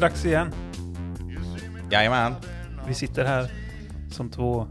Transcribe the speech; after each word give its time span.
dags 0.00 0.24
igen. 0.24 0.52
Jajamän. 1.90 2.34
Vi 2.88 2.94
sitter 2.94 3.24
här 3.24 3.50
som 4.10 4.30
två 4.30 4.68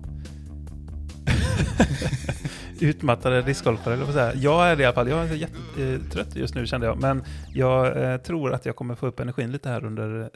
utmattade 2.80 3.42
discgolfare, 3.42 3.94
eller 3.94 4.12
säga. 4.12 4.34
Jag 4.36 4.72
är 4.72 4.76
det 4.76 4.84
i 4.84 4.86
alla 4.86 4.96
fall. 4.96 5.10
Jag 5.10 5.30
är 5.30 5.36
jättetrött 5.36 6.36
just 6.36 6.56
nu 6.56 6.68
kände 6.68 6.88
jag. 6.88 7.02
Men 7.02 7.24
jag 7.54 8.04
eh, 8.04 8.18
tror 8.18 8.54
att 8.54 8.66
jag 8.66 8.76
kommer 8.76 8.96
få 8.96 9.08
upp 9.08 9.20
energin 9.20 9.52
lite 9.52 9.70
här 9.70 9.86
under 9.86 10.30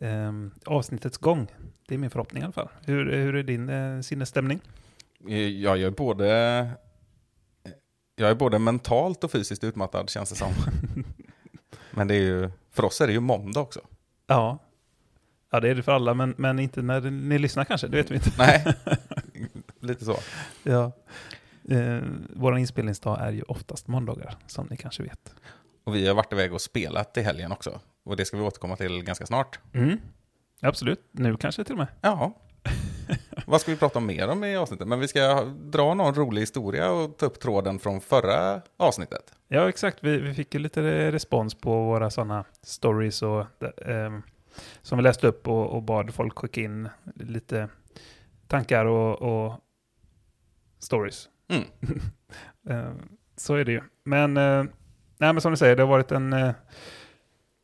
eh, 0.00 0.32
avsnittets 0.64 1.18
gång. 1.18 1.46
Det 1.88 1.94
är 1.94 1.98
min 1.98 2.10
förhoppning 2.10 2.42
i 2.42 2.44
alla 2.44 2.52
fall. 2.52 2.68
Hur, 2.84 3.12
hur 3.12 3.36
är 3.36 3.42
din 3.42 3.68
eh, 3.68 4.00
sinnesstämning? 4.00 4.60
Jag 5.60 5.82
är 5.82 5.90
både... 5.90 6.26
Jag 8.16 8.30
är 8.30 8.34
både 8.34 8.58
mentalt 8.58 9.24
och 9.24 9.30
fysiskt 9.30 9.64
utmattad 9.64 10.10
känns 10.10 10.30
det 10.30 10.36
som. 10.36 10.52
Men 11.90 12.08
det 12.08 12.14
är 12.14 12.22
ju, 12.22 12.50
för 12.72 12.84
oss 12.84 13.00
är 13.00 13.06
det 13.06 13.12
ju 13.12 13.20
måndag 13.20 13.60
också. 13.60 13.80
Ja. 14.30 14.58
Ja, 15.50 15.60
det 15.60 15.68
är 15.68 15.74
det 15.74 15.82
för 15.82 15.92
alla, 15.92 16.14
men, 16.14 16.34
men 16.38 16.58
inte 16.58 16.82
när 16.82 17.00
ni 17.10 17.38
lyssnar 17.38 17.64
kanske. 17.64 17.86
Det 17.88 17.96
vet 17.96 18.10
vi 18.10 18.14
inte. 18.14 18.30
Nej, 18.38 18.64
lite 19.80 20.04
så. 20.04 20.16
Ja. 20.62 20.92
Eh, 21.70 21.98
Vår 22.30 22.58
inspelningsdag 22.58 23.20
är 23.20 23.32
ju 23.32 23.42
oftast 23.42 23.88
måndagar, 23.88 24.36
som 24.46 24.66
ni 24.70 24.76
kanske 24.76 25.02
vet. 25.02 25.34
Och 25.84 25.94
vi 25.94 26.06
har 26.08 26.14
varit 26.14 26.32
iväg 26.32 26.52
och 26.52 26.60
spelat 26.60 27.16
i 27.16 27.22
helgen 27.22 27.52
också. 27.52 27.80
Och 28.04 28.16
det 28.16 28.24
ska 28.24 28.36
vi 28.36 28.42
återkomma 28.42 28.76
till 28.76 29.02
ganska 29.02 29.26
snart. 29.26 29.58
Mm. 29.72 29.98
Absolut. 30.60 31.00
Nu 31.12 31.36
kanske 31.36 31.64
till 31.64 31.72
och 31.74 31.78
med. 31.78 31.88
Ja. 32.00 32.34
Vad 33.46 33.60
ska 33.60 33.70
vi 33.70 33.76
prata 33.76 34.00
mer 34.00 34.28
om 34.28 34.44
i 34.44 34.56
avsnittet? 34.56 34.88
Men 34.88 35.00
vi 35.00 35.08
ska 35.08 35.44
dra 35.44 35.94
någon 35.94 36.14
rolig 36.14 36.42
historia 36.42 36.90
och 36.90 37.16
ta 37.16 37.26
upp 37.26 37.40
tråden 37.40 37.78
från 37.78 38.00
förra 38.00 38.60
avsnittet. 38.76 39.34
Ja, 39.48 39.68
exakt. 39.68 39.98
Vi, 40.00 40.18
vi 40.18 40.34
fick 40.34 40.54
ju 40.54 40.60
lite 40.60 41.12
respons 41.12 41.54
på 41.54 41.84
våra 41.84 42.10
sådana 42.10 42.44
stories 42.62 43.22
och, 43.22 43.40
eh, 43.86 44.18
som 44.82 44.98
vi 44.98 45.02
läste 45.02 45.26
upp 45.26 45.48
och, 45.48 45.66
och 45.66 45.82
bad 45.82 46.14
folk 46.14 46.38
skicka 46.38 46.60
in 46.60 46.88
lite 47.14 47.68
tankar 48.46 48.84
och, 48.84 49.22
och 49.22 49.60
stories. 50.78 51.28
Mm. 51.48 51.64
Eh, 52.68 52.92
så 53.36 53.54
är 53.54 53.64
det 53.64 53.72
ju. 53.72 53.80
Men, 54.04 54.36
eh, 54.36 54.64
nej, 55.18 55.32
men 55.32 55.40
som 55.40 55.50
du 55.50 55.56
säger, 55.56 55.76
det 55.76 55.82
har 55.82 55.88
varit 55.88 56.12
en, 56.12 56.32
eh, 56.32 56.52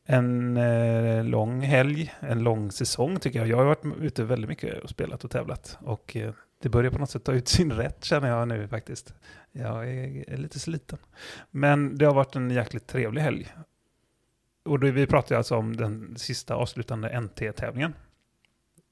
en 0.06 0.56
eh, 0.56 1.24
lång 1.24 1.60
helg, 1.60 2.14
en 2.20 2.42
lång 2.42 2.72
säsong 2.72 3.18
tycker 3.18 3.38
jag. 3.38 3.48
Jag 3.48 3.56
har 3.56 3.64
varit 3.64 3.84
ute 4.00 4.24
väldigt 4.24 4.48
mycket 4.48 4.82
och 4.82 4.90
spelat 4.90 5.24
och 5.24 5.30
tävlat. 5.30 5.78
Och 5.80 6.16
eh, 6.16 6.32
det 6.62 6.68
börjar 6.68 6.90
på 6.90 6.98
något 6.98 7.10
sätt 7.10 7.24
ta 7.24 7.32
ut 7.32 7.48
sin 7.48 7.72
rätt 7.72 8.04
känner 8.04 8.28
jag 8.28 8.48
nu 8.48 8.68
faktiskt. 8.68 9.14
Jag 9.52 9.90
är, 9.90 10.30
är 10.30 10.36
lite 10.36 10.58
sliten. 10.58 10.98
Men 11.50 11.98
det 11.98 12.04
har 12.04 12.14
varit 12.14 12.36
en 12.36 12.50
jäkligt 12.50 12.86
trevlig 12.86 13.22
helg. 13.22 13.54
Och 14.64 14.80
då, 14.80 14.90
vi 14.90 15.06
pratar 15.06 15.34
ju 15.34 15.36
alltså 15.36 15.56
om 15.56 15.76
den 15.76 16.16
sista 16.16 16.54
avslutande 16.54 17.20
NT-tävlingen 17.20 17.94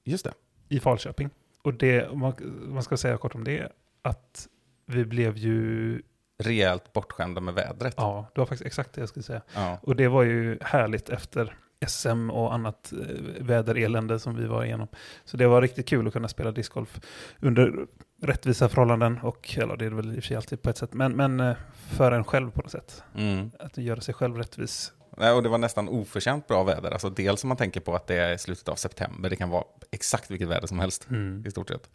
Just 0.04 0.24
det. 0.24 0.32
i 0.68 0.80
Falköping. 0.80 1.30
Och 1.62 1.74
det, 1.74 2.16
man, 2.16 2.34
man 2.68 2.82
ska 2.82 2.96
säga 2.96 3.16
kort 3.16 3.34
om 3.34 3.44
det, 3.44 3.72
att 4.02 4.48
vi 4.86 5.04
blev 5.04 5.36
ju, 5.36 6.02
Rejält 6.38 6.92
bortskämda 6.92 7.40
med 7.40 7.54
vädret. 7.54 7.94
ja, 7.96 8.30
det 8.34 8.40
var 8.40 8.46
faktiskt 8.46 8.66
exakt 8.66 8.92
det 8.92 9.00
jag 9.00 9.09
skulle 9.09 9.22
säga. 9.22 9.42
Ja. 9.54 9.78
Och 9.82 9.97
det 9.97 10.09
var 10.09 10.22
ju 10.22 10.59
härligt 10.60 11.09
efter 11.09 11.56
SM 11.86 12.31
och 12.31 12.54
annat 12.54 12.92
eh, 12.92 12.98
väderelände 13.41 14.19
som 14.19 14.36
vi 14.36 14.47
var 14.47 14.64
igenom. 14.64 14.88
Så 15.25 15.36
det 15.36 15.47
var 15.47 15.62
riktigt 15.62 15.88
kul 15.88 16.06
att 16.06 16.12
kunna 16.12 16.28
spela 16.28 16.50
discgolf 16.53 17.00
under 17.41 17.86
rättvisa 18.22 18.69
förhållanden 18.69 19.19
och, 19.22 19.54
eller 19.59 19.76
det 19.76 19.84
är 19.86 19.91
det 19.91 19.97
väl 19.97 20.06
i 20.10 20.10
och 20.10 20.14
för 20.14 20.28
sig 20.28 20.36
alltid 20.36 20.62
på 20.62 20.70
ett 20.70 20.76
sätt, 20.76 20.92
men, 20.92 21.12
men 21.16 21.41
eh, 21.41 21.56
för 21.91 22.12
en 22.12 22.25
själv 22.25 22.50
på 22.50 22.62
något 22.62 22.70
sätt. 22.70 23.03
Mm. 23.16 23.50
Att 23.59 23.76
göra 23.78 24.00
sig 24.00 24.14
själv 24.14 24.36
rättvis. 24.36 24.92
Nej, 25.16 25.32
och 25.32 25.42
det 25.42 25.48
var 25.48 25.59
nästan 25.59 25.88
oförtjänt 25.88 26.47
bra 26.48 26.62
väder. 26.64 26.91
Alltså 26.91 27.10
dels 27.10 27.44
om 27.44 27.48
man 27.48 27.56
tänker 27.56 27.80
på 27.80 27.94
att 27.94 28.06
det 28.06 28.14
är 28.16 28.36
slutet 28.36 28.69
av 28.69 28.75
september. 28.75 29.30
Det 29.30 29.36
kan 29.36 29.50
vara 29.50 29.64
exakt 29.91 30.30
vilket 30.30 30.48
väder 30.48 30.66
som 30.66 30.78
helst 30.78 31.06
Mm. 31.10 31.44
i 31.47 31.50
stort 31.50 31.69
sett. 31.69 31.91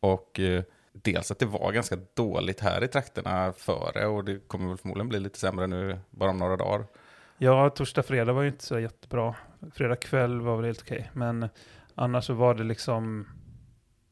Och 0.00 0.40
eh, 0.40 0.62
dels 1.02 1.30
att 1.30 1.38
det 1.38 1.46
var 1.46 1.72
ganska 1.72 1.98
dåligt 2.14 2.60
här 2.60 2.84
i 2.84 2.88
trakterna 2.88 3.52
före 3.52 4.06
och 4.06 4.24
det 4.24 4.48
kommer 4.48 4.68
väl 4.68 4.78
förmodligen 4.78 5.08
bli 5.08 5.20
lite 5.20 5.38
sämre 5.38 5.66
nu 5.66 5.98
bara 6.10 6.30
om 6.30 6.38
några 6.38 6.56
dagar. 6.56 6.86
Ja, 7.38 7.70
torsdag, 7.70 8.02
fredag 8.02 8.32
var 8.32 8.42
ju 8.42 8.48
inte 8.48 8.64
så 8.64 8.78
jättebra. 8.78 9.34
Fredag 9.74 9.96
kväll 9.96 10.40
var 10.40 10.56
väl 10.56 10.64
helt 10.64 10.82
okej, 10.82 11.10
men 11.12 11.48
annars 11.94 12.24
så 12.24 12.34
var 12.34 12.54
det 12.54 12.64
liksom 12.64 13.26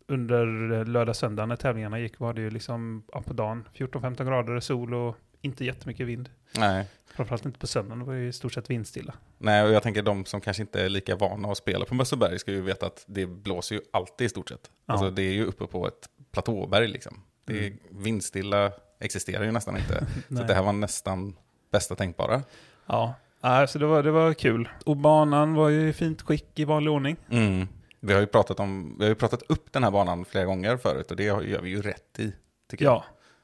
under 0.09 0.85
lördag, 0.85 1.17
söndag 1.17 1.47
när 1.47 1.57
tävlingarna 1.57 1.99
gick 1.99 2.19
var 2.19 2.33
det 2.33 2.41
ju 2.41 2.51
liksom 2.51 3.05
ja, 3.13 3.23
på 3.23 3.33
dagen 3.33 3.69
14-15 3.75 4.25
grader, 4.25 4.61
sol 4.61 4.95
och 4.95 5.17
inte 5.41 5.65
jättemycket 5.65 6.07
vind. 6.07 6.31
Nej. 6.57 6.89
Framförallt 7.07 7.45
inte 7.45 7.59
på 7.59 7.67
söndagen, 7.67 7.99
det 7.99 8.05
var 8.05 8.15
ju 8.15 8.29
i 8.29 8.33
stort 8.33 8.53
sett 8.53 8.71
vindstilla. 8.71 9.15
Nej, 9.39 9.63
och 9.63 9.71
jag 9.71 9.83
tänker 9.83 10.03
de 10.03 10.25
som 10.25 10.41
kanske 10.41 10.63
inte 10.63 10.85
är 10.85 10.89
lika 10.89 11.17
vana 11.17 11.49
att 11.49 11.59
spela 11.59 11.85
på 11.85 11.95
Mösseberg 11.95 12.39
ska 12.39 12.51
ju 12.51 12.61
veta 12.61 12.87
att 12.87 13.05
det 13.07 13.27
blåser 13.27 13.75
ju 13.75 13.81
alltid 13.93 14.25
i 14.25 14.29
stort 14.29 14.49
sett. 14.49 14.71
Ja. 14.87 14.93
Alltså 14.93 15.11
det 15.11 15.23
är 15.23 15.33
ju 15.33 15.45
uppe 15.45 15.67
på 15.67 15.87
ett 15.87 16.09
platåberg 16.33 16.89
liksom. 16.89 17.23
Det 17.45 17.67
är, 17.67 17.71
Mm. 17.71 17.79
Vindstilla 17.91 18.73
existerar 19.01 19.45
ju 19.45 19.53
nästan 19.53 19.77
inte. 19.77 20.07
så 20.29 20.35
det 20.35 20.55
här 20.55 20.63
var 20.63 20.73
nästan 20.73 21.37
bästa 21.73 21.95
tänkbara. 21.95 22.43
Ja, 22.87 23.15
ja 23.41 23.67
så 23.67 23.79
det 23.79 23.87
var, 23.87 24.03
det 24.03 24.11
var 24.11 24.35
kul. 24.35 24.69
Och 24.87 24.97
banan 24.97 25.55
var 25.55 25.69
ju 25.69 25.89
i 25.89 25.93
fint 25.93 26.23
skick 26.23 26.59
i 26.59 26.65
vanlig 26.65 26.93
ordning. 26.93 27.17
Mm. 27.31 27.69
Vi 28.01 28.13
har 28.13 28.21
ju 28.21 28.27
pratat 28.27 28.61
om, 28.61 28.97
vi 28.99 29.05
har 29.05 29.09
ju 29.09 29.15
pratat 29.15 29.43
upp 29.43 29.73
den 29.73 29.85
här 29.85 29.91
banan 29.91 30.25
flera 30.25 30.45
gånger 30.45 30.77
förut 30.77 31.11
och 31.11 31.17
det 31.17 31.23
gör 31.25 31.61
vi 31.61 31.71
ju 31.71 31.83
rätt 31.83 32.19
i. 32.21 32.33
Tycker 32.71 32.85
jag. 32.85 32.93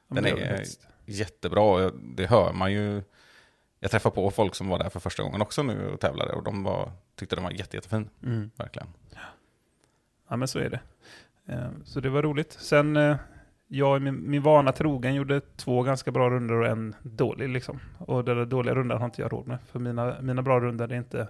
Ja, 0.09 0.15
Den 0.15 0.25
det 0.25 0.33
var 0.33 0.41
är 0.41 0.65
jättebra. 1.07 1.61
och 1.61 1.93
Det 1.95 2.27
hör 2.27 2.53
man 2.53 2.73
ju. 2.73 3.03
Jag 3.81 3.91
träffar 3.91 4.11
på 4.11 4.31
folk 4.31 4.55
som 4.55 4.69
var 4.69 4.79
där 4.79 4.89
för 4.89 5.01
första 5.01 5.23
gången 5.23 5.43
också 5.43 5.63
nu 5.63 5.89
och 5.91 6.01
tävlade 6.01 6.33
och 6.33 6.43
de 6.45 6.63
var, 6.65 6.93
tyckte 7.15 7.37
den 7.37 7.45
var 7.45 7.51
jätte, 7.51 7.77
jättefin. 7.77 8.11
Mm. 8.23 8.51
Verkligen. 8.57 8.89
Ja, 10.29 10.37
men 10.37 10.49
så 10.49 10.59
är 10.59 10.71
det. 10.71 10.81
Eh, 11.49 11.69
Så 11.85 12.01
det 12.01 12.09
var 12.11 12.23
roligt. 12.23 12.53
Sen, 12.53 12.97
eh, 12.97 13.17
jag 13.69 14.03
min, 14.03 14.31
min 14.31 14.43
vana 14.43 14.73
trogen 14.73 15.15
gjorde 15.15 15.41
två 15.41 15.83
ganska 15.83 16.11
bra 16.11 16.31
runder 16.31 16.55
och 16.55 16.67
en 16.67 16.95
dålig 17.03 17.49
liksom. 17.49 17.81
Och 17.99 18.25
den 18.25 18.37
där 18.37 18.47
dåliga 18.47 18.75
rundan 18.75 18.99
har 18.99 19.05
inte 19.05 19.23
jag 19.23 19.33
råd 19.33 19.47
med. 19.47 19.59
För 19.67 19.79
mina, 19.79 20.21
mina 20.21 20.43
bra 20.43 20.61
runder 20.61 20.89
är 20.93 20.97
inte 20.97 21.29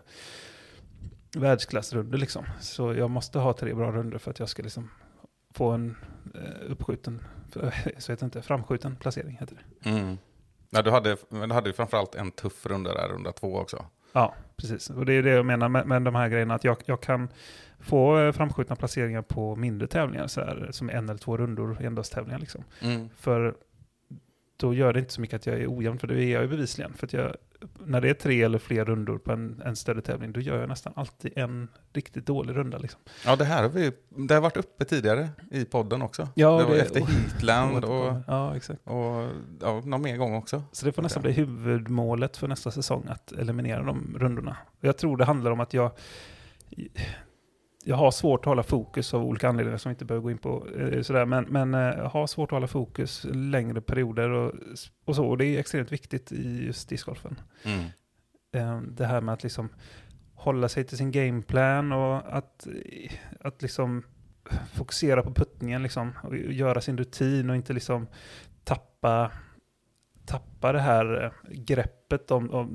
världsklassrunder 1.36 2.18
liksom. 2.18 2.44
Så 2.60 2.94
jag 2.94 3.10
måste 3.10 3.38
ha 3.38 3.52
tre 3.52 3.74
bra 3.74 3.92
runder 3.92 4.18
för 4.18 4.30
att 4.30 4.38
jag 4.38 4.48
ska 4.48 4.62
liksom 4.62 4.90
få 5.54 5.70
en 5.70 5.96
eh, 6.34 6.70
uppskjuten, 6.70 7.20
så 7.98 8.12
heter 8.12 8.24
inte, 8.24 8.42
framskjuten 8.42 8.96
placering 8.96 9.36
heter 9.40 9.56
det. 9.82 9.90
Mm. 9.90 10.18
Ja, 10.70 10.82
du 10.82 10.90
hade, 10.90 11.16
men 11.28 11.48
du 11.48 11.54
hade 11.54 11.72
framförallt 11.72 12.14
en 12.14 12.30
tuff 12.30 12.66
runda 12.66 12.94
där, 12.94 13.08
runda 13.08 13.32
två 13.32 13.56
också. 13.56 13.84
Ja, 14.12 14.34
precis. 14.58 14.90
Och 14.90 15.06
det 15.06 15.12
är 15.12 15.22
det 15.22 15.30
jag 15.30 15.46
menar 15.46 15.68
med, 15.68 15.86
med 15.86 16.02
de 16.02 16.14
här 16.14 16.28
grejerna, 16.28 16.54
att 16.54 16.64
jag, 16.64 16.76
jag 16.84 17.00
kan 17.00 17.28
få 17.80 18.18
eh, 18.18 18.32
framskjutna 18.32 18.76
placeringar 18.76 19.22
på 19.22 19.56
mindre 19.56 19.88
tävlingar, 19.88 20.26
så 20.26 20.40
här, 20.40 20.68
som 20.70 20.90
en 20.90 21.08
eller 21.08 21.18
två 21.18 21.36
rundor, 21.36 21.82
endagstävlingar 21.82 22.38
liksom. 22.38 22.64
Mm. 22.80 23.08
För 23.16 23.54
då 24.56 24.74
gör 24.74 24.92
det 24.92 25.00
inte 25.00 25.12
så 25.12 25.20
mycket 25.20 25.36
att 25.36 25.46
jag 25.46 25.60
är 25.60 25.78
ojämn, 25.78 25.98
för 25.98 26.06
det 26.06 26.24
är 26.24 26.32
jag 26.32 26.42
ju 26.42 26.48
bevisligen. 26.48 26.94
För 26.94 27.06
att 27.06 27.12
jag, 27.12 27.36
när 27.86 28.00
det 28.00 28.08
är 28.10 28.14
tre 28.14 28.42
eller 28.42 28.58
fler 28.58 28.84
rundor 28.84 29.18
på 29.18 29.32
en, 29.32 29.62
en 29.64 29.76
större 29.76 30.00
tävling, 30.00 30.32
då 30.32 30.40
gör 30.40 30.60
jag 30.60 30.68
nästan 30.68 30.92
alltid 30.96 31.32
en 31.38 31.68
riktigt 31.92 32.26
dålig 32.26 32.56
runda. 32.56 32.78
Liksom. 32.78 33.00
Ja, 33.24 33.36
det 33.36 33.44
här 33.44 33.62
har 33.62 33.68
vi, 33.68 33.92
det 34.08 34.34
har 34.34 34.40
varit 34.40 34.56
uppe 34.56 34.84
tidigare 34.84 35.28
i 35.50 35.64
podden 35.64 36.02
också. 36.02 36.28
Ja, 36.34 36.58
det 36.58 36.64
var 36.64 36.74
det- 36.74 36.80
efter 36.80 37.00
Heatland 37.00 37.84
och, 37.84 38.14
Ja, 38.26 38.56
exakt. 38.56 38.80
och 38.84 39.28
ja, 39.60 39.80
någon 39.84 40.02
mer 40.02 40.16
gång 40.16 40.34
också. 40.34 40.62
Så 40.72 40.86
det 40.86 40.92
får 40.92 41.02
nästan 41.02 41.22
bli 41.22 41.32
huvudmålet 41.32 42.36
för 42.36 42.48
nästa 42.48 42.70
säsong, 42.70 43.04
att 43.08 43.32
eliminera 43.32 43.82
de 43.82 44.16
rundorna. 44.18 44.56
Och 44.80 44.84
Jag 44.84 44.98
tror 44.98 45.16
det 45.16 45.24
handlar 45.24 45.50
om 45.50 45.60
att 45.60 45.74
jag, 45.74 45.90
jag 47.88 47.96
har 47.96 48.10
svårt 48.10 48.40
att 48.40 48.44
hålla 48.46 48.62
fokus 48.62 49.14
av 49.14 49.22
olika 49.24 49.48
anledningar 49.48 49.78
som 49.78 49.90
vi 49.90 49.92
inte 49.92 50.04
behöver 50.04 50.22
gå 50.22 50.30
in 50.30 50.38
på. 50.38 50.66
eh, 50.76 51.02
Sådär. 51.02 51.26
Men, 51.26 51.44
men 51.44 51.74
eh, 51.74 51.80
jag 51.80 52.08
har 52.08 52.26
svårt 52.26 52.48
att 52.48 52.56
hålla 52.56 52.66
fokus 52.66 53.26
längre 53.32 53.80
perioder 53.80 54.30
och, 54.30 54.52
och 55.04 55.16
så. 55.16 55.26
Och 55.26 55.38
det 55.38 55.44
är 55.46 55.58
extremt 55.58 55.92
viktigt 55.92 56.32
i 56.32 56.66
just 56.66 56.88
discgolfen. 56.88 57.40
Mm. 57.64 57.84
Eh, 58.52 58.82
Det 58.90 59.06
här 59.06 59.20
med 59.20 59.32
att 59.32 59.42
liksom 59.42 59.68
hålla 60.34 60.68
sig 60.68 60.84
till 60.84 60.96
sin 60.98 61.10
gameplan 61.10 61.92
och 61.92 62.36
att, 62.36 62.68
att 63.40 63.62
liksom 63.62 64.02
fokusera 64.74 65.22
på 65.22 65.34
puttningen 65.34 65.82
liksom, 65.82 66.12
och 66.22 66.36
göra 66.36 66.80
sin 66.80 66.98
rutin 66.98 67.50
och 67.50 67.56
inte 67.56 67.72
liksom 67.72 68.06
tappa, 68.64 69.32
tappa 70.26 70.72
det 70.72 70.80
här 70.80 71.24
eh, 71.24 71.30
greppet 71.50 72.30
om, 72.30 72.50
om, 72.50 72.74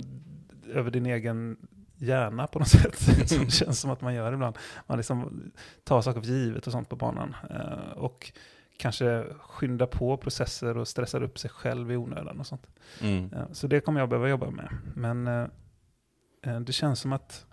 över 0.74 0.92
din 0.92 1.06
egen 1.06 1.58
hjärna 1.96 2.48
på 2.48 2.60
något 2.60 2.68
sätt. 2.82 3.30
som 3.30 3.46
det 3.46 3.52
känns 3.52 3.80
som 3.80 3.92
att 3.92 4.02
man 4.02 4.14
gör 4.14 4.34
ibland. 4.34 4.58
Man 4.88 4.98
liksom 4.98 5.52
tar 5.84 6.02
saker 6.02 6.22
för 6.22 6.28
givet 6.28 6.68
och 6.68 6.72
sånt 6.74 6.90
på 6.90 6.96
banan. 6.96 7.36
Eh, 7.50 7.92
och 7.98 8.32
kanske 8.78 9.26
skyndar 9.40 9.86
på 9.86 10.18
processer 10.18 10.78
och 10.78 10.88
stressar 10.88 11.24
upp 11.24 11.40
sig 11.40 11.50
själv 11.50 11.92
i 11.92 11.96
onödan 11.96 12.40
och 12.40 12.48
sånt. 12.48 12.68
Mm. 13.02 13.30
Ja, 13.32 13.46
Så 13.52 13.68
det 13.68 13.80
kommer 13.80 14.00
jag 14.00 14.10
behöva 14.10 14.30
jobba 14.30 14.50
med. 14.50 14.70
Men 14.96 15.28
eh, 15.28 15.48
eh, 16.42 16.60
det 16.60 16.74
känns 16.74 17.00
som 17.00 17.14
att 17.14 17.46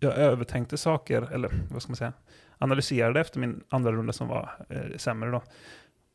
jag 0.00 0.16
övertänkte 0.16 0.76
saker, 0.76 1.22
eller 1.32 1.50
vad 1.70 1.82
ska 1.82 1.90
man 1.90 1.96
säga? 1.96 2.12
analyserade 2.58 3.20
efter 3.20 3.40
min 3.40 3.64
andra 3.68 3.92
runda 3.92 4.12
som 4.12 4.28
var 4.28 4.66
eh, 4.68 4.96
sämre 4.96 5.30
då. 5.30 5.42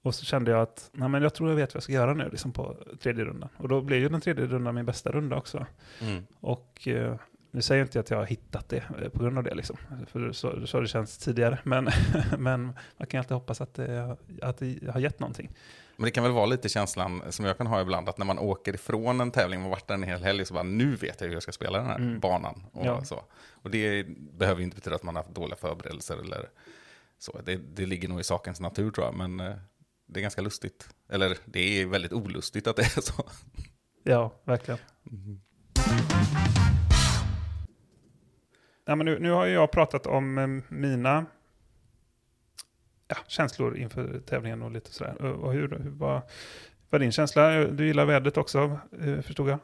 Och 0.04 0.16
så 0.16 0.26
kände 0.26 0.52
jag 0.52 0.62
att 0.62 0.90
nej, 0.94 1.10
men 1.10 1.22
jag 1.22 1.34
tror 1.34 1.50
jag 1.50 1.56
vet 1.56 1.74
vad 1.74 1.76
jag 1.76 1.84
ska 1.84 1.94
göra 1.94 2.14
nu 2.14 2.30
liksom 2.32 2.52
på 2.52 2.78
tredje 3.02 3.26
rundan. 3.26 3.50
Och 3.58 3.68
då 3.68 3.82
blev 3.82 4.00
ju 4.00 4.10
den 4.10 4.22
tredje 4.22 4.46
rundan 4.46 4.76
min 4.76 4.86
bästa 4.86 5.12
runda 5.12 5.36
också. 5.36 5.66
Mm. 6.02 6.24
Och 6.40 6.88
eh, 6.88 7.16
nu 7.54 7.62
säger 7.62 7.80
jag 7.82 7.86
inte 7.88 8.00
att 8.00 8.10
jag 8.10 8.18
har 8.18 8.26
hittat 8.26 8.70
det 8.70 8.78
eh, 9.02 9.10
på 9.10 9.20
grund 9.24 9.38
av 9.38 9.44
det, 9.44 9.56
liksom. 9.56 9.78
för 10.08 10.32
så, 10.32 10.68
så 10.68 10.78
har 10.78 10.82
det 10.82 10.88
känts 10.88 11.18
tidigare. 11.18 11.60
Men, 11.64 11.90
men 12.38 12.64
man 12.98 13.08
kan 13.08 13.18
alltid 13.20 13.32
hoppas 13.36 13.62
att 13.62 13.74
det, 13.74 14.18
att 14.42 14.58
det 14.58 14.92
har 14.94 15.00
gett 15.00 15.20
någonting. 15.20 15.52
Men 15.96 16.06
det 16.06 16.12
kan 16.12 16.24
väl 16.24 16.32
vara 16.34 16.46
lite 16.46 16.70
känslan 16.70 17.22
som 17.30 17.46
jag 17.46 17.58
kan 17.58 17.68
ha 17.68 17.82
ibland, 17.82 18.10
att 18.10 18.18
när 18.18 18.26
man 18.26 18.40
åker 18.40 18.74
ifrån 18.76 19.22
en 19.22 19.32
tävling 19.32 19.64
och 19.64 19.70
varit 19.70 19.88
där 19.88 19.96
en 19.96 20.04
hel 20.04 20.24
helg, 20.24 20.46
så 20.46 20.54
bara 20.54 20.64
nu 20.64 20.96
vet 20.96 21.22
jag 21.22 21.28
hur 21.28 21.34
jag 21.34 21.44
ska 21.44 21.52
spela 21.52 21.78
den 21.78 21.88
här 21.88 21.96
Mm. 21.96 22.20
banan. 22.20 22.64
Och, 22.72 22.86
Ja. 22.86 23.04
så. 23.04 23.24
och 23.52 23.72
det 23.72 24.06
behöver 24.38 24.60
ju 24.60 24.64
inte 24.64 24.76
betyda 24.76 24.96
att 24.96 25.04
man 25.04 25.16
har 25.16 25.24
haft 25.24 25.36
dåliga 25.36 25.56
förberedelser 25.56 26.18
eller 26.18 26.50
så. 27.20 27.42
Det, 27.46 27.56
det 27.76 27.86
ligger 27.86 28.08
nog 28.08 28.20
i 28.20 28.24
sakens 28.24 28.60
natur 28.60 28.92
tror 28.92 29.08
jag, 29.08 29.16
men 29.16 29.40
eh, 29.40 29.56
det 30.08 30.20
är 30.20 30.22
ganska 30.22 30.42
lustigt. 30.42 30.90
Eller 31.10 31.38
det 31.46 31.82
är 31.82 31.86
väldigt 31.86 32.14
olustigt 32.14 32.68
att 32.68 32.76
det 32.76 32.82
är 32.98 33.02
så. 33.02 33.24
Ja, 34.04 34.34
verkligen. 34.44 34.80
Ja, 38.86 38.96
men 38.96 39.06
nu, 39.06 39.20
nu 39.20 39.32
har 39.32 39.46
jag 39.46 39.72
pratat 39.72 40.06
om 40.08 40.38
eh, 40.38 40.48
mina 40.76 41.26
ja, 43.08 43.16
känslor 43.28 43.78
inför 43.78 44.20
tävlingen 44.26 44.62
och 44.62 44.72
lite 44.72 44.94
sådär. 44.94 45.22
Och, 45.26 45.54
hur, 45.54 45.70
hur 45.84 45.90
var, 45.90 46.22
var 46.90 47.00
din 47.00 47.12
känsla? 47.12 47.50
Du 47.52 47.88
gillar 47.88 48.06
vädret 48.06 48.38
också, 48.38 48.80
eh, 49.02 49.22
förstod 49.22 49.50
jag. 49.50 49.60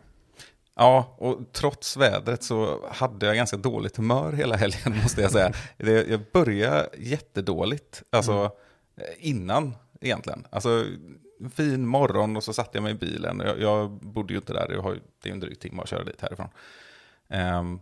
Ja, 0.75 1.15
och 1.17 1.39
trots 1.53 1.97
vädret 1.97 2.43
så 2.43 2.87
hade 2.91 3.25
jag 3.25 3.35
ganska 3.35 3.57
dåligt 3.57 3.97
humör 3.97 4.31
hela 4.33 4.55
helgen 4.55 4.97
måste 5.03 5.21
jag 5.21 5.31
säga. 5.31 5.53
Jag 6.07 6.21
började 6.33 6.89
jättedåligt, 6.97 8.03
alltså 8.09 8.31
Mm. 8.31 8.51
eh, 9.11 9.29
innan 9.29 9.75
egentligen. 10.01 10.47
Alltså 10.49 10.85
fin 11.55 11.85
morgon 11.87 12.37
och 12.37 12.43
så 12.43 12.53
satte 12.53 12.77
jag 12.77 12.83
mig 12.83 12.91
i 12.91 12.95
bilen. 12.95 13.39
Jag, 13.45 13.59
jag 13.61 13.89
bodde 13.91 14.33
ju 14.33 14.37
inte 14.39 14.53
där, 14.53 14.71
jag 14.71 14.81
har, 14.81 14.93
ju- 14.93 14.99
det 15.23 15.29
är 15.29 15.33
en 15.33 15.39
dryg 15.39 15.59
timme 15.59 15.81
att 15.81 15.89
köra 15.89 16.03
dit 16.03 16.21
härifrån. 16.21 16.49
Ehm, 17.29 17.79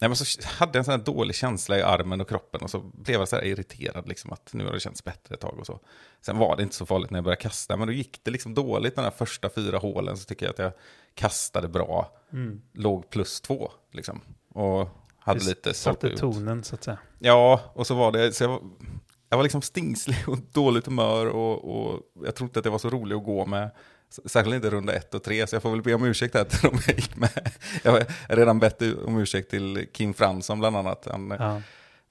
nej, 0.00 0.08
men 0.08 0.16
så 0.16 0.24
hade 0.46 0.70
jag 0.70 0.76
en 0.76 0.84
sån 0.84 0.92
här 0.92 0.98
dålig 1.04 1.34
känsla 1.36 1.78
i 1.78 1.82
armen 1.82 2.20
och 2.20 2.28
kroppen 2.28 2.60
och 2.62 2.70
så 2.70 2.80
blev 2.80 3.18
jag 3.20 3.28
så 3.28 3.36
här 3.36 3.44
irriterad 3.44 4.08
liksom 4.08 4.32
att 4.32 4.50
nu 4.52 4.64
har 4.64 4.72
det 4.72 4.80
känts 4.80 5.04
bättre 5.04 5.34
ett 5.34 5.40
tag 5.40 5.58
och 5.58 5.66
så. 5.66 5.80
Sen 6.20 6.38
var 6.38 6.56
det 6.56 6.62
inte 6.62 6.74
så 6.74 6.86
farligt 6.86 7.10
när 7.10 7.16
jag 7.18 7.24
började 7.24 7.42
kasta, 7.42 7.76
men 7.76 7.86
då 7.88 7.92
gick 7.92 8.20
det 8.24 8.30
liksom 8.30 8.54
dåligt 8.54 8.94
de 8.96 9.00
här 9.02 9.10
första 9.10 9.48
fyra 9.50 9.78
hålen 9.78 10.16
så 10.16 10.24
tycker 10.24 10.46
jag 10.46 10.52
att 10.52 10.58
jag 10.58 10.72
kastade 11.14 11.68
bra 11.68 12.12
låg 12.72 13.10
plus 13.10 13.40
två. 13.40 13.70
Liksom. 13.92 14.20
Och 14.54 14.88
hade 15.18 15.40
Det 15.40 15.46
lite 15.46 15.74
Satte 15.74 16.16
tonen 16.16 16.64
så 16.64 16.74
att 16.74 16.84
säga. 16.84 16.98
Ja, 17.18 17.60
och 17.74 17.86
så 17.86 17.94
var 17.94 18.12
det, 18.12 18.32
så 18.32 18.44
jag, 18.44 18.48
var- 18.48 18.62
jag 19.28 19.36
var 19.36 19.42
liksom 19.42 19.62
stingslig 19.72 20.28
och 20.28 20.38
dåligt 20.52 20.86
humör 20.86 21.26
och, 21.26 21.64
och 21.84 22.00
jag 22.24 22.34
tror 22.34 22.46
inte 22.48 22.58
att 22.60 22.64
det 22.64 22.70
var 22.70 22.78
så 22.78 22.90
roligt 22.90 23.16
att 23.18 23.24
gå 23.24 23.46
med. 23.46 23.70
Särskilt 24.24 24.54
inte 24.56 24.70
runda 24.70 24.92
ett 24.92 25.14
och 25.14 25.22
tre, 25.24 25.46
så 25.46 25.54
jag 25.56 25.62
får 25.62 25.70
väl 25.70 25.82
be 25.82 25.94
om 25.94 26.04
ursäkt 26.04 26.34
här 26.34 26.44
till 26.44 26.70
de 26.70 26.78
jag 26.86 26.96
gick 26.96 27.16
med. 27.16 27.50
Jag 27.84 27.92
har 27.92 28.02
redan 28.36 28.58
bett 28.58 28.82
om 29.06 29.18
ursäkt 29.18 29.50
till 29.50 29.86
Kim 29.92 30.14
Fransson 30.14 30.58
bland 30.58 30.76
annat, 30.76 31.08
han, 31.10 31.30
Ja. 31.38 31.62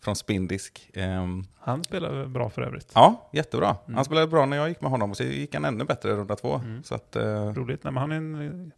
från 0.01 0.15
Spindisk. 0.15 0.89
Ehm, 0.93 1.43
Han 1.59 1.83
spelar 1.83 2.25
bra 2.25 2.49
för 2.49 2.61
övrigt. 2.61 2.91
ja, 2.95 3.29
jättebra. 3.33 3.75
Mm. 3.85 3.95
Han 3.95 4.05
spelade 4.05 4.27
bra 4.27 4.45
när 4.45 4.57
jag 4.57 4.69
gick 4.69 4.81
med 4.81 4.91
honom 4.91 5.11
och 5.11 5.17
så 5.17 5.23
gick 5.23 5.53
han 5.53 5.65
ännu 5.65 5.83
bättre 5.83 6.09
i 6.11 6.13
runda 6.13 6.35
två. 6.35 6.55
Mm. 6.55 6.83
Så 6.83 6.95
att, 6.95 7.15
eh, 7.15 7.53
Roligt. 7.53 7.83
Nej, 7.83 7.93
men 7.93 8.01
han 8.01 8.11
är 8.11 8.15
en, 8.15 8.71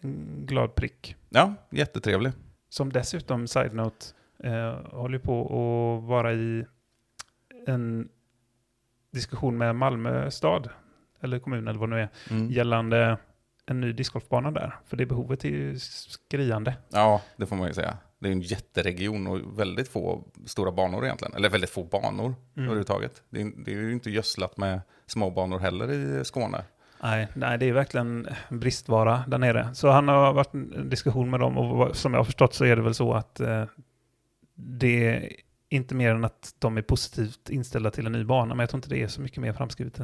en 0.00 0.46
glad 0.46 0.74
prick. 0.74 1.16
ja, 1.28 1.54
jättetrevlig. 1.70 2.32
Som 2.68 2.92
dessutom, 2.92 3.46
side-note, 3.48 4.06
eh, 4.44 4.90
håller 4.92 5.18
på 5.18 5.42
att 5.42 6.08
vara 6.08 6.32
i 6.32 6.64
en 7.66 8.08
diskussion 9.10 9.58
med 9.58 9.76
Malmö 9.76 10.30
stad, 10.30 10.68
eller 11.22 11.38
kommun 11.38 11.68
eller 11.68 11.78
vad 11.80 11.90
det 11.90 11.96
nu 11.96 12.02
är, 12.02 12.08
Mm. 12.30 12.50
gällande 12.50 13.16
en 13.66 13.80
ny 13.80 13.92
discgolfbana 13.92 14.50
där. 14.50 14.74
För 14.86 14.96
det 14.96 15.06
behovet 15.06 15.44
är 15.44 15.48
ju 15.48 15.78
skriande. 15.78 16.76
Ja, 16.92 17.22
det 17.36 17.46
får 17.46 17.56
man 17.56 17.66
ju 17.68 17.74
säga. 17.74 17.96
Det 18.18 18.28
är 18.28 18.32
en 18.32 18.40
jätteregion 18.40 19.26
och 19.26 19.58
väldigt 19.58 19.88
få 19.88 20.24
stora 20.46 20.72
banor 20.72 21.04
egentligen. 21.04 21.34
Eller 21.34 21.48
väldigt 21.48 21.70
få 21.70 21.84
banor 21.84 22.24
Mm. 22.26 22.34
överhuvudtaget. 22.56 23.22
Det 23.30 23.40
är, 23.40 23.52
det 23.64 23.70
är 23.72 23.76
ju 23.80 23.92
inte 23.92 24.10
gödslat 24.10 24.56
med 24.56 24.80
små 25.06 25.30
banor 25.30 25.58
heller 25.58 25.90
i 25.92 26.24
Skåne. 26.24 26.64
Nej, 27.02 27.28
nej, 27.34 27.58
det 27.58 27.68
är 27.68 27.72
verkligen 27.72 28.28
en 28.48 28.58
bristvara 28.60 29.24
där 29.26 29.38
nere. 29.38 29.74
Så 29.74 29.88
han 29.90 30.08
har 30.08 30.32
varit 30.32 30.54
en 30.54 30.88
diskussion 30.88 31.30
med 31.30 31.40
dem 31.40 31.58
och 31.58 31.96
som 31.96 32.12
jag 32.12 32.20
har 32.20 32.24
förstått 32.24 32.54
så 32.54 32.64
är 32.64 32.76
det 32.76 32.82
väl 32.82 32.94
så 32.94 33.14
att 33.14 33.40
eh, 33.40 33.64
det 34.54 35.30
inte 35.72 35.94
mer 35.94 36.10
än 36.14 36.24
att 36.24 36.54
de 36.58 36.76
är 36.78 36.82
positivt 36.82 37.50
inställda 37.50 37.90
till 37.90 38.06
en 38.06 38.12
ny 38.12 38.24
bana, 38.24 38.54
men 38.54 38.58
jag 38.62 38.70
tror 38.70 38.78
inte 38.78 38.88
det 38.88 39.02
är 39.02 39.08
så 39.08 39.20
mycket 39.20 39.38
mer 39.38 39.52
framskrivet 39.52 40.00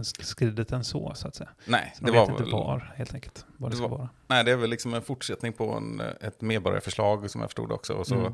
än, 0.72 0.78
än 0.78 0.84
så, 0.84 1.12
så 1.14 1.28
att 1.28 1.34
säga. 1.34 1.50
Nej, 1.66 1.92
Så 1.98 2.04
det 2.04 2.10
de 2.12 2.16
var 2.18 2.24
vet 2.26 2.30
inte 2.30 2.42
väl... 2.42 2.52
var, 2.52 2.92
helt 2.96 3.14
enkelt, 3.14 3.46
vad 3.56 3.70
det, 3.70 3.72
det 3.74 3.76
ska 3.78 3.88
var- 3.88 3.98
vara. 3.98 4.08
Nej, 4.26 4.44
det 4.44 4.50
är 4.52 4.56
väl 4.56 4.70
liksom 4.70 4.94
en 4.94 5.02
fortsättning 5.02 5.52
på 5.52 5.72
en, 5.72 6.00
ett 6.20 6.40
medborgarförslag 6.40 7.30
som 7.30 7.40
jag 7.40 7.50
förstod 7.50 7.72
också. 7.72 7.92
Och 7.94 8.06
så, 8.06 8.14
Mm. 8.14 8.32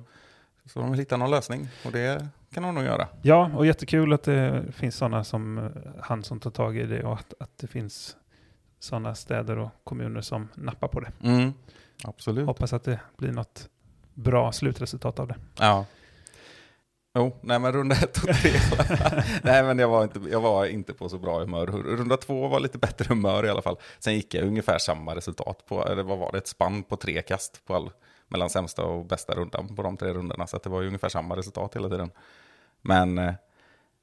så 0.66 0.80
de 0.80 0.90
vill 0.90 1.00
hitta 1.00 1.16
någon 1.16 1.30
lösning 1.30 1.68
och 1.84 1.92
det 1.92 2.28
kan 2.52 2.62
de 2.62 2.74
nog 2.74 2.84
göra. 2.84 3.08
Ja, 3.22 3.50
och 3.56 3.66
jättekul 3.66 4.12
att 4.12 4.22
det 4.22 4.64
finns 4.72 4.96
sådana 4.96 5.24
som 5.24 5.58
eh, 5.58 5.64
han 6.00 6.22
som 6.22 6.40
tar 6.40 6.50
tag 6.50 6.76
i 6.76 6.86
det 6.86 7.02
och 7.04 7.12
att, 7.14 7.34
att 7.40 7.58
det 7.58 7.66
finns 7.66 8.16
sådana 8.78 9.14
städer 9.14 9.58
och 9.58 9.70
kommuner 9.84 10.20
som 10.20 10.48
nappar 10.54 10.88
på 10.88 11.00
det. 11.00 11.12
Mm. 11.22 11.52
Absolut. 12.04 12.46
Hoppas 12.46 12.72
att 12.72 12.84
det 12.84 13.00
blir 13.16 13.32
något 13.32 13.68
bra 14.14 14.52
slutresultat 14.52 15.18
av 15.18 15.28
det. 15.28 15.36
Ja. 15.58 15.86
Jo, 17.14 17.36
nej 17.40 17.58
men 17.58 17.72
runda 17.72 17.94
ett 17.96 18.16
och 18.16 18.34
tre. 18.34 18.50
nej 19.42 19.62
men 19.62 19.78
jag 19.78 19.88
var, 19.88 20.02
inte, 20.02 20.20
jag 20.30 20.40
var 20.40 20.66
inte 20.66 20.92
på 20.94 21.08
så 21.08 21.18
bra 21.18 21.38
humör. 21.40 21.66
Runda 21.66 22.16
två 22.16 22.48
var 22.48 22.60
lite 22.60 22.78
bättre 22.78 23.04
humör 23.08 23.46
i 23.46 23.48
alla 23.48 23.62
fall. 23.62 23.76
Sen 23.98 24.14
gick 24.14 24.34
jag 24.34 24.44
ungefär 24.44 24.78
samma 24.78 25.14
resultat 25.14 25.66
på, 25.66 25.86
eller 25.86 26.02
vad 26.02 26.18
var 26.18 26.32
det, 26.32 26.38
ett 26.38 26.46
spann 26.46 26.82
på 26.82 26.96
tre 26.96 27.22
kast 27.22 27.64
på 27.64 27.74
all, 27.74 27.90
mellan 28.28 28.50
sämsta 28.50 28.84
och 28.84 29.04
bästa 29.04 29.34
rundan 29.34 29.76
på 29.76 29.82
de 29.82 29.96
tre 29.96 30.14
rundorna. 30.14 30.46
Så 30.46 30.56
att 30.56 30.62
det 30.62 30.70
var 30.70 30.80
ju 30.80 30.86
ungefär 30.86 31.08
samma 31.08 31.36
resultat 31.36 31.76
hela 31.76 31.88
tiden. 31.88 32.10
Men 32.82 33.18
eh, 33.18 33.34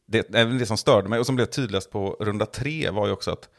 det, 0.05 0.27
det 0.31 0.65
som 0.65 0.77
störde 0.77 1.09
mig 1.09 1.19
och 1.19 1.25
som 1.25 1.35
blev 1.35 1.45
tydligast 1.45 1.91
på 1.91 2.17
runda 2.19 2.45
tre 2.45 2.89
var 2.89 3.07
ju 3.07 3.13
också 3.13 3.31
att 3.31 3.50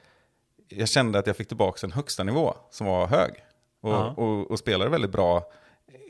jag 0.68 0.88
kände 0.88 1.18
att 1.18 1.26
jag 1.26 1.36
fick 1.36 1.48
tillbaka 1.48 1.86
en 1.86 1.92
högsta 1.92 2.24
nivå 2.24 2.54
som 2.70 2.86
var 2.86 3.06
hög. 3.06 3.32
Och, 3.80 3.90
Ja. 3.90 4.14
och, 4.16 4.50
och 4.50 4.58
spelade 4.58 4.90
väldigt 4.90 5.12
bra, 5.12 5.42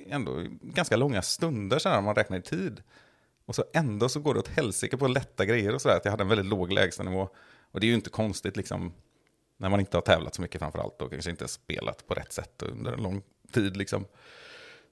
ändå 0.09 0.45
ganska 0.63 0.97
långa 0.97 1.23
stunder 1.23 1.97
om 1.99 2.05
man 2.05 2.15
räknar 2.15 2.39
i 2.39 2.43
tid. 2.43 2.83
Och 3.53 3.57
så 3.57 3.65
ändå 3.73 4.09
så 4.09 4.21
går 4.21 4.35
det 4.35 4.41
åt 4.41 4.49
helsike 4.49 4.97
på 4.97 5.09
lätta 5.09 5.45
grejer 5.45 5.75
och 5.75 5.83
sådär, 5.83 5.97
att 5.97 6.05
jag 6.05 6.13
hade 6.13 6.23
en 6.23 6.29
väldigt 6.29 6.47
låg 6.47 6.73
lägstanivå. 6.73 7.29
Och 7.73 7.81
det 7.81 7.87
är 7.87 7.89
ju 7.89 7.95
inte 7.95 8.11
konstigt 8.11 8.57
liksom, 8.57 8.93
när 9.57 9.69
man 9.69 9.81
inte 9.81 9.97
har 9.97 10.03
tävlat 10.03 10.35
så 10.35 10.43
mycket 10.43 10.61
framförallt 10.61 11.03
och 11.03 11.11
kanske 11.11 11.31
inte 11.31 11.49
spelat 11.49 12.07
på 12.07 12.15
rätt 12.15 12.33
sätt 12.33 12.63
under 12.63 12.93
en 12.93 13.03
lång 13.03 13.23
tid 13.53 13.77
liksom. 13.77 14.05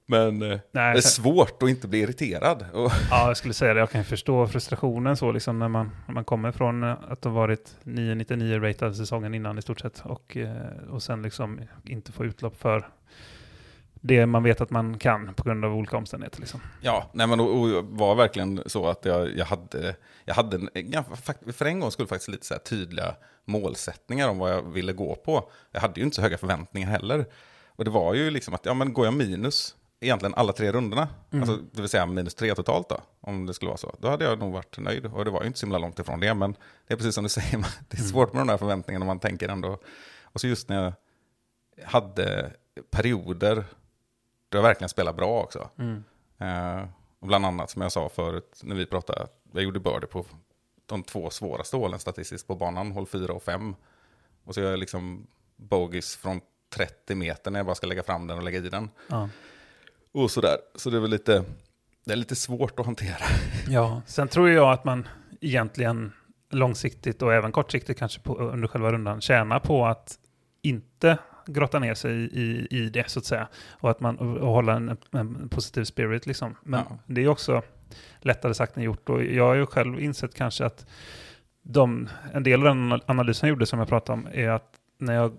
Men 0.05 0.41
eh, 0.41 0.59
Nej, 0.71 0.93
det 0.93 0.99
är 0.99 1.01
svårt 1.01 1.63
att 1.63 1.69
inte 1.69 1.87
bli 1.87 1.99
irriterad. 1.99 2.65
Ja, 2.73 2.91
jag 3.09 3.37
skulle 3.37 3.53
säga 3.53 3.73
det. 3.73 3.79
Jag 3.79 3.91
kan 3.91 4.05
förstå 4.05 4.47
frustrationen 4.47 5.17
så 5.17 5.31
liksom 5.31 5.59
när 5.59 5.67
man, 5.67 5.91
när 6.07 6.13
man 6.13 6.25
kommer 6.25 6.51
från 6.51 6.83
eh, 6.83 6.95
att 7.07 7.23
ha 7.23 7.31
varit 7.31 7.75
999 7.83 8.59
ratad 8.59 8.95
säsongen 8.95 9.33
innan 9.33 9.57
i 9.57 9.61
stort 9.61 9.79
sett 9.79 10.01
och, 10.05 10.37
eh, 10.37 10.89
och 10.89 11.03
sen 11.03 11.21
liksom 11.21 11.61
inte 11.85 12.11
få 12.11 12.25
utlopp 12.25 12.57
för 12.57 12.87
det 14.01 14.25
man 14.25 14.43
vet 14.43 14.61
att 14.61 14.69
man 14.69 14.97
kan 14.97 15.33
på 15.33 15.43
grund 15.43 15.65
av 15.65 15.75
olika 15.75 15.97
omständigheter. 15.97 16.39
Liksom. 16.39 16.59
Ja, 16.81 17.09
nej 17.13 17.27
men 17.27 17.37
det 17.37 17.81
var 17.81 18.15
verkligen 18.15 18.63
så 18.65 18.87
att 18.87 19.05
jag, 19.05 19.37
jag 19.37 19.45
hade, 19.45 19.95
jag 20.25 20.33
hade 20.33 20.57
en, 20.73 21.03
för 21.53 21.65
en 21.65 21.79
gång 21.79 21.91
skulle 21.91 22.07
faktiskt 22.07 22.27
lite 22.29 22.45
så 22.45 22.53
här 22.53 22.61
tydliga 22.61 23.15
målsättningar 23.45 24.29
om 24.29 24.37
vad 24.37 24.53
jag 24.53 24.61
ville 24.61 24.93
gå 24.93 25.15
på. 25.15 25.51
Jag 25.71 25.81
hade 25.81 25.99
ju 25.99 26.03
inte 26.05 26.15
så 26.15 26.21
höga 26.21 26.37
förväntningar 26.37 26.89
heller. 26.89 27.25
Och 27.75 27.85
det 27.85 27.91
var 27.91 28.13
ju 28.13 28.29
liksom 28.31 28.53
att, 28.53 28.65
ja 28.65 28.73
men 28.73 28.93
går 28.93 29.05
jag 29.05 29.13
minus 29.13 29.75
egentligen 29.99 30.33
alla 30.35 30.53
tre 30.53 30.71
rundorna, 30.71 31.07
Mm. 31.31 31.43
alltså, 31.49 31.65
det 31.71 31.81
vill 31.81 31.89
säga 31.89 32.05
minus 32.05 32.35
tre 32.35 32.55
totalt 32.55 32.89
då, 32.89 33.01
om 33.21 33.45
det 33.45 33.53
skulle 33.53 33.69
vara 33.69 33.77
så, 33.77 33.95
då 33.99 34.09
hade 34.09 34.25
jag 34.25 34.39
nog 34.39 34.53
varit 34.53 34.77
nöjd. 34.77 35.05
Och 35.05 35.25
det 35.25 35.31
var 35.31 35.41
ju 35.41 35.47
inte 35.47 35.59
så 35.59 35.65
himla 35.65 35.77
långt 35.77 35.99
ifrån 35.99 36.19
det, 36.19 36.33
men 36.33 36.55
det 36.87 36.93
är 36.93 36.97
precis 36.97 37.15
som 37.15 37.23
du 37.23 37.29
säger, 37.39 37.65
det 37.89 37.97
är 37.97 38.01
svårt 38.01 38.33
med 38.33 38.41
de 38.41 38.47
där 38.47 38.57
förväntningarna, 38.57 39.05
man 39.05 39.19
tänker 39.19 39.49
ändå. 39.49 39.79
Och 40.23 40.41
så 40.41 40.47
just 40.47 40.69
när 40.69 40.83
jag 40.83 40.93
hade 41.85 42.51
perioder 42.91 43.63
då 44.51 44.57
jag 44.57 44.63
verkligen 44.63 44.89
spelade 44.89 45.15
bra 45.15 45.43
också. 45.43 45.69
Mm. 45.77 46.03
Eh, 46.37 46.85
och 47.19 47.27
bland 47.27 47.45
annat 47.45 47.69
som 47.69 47.81
jag 47.81 47.91
sa 47.91 48.09
förut 48.09 48.61
när 48.63 48.75
vi 48.75 48.85
pratade, 48.85 49.27
jag 49.51 49.63
gjorde 49.63 49.79
birdie 49.79 50.07
på 50.07 50.25
de 50.85 51.03
två 51.03 51.29
svåraste 51.29 51.77
hålen 51.77 51.99
statistiskt 51.99 52.47
på 52.47 52.55
banan, 52.55 52.91
hål 52.91 53.07
4 53.07 53.33
och 53.33 53.43
5. 53.43 53.75
Och 54.43 54.53
så 54.53 54.61
gör 54.61 54.69
jag 54.69 54.79
liksom 54.79 55.27
bogeys 55.55 56.15
från 56.15 56.41
30 56.75 57.15
meter 57.15 57.51
när 57.51 57.59
jag 57.59 57.65
bara 57.65 57.75
ska 57.75 57.87
lägga 57.87 58.03
fram 58.03 58.27
den 58.27 58.37
och 58.37 58.43
lägga 58.43 58.59
i 58.59 58.69
den. 58.69 58.89
Ja. 59.07 59.29
Och 60.11 60.31
sådär, 60.31 60.57
så 60.75 60.89
det 60.89 60.97
är 60.97 61.01
väl 61.01 61.09
lite, 61.09 61.43
det 62.05 62.11
är 62.11 62.17
lite 62.17 62.35
svårt 62.35 62.79
att 62.79 62.85
hantera. 62.85 63.25
ja, 63.67 64.01
sen 64.05 64.27
tror 64.27 64.49
jag 64.49 64.71
att 64.71 64.83
man 64.83 65.07
egentligen 65.41 66.11
långsiktigt 66.49 67.21
och 67.21 67.33
även 67.33 67.51
kortsiktigt 67.51 67.99
kanske 67.99 68.21
på, 68.21 68.37
under 68.37 68.67
själva 68.67 68.91
rundan 68.91 69.21
tjänar 69.21 69.59
på 69.59 69.85
att 69.85 70.19
inte 70.61 71.17
grotta 71.45 71.79
ner 71.79 71.93
sig 71.93 72.11
i, 72.15 72.67
i 72.71 72.89
det 72.89 73.09
så 73.09 73.19
att 73.19 73.25
säga. 73.25 73.47
Och 73.71 73.89
att 73.91 73.99
man 73.99 74.17
och 74.17 74.47
hålla 74.53 74.73
en, 74.73 74.97
en 75.11 75.49
positiv 75.49 75.83
spirit 75.83 76.25
liksom. 76.25 76.55
Men 76.63 76.83
Ja. 76.89 76.97
det 77.05 77.23
är 77.23 77.27
också 77.27 77.61
lättare 78.19 78.53
sagt 78.53 78.77
än 78.77 78.83
gjort. 78.83 79.09
Och 79.09 79.23
jag 79.23 79.43
har 79.47 79.55
ju 79.55 79.65
själv 79.65 79.99
insett 79.99 80.33
kanske 80.35 80.65
att 80.65 80.85
de, 81.63 82.09
en 82.33 82.43
del 82.43 82.67
av 82.67 82.75
den 82.75 82.99
analysen 83.05 83.47
jag 83.49 83.53
gjorde 83.55 83.65
som 83.65 83.79
jag 83.79 83.87
pratade 83.87 84.13
om 84.19 84.27
är 84.33 84.49
att 84.49 84.69
när 84.97 85.13
jag 85.13 85.31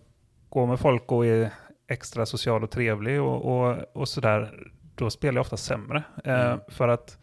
går 0.48 0.66
med 0.66 0.80
folk 0.80 1.12
och 1.12 1.26
är 1.26 1.50
extra 1.88 2.26
social 2.26 2.62
och 2.64 2.70
trevlig 2.70 3.20
och, 3.22 3.44
och, 3.70 3.76
och 3.92 4.08
sådär, 4.08 4.68
då 4.94 5.10
spelar 5.10 5.34
jag 5.36 5.40
ofta 5.40 5.56
sämre. 5.56 6.02
Eh, 6.24 6.46
Mm. 6.46 6.58
för 6.68 6.88
att 6.88 7.18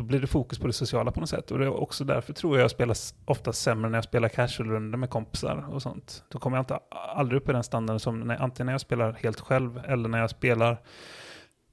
då 0.00 0.04
blir 0.04 0.20
det 0.20 0.26
fokus 0.26 0.58
på 0.58 0.66
det 0.66 0.72
sociala 0.72 1.12
på 1.12 1.20
något 1.20 1.28
sätt. 1.28 1.50
Och 1.50 1.58
det 1.58 1.64
är 1.64 1.80
också 1.80 2.04
därför 2.04 2.32
tror 2.32 2.56
jag 2.56 2.64
jag 2.64 2.70
spelar 2.70 2.96
ofta 3.24 3.52
sämre 3.52 3.90
när 3.90 3.98
jag 3.98 4.04
spelar 4.04 4.28
casual-rundor 4.28 4.98
med 4.98 5.10
kompisar 5.10 5.66
och 5.70 5.82
sånt. 5.82 6.24
Då 6.28 6.38
kommer 6.38 6.56
jag 6.56 6.62
inte 6.62 6.78
aldrig 6.90 7.40
upp 7.42 7.48
i 7.48 7.52
den 7.52 7.62
standarden 7.62 8.00
som 8.00 8.20
när, 8.20 8.42
antingen 8.42 8.66
när 8.66 8.72
jag 8.72 8.80
spelar 8.80 9.12
helt 9.12 9.40
själv 9.40 9.80
eller 9.84 10.08
när 10.08 10.18
jag 10.18 10.30
spelar 10.30 10.80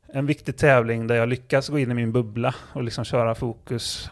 en 0.07 0.25
viktig 0.25 0.57
tävling 0.57 1.07
där 1.07 1.15
jag 1.15 1.29
lyckas 1.29 1.69
gå 1.69 1.79
in 1.79 1.91
i 1.91 1.93
min 1.93 2.12
bubbla 2.12 2.55
och 2.74 2.84
liksom 2.84 3.05
köra 3.05 3.36
fokus 3.36 4.10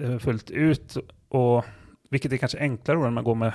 eh, 0.00 0.18
fullt 0.18 0.50
ut. 0.50 0.96
Och, 1.28 1.64
vilket 2.10 2.32
är 2.32 2.36
kanske 2.36 2.58
enklare 2.58 2.98
då 2.98 3.02
när 3.02 3.10
man 3.10 3.24
går 3.24 3.34
med, 3.34 3.52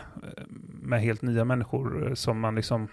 med 0.82 1.02
helt 1.02 1.22
nya 1.22 1.46
människor 1.46 2.08
eh, 2.08 2.14
som 2.14 2.40
man 2.40 2.56
liksom 2.56 2.88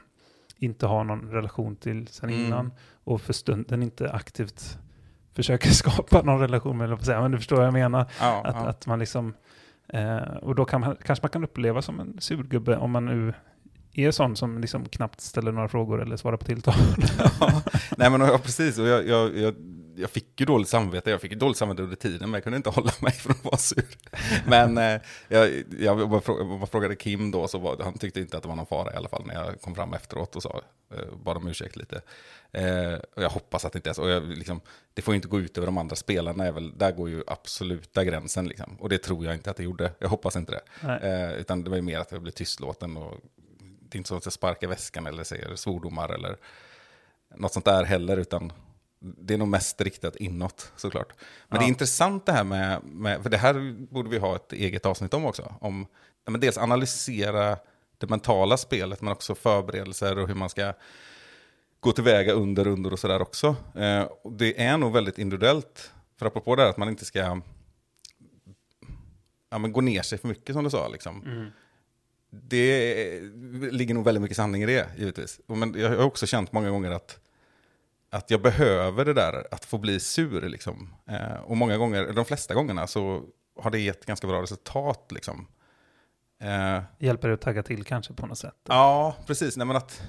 inte 0.57 0.87
har 0.87 1.05
någon 1.05 1.31
relation 1.31 1.77
till 1.77 2.09
sen 2.09 2.31
Mm. 2.31 2.47
innan 2.47 2.73
och 3.05 3.21
för 3.21 3.33
stunden 3.33 3.83
inte 3.83 4.13
aktivt 4.13 4.79
försöker 5.35 5.71
skapa 5.71 6.23
någon 6.23 6.41
relation 6.41 6.79
med, 6.79 6.85
eller 6.85 7.21
men 7.21 7.31
du 7.31 7.39
förstår 7.39 7.57
vad 7.57 7.67
jag 7.67 7.73
menar. 7.73 8.07
Ja, 8.21 8.43
Att, 8.45 8.55
ja. 8.55 8.69
att 8.69 8.87
man 8.87 8.99
liksom, 8.99 9.35
eh, 9.89 10.17
och 10.17 10.55
då 10.55 10.65
kan 10.65 10.81
man, 10.81 10.97
kanske 11.05 11.23
man 11.25 11.31
kan 11.31 11.45
uppleva 11.45 11.83
som 11.83 12.01
en 12.01 12.17
surgubbe 12.21 12.77
om 12.77 12.91
man 12.91 13.05
nu 13.07 13.35
är 13.93 14.11
sån 14.11 14.37
som 14.37 14.59
liksom 14.61 14.85
knappt 14.85 15.21
ställer 15.21 15.53
några 15.53 15.69
frågor 15.69 16.03
eller 16.03 16.17
svarar 16.17 16.37
på 16.37 16.45
tilltal. 16.45 16.75
Ja, 17.41 17.63
nej 17.97 18.11
men 18.11 18.21
ja, 18.21 18.39
precis, 18.43 18.79
och 18.79 18.87
jag, 18.87 19.07
jag, 19.09 19.37
jag, 19.37 19.55
jag 19.97 20.11
fick 20.11 20.41
ju 20.41 20.47
dåligt 20.47 20.69
samvete, 20.69 21.11
jag 21.11 21.21
fick 21.21 21.33
ju 21.33 21.39
dåligt 21.39 21.59
samvete 21.59 21.83
under 21.83 21.97
tiden, 21.97 22.31
men 22.31 22.35
jag 22.35 22.43
kunde 22.45 22.57
inte 22.57 22.71
hålla 22.81 22.93
mig 23.01 23.13
från 23.13 23.33
att 23.33 23.45
vara 23.45 23.57
sur. 23.57 23.85
Men 24.47 24.79
eh, 24.79 25.01
jag, 25.29 25.65
jag 25.79 26.11
bara 26.11 26.23
jag 26.61 26.69
frågade 26.71 26.97
Kim 26.97 27.31
då, 27.31 27.49
så 27.49 27.59
var, 27.59 27.83
han 27.83 27.99
tyckte 27.99 28.21
inte 28.21 28.37
att 28.37 28.43
det 28.43 28.49
var 28.49 28.57
någon 28.57 28.67
fara 28.67 28.93
i 28.93 28.97
alla 28.97 29.09
fall 29.09 29.27
när 29.27 29.35
jag 29.35 29.61
kom 29.61 29.75
fram 29.75 29.95
efteråt 29.95 30.37
och 30.37 30.43
sa, 30.43 30.61
eh, 30.95 31.17
bad 31.25 31.37
om 31.37 31.49
ursäkt 31.49 31.77
lite. 31.77 32.03
Eh, 32.53 32.95
och 33.17 33.23
jag 33.23 33.31
hoppas 33.31 33.65
att 33.65 33.73
det 33.73 33.77
inte 33.79 33.91
är 33.91 33.95
så, 33.95 34.03
och 34.03 34.11
jag, 34.11 34.29
liksom, 34.29 34.61
det 34.95 35.03
får 35.03 35.15
ju 35.15 35.17
inte 35.17 35.29
gå 35.29 35.41
ut 35.41 35.59
över 35.59 35.67
de 35.67 35.79
andra 35.79 35.97
spelarna, 35.97 36.47
är 36.47 36.53
väl, 36.53 36.79
där 36.79 36.93
går 36.93 37.09
ju 37.09 37.23
absoluta 37.27 38.05
gränsen 38.05 38.49
liksom. 38.49 38.77
Och 38.81 38.89
det 38.89 38.99
tror 38.99 39.25
jag 39.25 39.35
inte 39.35 39.51
att 39.51 39.57
det 39.57 39.65
gjorde, 39.65 39.93
jag 39.99 40.09
hoppas 40.09 40.37
inte 40.37 40.53
det. 40.53 40.89
Eh, 41.03 41.41
utan 41.41 41.65
det 41.65 41.71
var 41.71 41.77
ju 41.77 41.83
mer 41.83 41.99
att 41.99 42.13
jag 42.13 42.23
blev 42.23 42.33
tystlåten 42.33 42.97
och 42.97 43.21
det 43.81 43.97
är 43.97 43.99
inte 43.99 44.09
så 44.09 44.17
att 44.17 44.27
jag 44.27 44.33
sparkar 44.33 44.69
väskan 44.69 45.07
eller 45.07 45.25
säger 45.25 45.57
svordomar 45.57 46.15
eller 46.15 46.37
något 47.35 47.53
sånt 47.53 47.65
där 47.65 47.85
heller, 47.85 48.17
utan 48.17 48.53
det 49.05 49.35
är 49.35 49.39
nog 49.39 49.49
mest 49.49 49.81
riktat 49.81 50.17
inåt 50.17 50.73
såklart. 50.77 51.09
Men 51.49 51.57
Ja. 51.57 51.59
det 51.59 51.65
är 51.65 51.69
intressant 51.69 52.27
det 52.27 52.33
här 52.33 52.45
med, 52.45 52.85
med, 52.85 53.23
för 53.23 53.31
det 53.31 53.37
här 53.37 53.77
borde 53.91 54.11
vi 54.11 54.19
ha 54.19 54.37
ett 54.37 54.53
eget 54.53 54.87
avsnitt 54.87 55.15
om 55.15 55.25
också, 55.25 55.55
om 55.61 55.87
men 56.27 56.41
dels 56.41 56.59
analysera 56.59 57.57
det 57.99 58.11
mentala 58.11 58.57
spelet, 58.57 59.03
men 59.03 59.13
också 59.13 59.35
förberedelser 59.35 60.19
och 60.19 60.29
hur 60.29 60.35
man 60.35 60.49
ska 60.49 60.73
gå 61.81 61.93
tillväga 61.93 62.33
under, 62.33 62.67
under 62.67 62.93
och 62.93 62.99
sådär 62.99 63.23
också. 63.23 63.57
Eh, 63.75 64.09
det 64.31 64.63
är 64.63 64.79
nog 64.79 64.93
väldigt 64.93 65.19
individuellt, 65.19 65.93
för 66.19 66.27
apropå 66.27 66.57
det 66.57 66.63
här 66.63 66.71
att 66.71 66.77
man 66.77 66.89
inte 66.89 67.05
ska 67.05 67.41
ja, 69.51 69.59
men 69.59 69.73
gå 69.73 69.81
ner 69.81 70.03
sig 70.03 70.19
för 70.19 70.29
mycket 70.29 70.55
som 70.55 70.65
du 70.65 70.71
sa. 70.71 70.89
Liksom. 70.89 71.23
Mm. 71.23 71.47
Det 72.31 73.21
ligger 73.71 73.95
nog 73.95 74.05
väldigt 74.05 74.23
mycket 74.23 74.37
sanning 74.37 74.63
i 74.63 74.67
det, 74.67 74.87
givetvis. 74.99 75.41
Men 75.47 75.75
jag 75.81 75.89
har 75.89 76.05
också 76.05 76.27
känt 76.27 76.53
många 76.53 76.71
gånger 76.71 76.91
att, 76.91 77.19
att 78.15 78.31
jag 78.31 78.43
behöver 78.43 79.05
det 79.05 79.13
där, 79.15 79.47
att 79.51 79.65
få 79.65 79.79
bli 79.79 80.01
sur. 80.01 80.49
Liksom. 80.49 80.95
Eh, 81.09 81.35
och 81.45 81.57
många 81.57 81.77
gånger, 81.77 82.13
de 82.13 82.25
flesta 82.25 82.55
gångerna, 82.55 82.87
så 82.87 83.23
har 83.61 83.71
det 83.71 83.79
gett 83.79 84.07
ganska 84.07 84.27
bra 84.27 84.43
resultat. 84.43 85.13
Liksom. 85.13 85.47
Eh, 86.43 86.83
Hjälper 86.99 87.29
det 87.29 87.35
att 87.35 87.41
tagga 87.41 87.63
till 87.63 87.85
kanske 87.85 88.15
på 88.15 88.27
något 88.27 88.39
sätt? 88.39 88.55
Ja, 88.69 89.17
precis. 89.27 89.57
Nej, 89.57 89.67
men 89.67 89.77
att, 89.77 90.03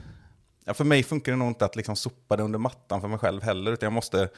ja, 0.66 0.74
för 0.74 0.84
mig 0.84 1.04
funkar 1.04 1.32
det 1.32 1.38
nog 1.38 1.48
inte 1.48 1.66
att 1.66 1.76
liksom 1.76 1.96
sopa 1.96 2.36
det 2.38 2.44
under 2.44 2.60
mattan 2.60 3.02
för 3.02 3.08
mig 3.08 3.20
själv 3.20 3.44
heller. 3.44 3.72
Utan 3.72 3.88
jag 3.88 3.94
måste, 3.94 4.30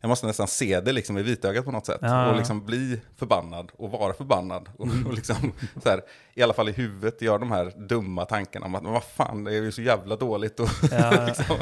jag 0.00 0.08
måste 0.08 0.26
nästan 0.26 0.48
se 0.48 0.80
det 0.80 0.92
liksom 0.92 1.18
i 1.18 1.22
vitögat 1.22 1.64
på 1.64 1.70
något 1.70 1.86
sätt. 1.86 1.98
Ja. 2.02 2.30
Och 2.30 2.36
liksom 2.36 2.66
bli 2.66 3.00
förbannad 3.16 3.72
och 3.76 3.90
vara 3.90 4.12
förbannad. 4.12 4.68
Och, 4.78 4.88
och 5.06 5.14
liksom, 5.14 5.52
så 5.82 5.88
här, 5.88 6.02
I 6.34 6.42
alla 6.42 6.52
fall 6.52 6.68
i 6.68 6.72
huvudet 6.72 7.22
gör 7.22 7.38
de 7.38 7.50
här 7.52 7.72
dumma 7.88 8.24
tankarna 8.24 8.66
om 8.66 8.74
att 8.74 8.84
vad 8.84 9.04
fan, 9.04 9.44
det 9.44 9.56
är 9.56 9.62
ju 9.62 9.72
så 9.72 9.82
jävla 9.82 10.16
dåligt. 10.16 10.60
Och, 10.60 10.68
Ja. 10.90 11.26
liksom, 11.26 11.56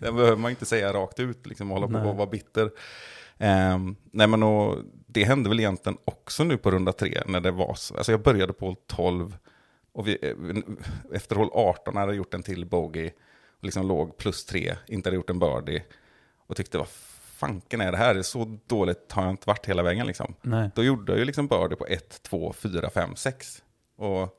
det 0.00 0.12
behöver 0.12 0.36
man 0.36 0.50
inte 0.50 0.66
säga 0.66 0.92
rakt 0.92 1.20
ut 1.20 1.46
liksom, 1.46 1.70
hålla 1.70 1.86
på 1.86 1.92
Nej. 1.92 2.08
och 2.08 2.16
vara 2.16 2.26
bitter. 2.26 2.70
Ehm, 3.38 3.96
nej 4.12 4.26
men 4.26 4.42
och, 4.42 4.76
det 5.06 5.24
hände 5.24 5.48
väl 5.48 5.60
egentligen 5.60 5.98
också 6.04 6.44
nu 6.44 6.56
på 6.56 6.70
runda 6.70 6.92
tre 6.92 7.22
när 7.26 7.40
det 7.40 7.50
var 7.50 7.74
så. 7.74 7.96
Alltså 7.96 8.12
jag 8.12 8.22
började 8.22 8.52
på 8.52 8.66
hål 8.66 8.76
12 8.86 9.36
och 9.92 10.08
vi, 10.08 10.18
eh, 10.22 11.16
efter 11.16 11.36
hål 11.36 11.50
18 11.52 11.96
hade 11.96 12.08
jag 12.12 12.16
gjort 12.16 12.34
en 12.34 12.42
till 12.42 12.66
bogey 12.66 13.10
och 13.58 13.64
liksom 13.64 13.88
låg 13.88 14.16
plus 14.16 14.44
tre, 14.44 14.76
inte 14.86 15.08
hade 15.08 15.16
gjort 15.16 15.30
en 15.30 15.38
birdie 15.38 15.82
och 16.46 16.56
tyckte 16.56 16.78
vad 16.78 16.88
fanken 17.38 17.80
är 17.80 17.92
det 17.92 17.98
här? 17.98 18.22
Så 18.22 18.58
dåligt 18.66 19.12
har 19.12 19.22
jag 19.22 19.30
inte 19.32 19.46
varit 19.48 19.66
hela 19.66 19.82
vägen 19.82 20.06
liksom. 20.06 20.34
Nej. 20.42 20.70
Då 20.74 20.82
gjorde 20.84 21.12
jag 21.12 21.18
ju 21.18 21.24
liksom 21.24 21.46
birdie 21.46 21.76
på 21.76 21.86
1, 21.86 22.22
2, 22.22 22.52
4, 22.52 22.90
5, 22.90 23.16
6. 23.16 23.62
Och 23.98 24.34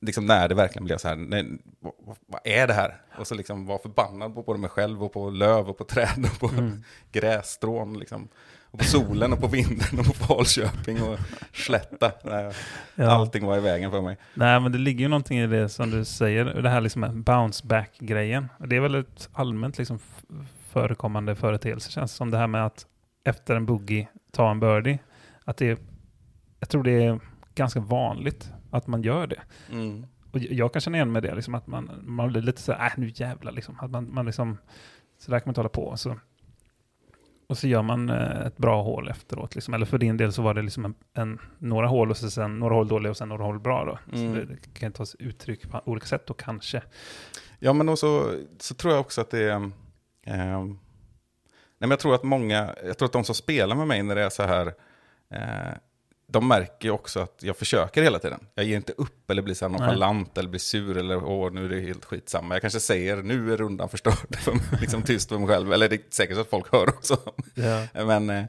liksom 0.00 0.26
när 0.26 0.48
det 0.48 0.54
verkligen 0.54 0.84
blev 0.84 0.98
så 0.98 1.08
här, 1.08 1.16
nej, 1.16 1.46
vad, 1.80 1.92
vad- 2.26 2.40
är 2.44 2.66
det 2.66 2.72
här? 2.74 2.96
Och 3.18 3.26
så 3.26 3.34
liksom 3.34 3.66
var 3.66 3.78
förbannad 3.78 4.34
på 4.34 4.42
både 4.42 4.58
mig 4.58 4.70
själv 4.70 5.04
och 5.04 5.12
på 5.12 5.30
löv 5.30 5.68
och 5.68 5.78
på 5.78 5.84
träd 5.84 6.28
och 6.32 6.40
på 6.40 6.48
Mm. 6.48 6.82
grässtrån 7.12 7.98
liksom. 7.98 8.28
Och 8.70 8.78
på 8.78 8.84
solen 8.84 9.32
och 9.32 9.40
på 9.40 9.46
vinden 9.46 9.98
och 9.98 10.04
på 10.06 10.12
Falköping 10.12 11.02
och 11.02 11.18
slätta. 11.52 12.12
Ja. 12.94 13.10
Allting 13.10 13.46
var 13.46 13.56
i 13.56 13.60
vägen 13.60 13.90
för 13.90 14.00
mig. 14.02 14.16
Nej, 14.34 14.60
men 14.60 14.72
det 14.72 14.78
ligger 14.78 15.00
ju 15.00 15.08
någonting 15.08 15.38
i 15.38 15.46
det 15.46 15.68
som 15.68 15.90
du 15.90 16.04
säger, 16.04 16.44
det 16.44 16.68
här 16.70 16.80
liksom 16.80 17.22
bounce 17.22 17.66
back-grejen. 17.66 18.48
Det 18.58 18.76
är 18.76 18.80
väl 18.80 18.94
ett 18.94 19.28
allmänt 19.32 19.78
liksom 19.78 19.98
förekommande 20.76 21.34
företeelse 21.34 21.90
känns 21.90 22.12
som 22.12 22.30
det 22.30 22.38
här 22.38 22.46
med 22.46 22.66
att 22.66 22.86
efter 23.24 23.56
en 23.56 23.66
boogie 23.66 24.08
ta 24.32 24.50
en 24.50 24.60
birdie. 24.60 24.98
Att 25.44 25.56
det 25.56 25.80
jag 26.60 26.68
tror 26.68 26.82
det 26.82 27.04
är 27.04 27.20
ganska 27.54 27.80
vanligt 27.80 28.50
att 28.70 28.86
man 28.86 29.02
gör 29.02 29.26
det. 29.26 29.40
Mm. 29.72 30.06
Och 30.32 30.38
jag 30.38 30.72
kan 30.72 30.80
känna 30.80 30.96
igen 30.96 31.12
med 31.12 31.22
det, 31.22 31.34
liksom 31.34 31.54
att 31.54 31.66
man, 31.66 31.90
man 32.02 32.28
blir 32.28 32.42
lite 32.42 32.62
så 32.62 32.72
här, 32.72 32.86
äh, 32.86 32.92
nu 32.96 33.12
jävlar 33.14 33.52
liksom. 33.52 33.80
Att 33.80 33.90
man, 33.90 34.14
man 34.14 34.26
liksom, 34.26 34.58
så 35.18 35.30
där 35.30 35.40
kan 35.40 35.46
man 35.46 35.50
inte 35.50 35.60
hålla 35.60 35.68
på. 35.68 35.96
Så, 35.96 36.16
och 37.46 37.58
så 37.58 37.68
gör 37.68 37.82
man 37.82 38.10
eh, 38.10 38.46
ett 38.46 38.56
bra 38.56 38.82
hål 38.82 39.08
efteråt. 39.08 39.54
Liksom. 39.54 39.74
Eller 39.74 39.86
för 39.86 39.98
din 39.98 40.16
del 40.16 40.32
så 40.32 40.42
var 40.42 40.54
det 40.54 40.62
liksom 40.62 40.84
en, 40.84 40.94
en, 41.14 41.38
några 41.58 41.86
hål 41.86 42.10
och 42.10 42.16
så 42.16 42.30
sen 42.30 42.58
några 42.58 42.74
hål 42.74 42.88
dåliga 42.88 43.10
och 43.10 43.16
sen 43.16 43.28
några 43.28 43.44
hål 43.44 43.60
bra. 43.60 43.84
Då. 43.84 44.16
Mm. 44.16 44.34
Så 44.34 44.40
det, 44.40 44.44
det 44.46 44.78
kan 44.78 44.92
ta 44.92 45.06
sig 45.06 45.22
uttryck 45.22 45.70
på 45.70 45.82
olika 45.84 46.06
sätt 46.06 46.26
då 46.26 46.34
kanske. 46.34 46.82
Ja, 47.58 47.72
men 47.72 47.88
också, 47.88 48.34
så 48.58 48.74
tror 48.74 48.92
jag 48.92 49.00
också 49.00 49.20
att 49.20 49.30
det 49.30 49.50
är... 49.50 49.70
ehm, 50.26 50.68
nej, 50.68 50.78
men 51.78 51.90
jag 51.90 51.98
tror 51.98 52.14
att 52.14 52.22
många, 52.22 52.74
jag 52.84 52.98
tror 52.98 53.06
att 53.06 53.12
de 53.12 53.24
som 53.24 53.34
spelar 53.34 53.76
med 53.76 53.86
mig 53.86 54.02
när 54.02 54.14
det 54.14 54.22
är 54.22 54.30
så 54.30 54.42
här, 54.42 54.74
eh, 55.30 55.76
de 56.28 56.48
märker 56.48 56.88
ju 56.88 56.90
också 56.90 57.20
att 57.20 57.42
jag 57.42 57.56
försöker 57.56 58.02
hela 58.02 58.18
tiden. 58.18 58.46
Jag 58.54 58.64
ger 58.64 58.76
inte 58.76 58.92
upp 58.92 59.30
eller 59.30 59.42
blir 59.42 59.54
så 59.54 59.68
nonchalant 59.68 60.38
eller 60.38 60.48
blir 60.48 60.60
sur 60.60 60.96
eller 60.96 61.24
åh, 61.24 61.52
nu 61.52 61.64
är 61.64 61.68
det 61.68 61.80
helt 61.80 62.04
skitsamma. 62.04 62.54
Jag 62.54 62.60
kanske 62.60 62.80
säger 62.80 63.16
nu 63.16 63.52
är 63.52 63.56
rundan 63.56 63.88
förstörd, 63.88 64.36
för 64.44 64.52
mig, 64.52 64.62
liksom 64.80 65.02
tyst 65.02 65.28
för 65.28 65.38
mig 65.38 65.48
själv. 65.48 65.72
Eller 65.72 65.88
det 65.88 65.96
är 65.96 66.00
säkert 66.10 66.34
så 66.34 66.40
att 66.40 66.50
folk 66.50 66.72
hör 66.72 66.88
också. 66.88 67.18
Ja. 67.54 67.86
Men, 68.04 68.30
eh, 68.30 68.44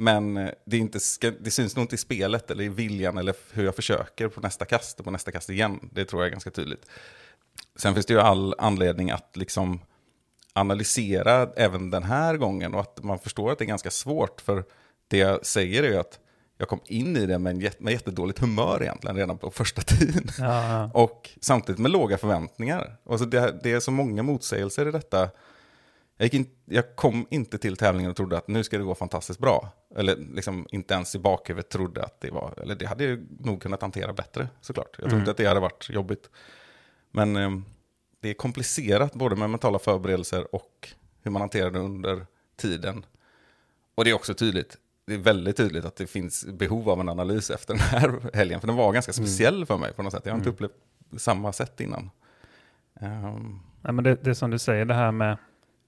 men 0.00 0.36
eh, 0.36 0.50
det, 0.64 0.76
är 0.76 0.80
inte, 0.80 0.98
det 1.40 1.50
syns 1.50 1.76
nog 1.76 1.84
inte 1.84 1.94
i 1.94 1.98
spelet 1.98 2.50
eller 2.50 2.64
i 2.64 2.68
viljan 2.68 3.18
eller 3.18 3.34
hur 3.52 3.64
jag 3.64 3.76
försöker 3.76 4.28
på 4.28 4.40
nästa 4.40 4.64
kast 4.64 4.98
och 4.98 5.04
på 5.04 5.10
nästa 5.10 5.32
kast 5.32 5.50
igen. 5.50 5.88
Det 5.92 6.04
tror 6.04 6.22
jag 6.22 6.26
är 6.26 6.30
ganska 6.30 6.50
tydligt. 6.50 6.86
Sen 7.76 7.94
finns 7.94 8.06
det 8.06 8.14
ju 8.14 8.20
all 8.20 8.54
anledning 8.58 9.10
att 9.10 9.36
liksom 9.36 9.80
analysera 10.52 11.48
även 11.56 11.90
den 11.90 12.02
här 12.02 12.36
gången 12.36 12.74
och 12.74 12.80
att 12.80 13.02
man 13.02 13.18
förstår 13.18 13.52
att 13.52 13.58
det 13.58 13.64
är 13.64 13.66
ganska 13.66 13.90
svårt. 13.90 14.40
För 14.40 14.64
det 15.08 15.18
jag 15.18 15.46
säger 15.46 15.82
är 15.82 15.88
ju 15.88 15.96
att 15.96 16.18
jag 16.58 16.68
kom 16.68 16.80
in 16.84 17.16
i 17.16 17.26
det 17.26 17.38
med, 17.38 17.50
en 17.50 17.60
jät- 17.60 17.76
med 17.82 17.92
jättedåligt 17.92 18.38
humör 18.38 18.82
egentligen 18.82 19.16
redan 19.16 19.38
på 19.38 19.50
första 19.50 19.82
tiden. 19.82 20.24
Ja. 20.38 20.90
Och 20.94 21.30
samtidigt 21.40 21.78
med 21.78 21.90
låga 21.90 22.18
förväntningar. 22.18 22.96
Och 23.04 23.18
så 23.18 23.24
det, 23.24 23.60
det 23.62 23.72
är 23.72 23.80
så 23.80 23.90
många 23.90 24.22
motsägelser 24.22 24.88
i 24.88 24.90
detta. 24.90 25.30
Jag, 26.16 26.34
in, 26.34 26.46
jag 26.64 26.96
kom 26.96 27.26
inte 27.30 27.58
till 27.58 27.76
tävlingen 27.76 28.10
och 28.10 28.16
trodde 28.16 28.38
att 28.38 28.48
nu 28.48 28.64
ska 28.64 28.78
det 28.78 28.84
gå 28.84 28.94
fantastiskt 28.94 29.38
bra. 29.40 29.68
Eller 29.96 30.16
liksom 30.16 30.66
inte 30.70 30.94
ens 30.94 31.14
i 31.14 31.18
bakhuvudet 31.18 31.68
trodde 31.70 32.02
att 32.04 32.20
det 32.20 32.30
var, 32.30 32.54
eller 32.62 32.74
det 32.74 32.86
hade 32.86 33.04
jag 33.04 33.26
nog 33.40 33.62
kunnat 33.62 33.82
hantera 33.82 34.12
bättre 34.12 34.48
såklart. 34.60 34.88
Jag 34.98 35.00
trodde 35.10 35.16
Mm. 35.16 35.30
att 35.30 35.36
det 35.36 35.46
hade 35.46 35.60
varit 35.60 35.90
jobbigt. 35.90 36.30
Men 37.10 37.36
eh, 37.36 37.50
det 38.20 38.28
är 38.28 38.34
komplicerat 38.34 39.14
både 39.14 39.36
med 39.36 39.50
mentala 39.50 39.78
förberedelser 39.78 40.54
och 40.54 40.88
hur 41.22 41.30
man 41.30 41.42
hanterar 41.42 41.70
det 41.70 41.78
under 41.78 42.26
tiden. 42.56 43.06
Och 43.94 44.04
det 44.04 44.10
är 44.10 44.14
också 44.14 44.34
tydligt, 44.34 44.76
det 45.06 45.14
är 45.14 45.18
väldigt 45.18 45.56
tydligt 45.56 45.84
att 45.84 45.96
det 45.96 46.06
finns 46.06 46.46
behov 46.46 46.90
av 46.90 47.00
en 47.00 47.08
analys 47.08 47.50
efter 47.54 47.74
den 47.74 47.82
här 47.82 48.30
helgen. 48.34 48.60
För 48.60 48.66
den 48.66 48.76
var 48.76 48.92
ganska 48.92 49.12
speciell 49.12 49.66
för 49.66 49.78
mig 49.78 49.92
på 49.92 50.02
något 50.02 50.12
sätt. 50.12 50.22
Jag 50.24 50.32
har 50.32 50.38
inte 50.38 50.48
Mm. 50.48 50.54
upplevt 50.54 51.20
samma 51.22 51.52
sätt 51.52 51.80
innan. 51.80 52.10
Ehm, 53.00 53.60
Nej, 53.82 53.92
men 53.92 54.04
det, 54.04 54.14
det 54.14 54.30
är 54.30 54.34
som 54.34 54.50
du 54.50 54.58
säger, 54.58 54.84
det 54.84 54.94
här 54.94 55.12
med 55.12 55.36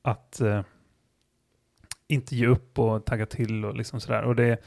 att 0.02 0.40
eh, 0.40 0.62
inte 2.06 2.36
ge 2.36 2.46
upp 2.46 2.78
och 2.78 3.04
tagga 3.04 3.26
till 3.26 3.64
och 3.64 3.74
liksom 3.76 4.00
sådär. 4.00 4.22
Och 4.22 4.36
det, 4.36 4.58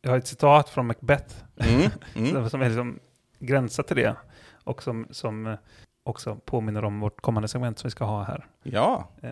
jag 0.00 0.10
har 0.10 0.18
ett 0.18 0.26
citat 0.26 0.68
från 0.68 0.86
Macbeth 0.86 1.34
Mm, 1.56 1.90
mm. 2.14 2.50
som 2.50 2.60
är 2.62 2.66
liksom 2.66 2.98
gränsat 3.38 3.86
till 3.86 3.96
det 3.96 4.16
och 4.64 4.82
som, 4.82 5.06
som 5.10 5.46
eh, 5.46 5.58
också 6.04 6.36
påminner 6.44 6.84
om 6.84 7.00
vårt 7.00 7.20
kommande 7.20 7.48
segment 7.48 7.78
som 7.78 7.88
vi 7.88 7.90
ska 7.90 8.04
ha 8.04 8.22
här. 8.22 8.46
Ja, 8.62 9.08
Eh, 9.22 9.30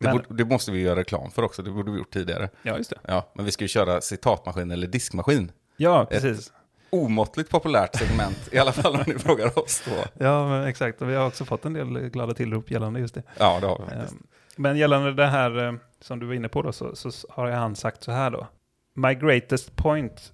det, 0.00 0.08
borde, 0.12 0.24
det 0.28 0.44
måste 0.44 0.70
vi 0.72 0.80
göra 0.80 0.98
reklam 1.00 1.30
för 1.30 1.42
också. 1.42 1.62
Det 1.62 1.70
borde 1.70 1.90
vi 1.90 1.98
gjort 1.98 2.12
tidigare. 2.12 2.48
ja, 2.62 2.76
just 2.76 2.90
det. 2.90 2.98
Ja, 3.04 3.30
men 3.34 3.44
vi 3.44 3.52
ska 3.52 3.64
ju 3.64 3.68
köra 3.68 4.00
citatmaskin 4.00 4.70
eller 4.70 4.86
diskmaskin. 4.86 5.52
Ja, 5.76 6.06
precis. 6.10 6.52
Omåttligt 6.90 7.50
populärt 7.50 7.96
segment, 7.96 8.48
i 8.52 8.58
alla 8.58 8.72
fall 8.72 8.94
om 8.94 9.02
ni 9.06 9.14
frågar 9.18 9.58
oss 9.58 9.82
då. 9.86 10.24
Ja, 10.24 10.48
men 10.48 10.64
exakt. 10.64 11.02
Och 11.02 11.10
vi 11.10 11.14
har 11.14 11.26
också 11.26 11.44
fått 11.44 11.64
en 11.64 11.72
del 11.72 11.98
glada 11.98 12.34
tillrop 12.34 12.70
gällande 12.70 13.00
just 13.00 13.14
det. 13.14 13.22
Ja, 13.38 13.58
det 13.60 13.66
har 13.66 13.78
vi 13.78 13.84
faktiskt. 13.84 14.12
Eh, 14.14 14.18
Men 14.56 14.76
gällande 14.76 15.12
det 15.12 15.26
här 15.26 15.66
eh, 15.68 15.72
som 16.00 16.18
du 16.20 16.26
var 16.26 16.34
inne 16.34 16.48
på 16.48 16.62
då, 16.62 16.72
så, 16.72 16.96
så 16.96 17.10
har 17.30 17.50
han 17.50 17.76
sagt 17.76 18.02
så 18.02 18.12
här 18.12 18.30
då. 18.30 18.46
My 18.94 19.14
greatest 19.14 19.76
point 19.76 20.32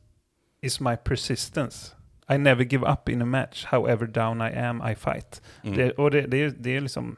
is 0.60 0.80
my 0.80 0.96
persistence. 0.96 1.95
I 2.30 2.38
never 2.38 2.64
give 2.64 2.86
up 2.92 3.08
in 3.08 3.22
a 3.22 3.24
match, 3.24 3.64
however 3.64 4.06
down 4.06 4.40
I 4.40 4.56
am 4.58 4.82
I 4.90 4.94
fight. 4.94 5.42
Mm. 5.62 5.76
Det, 5.76 5.90
och 5.92 6.10
det, 6.10 6.20
det, 6.26 6.36
är, 6.42 6.54
det 6.58 6.76
är 6.76 6.80
liksom 6.80 7.16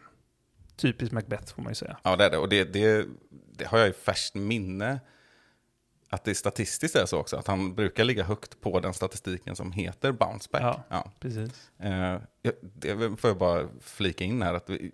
typiskt 0.77 1.13
Macbeth 1.13 1.55
får 1.55 1.63
man 1.63 1.71
ju 1.71 1.75
säga. 1.75 1.97
Ja, 2.03 2.17
det 2.17 2.25
är 2.25 2.31
det. 2.31 2.39
Och 2.39 2.49
det, 2.49 2.65
det, 2.65 3.07
det 3.53 3.67
har 3.67 3.79
jag 3.79 3.89
i 3.89 3.93
färskt 3.93 4.35
minne. 4.35 5.01
Att 6.11 6.25
det 6.25 6.35
statistiskt 6.35 6.97
är 6.97 7.07
så 7.07 7.19
också. 7.19 7.37
Att 7.37 7.47
han 7.47 7.75
brukar 7.75 8.05
ligga 8.05 8.25
högt 8.25 8.61
på 8.61 8.81
den 8.81 8.95
statistiken 8.95 9.57
som 9.57 9.73
heter 9.73 10.13
bounce 10.13 10.49
back. 10.53 10.63
Ja. 10.63 10.85
Ja. 10.89 11.13
Precis. 11.21 11.71
Jag- 12.43 12.53
det 12.63 13.17
får 13.21 13.31
jag 13.31 13.39
bara 13.39 13.69
flika 13.81 14.25
in 14.25 14.43
här. 14.43 14.55
Att 14.55 14.71
vi, 14.71 14.93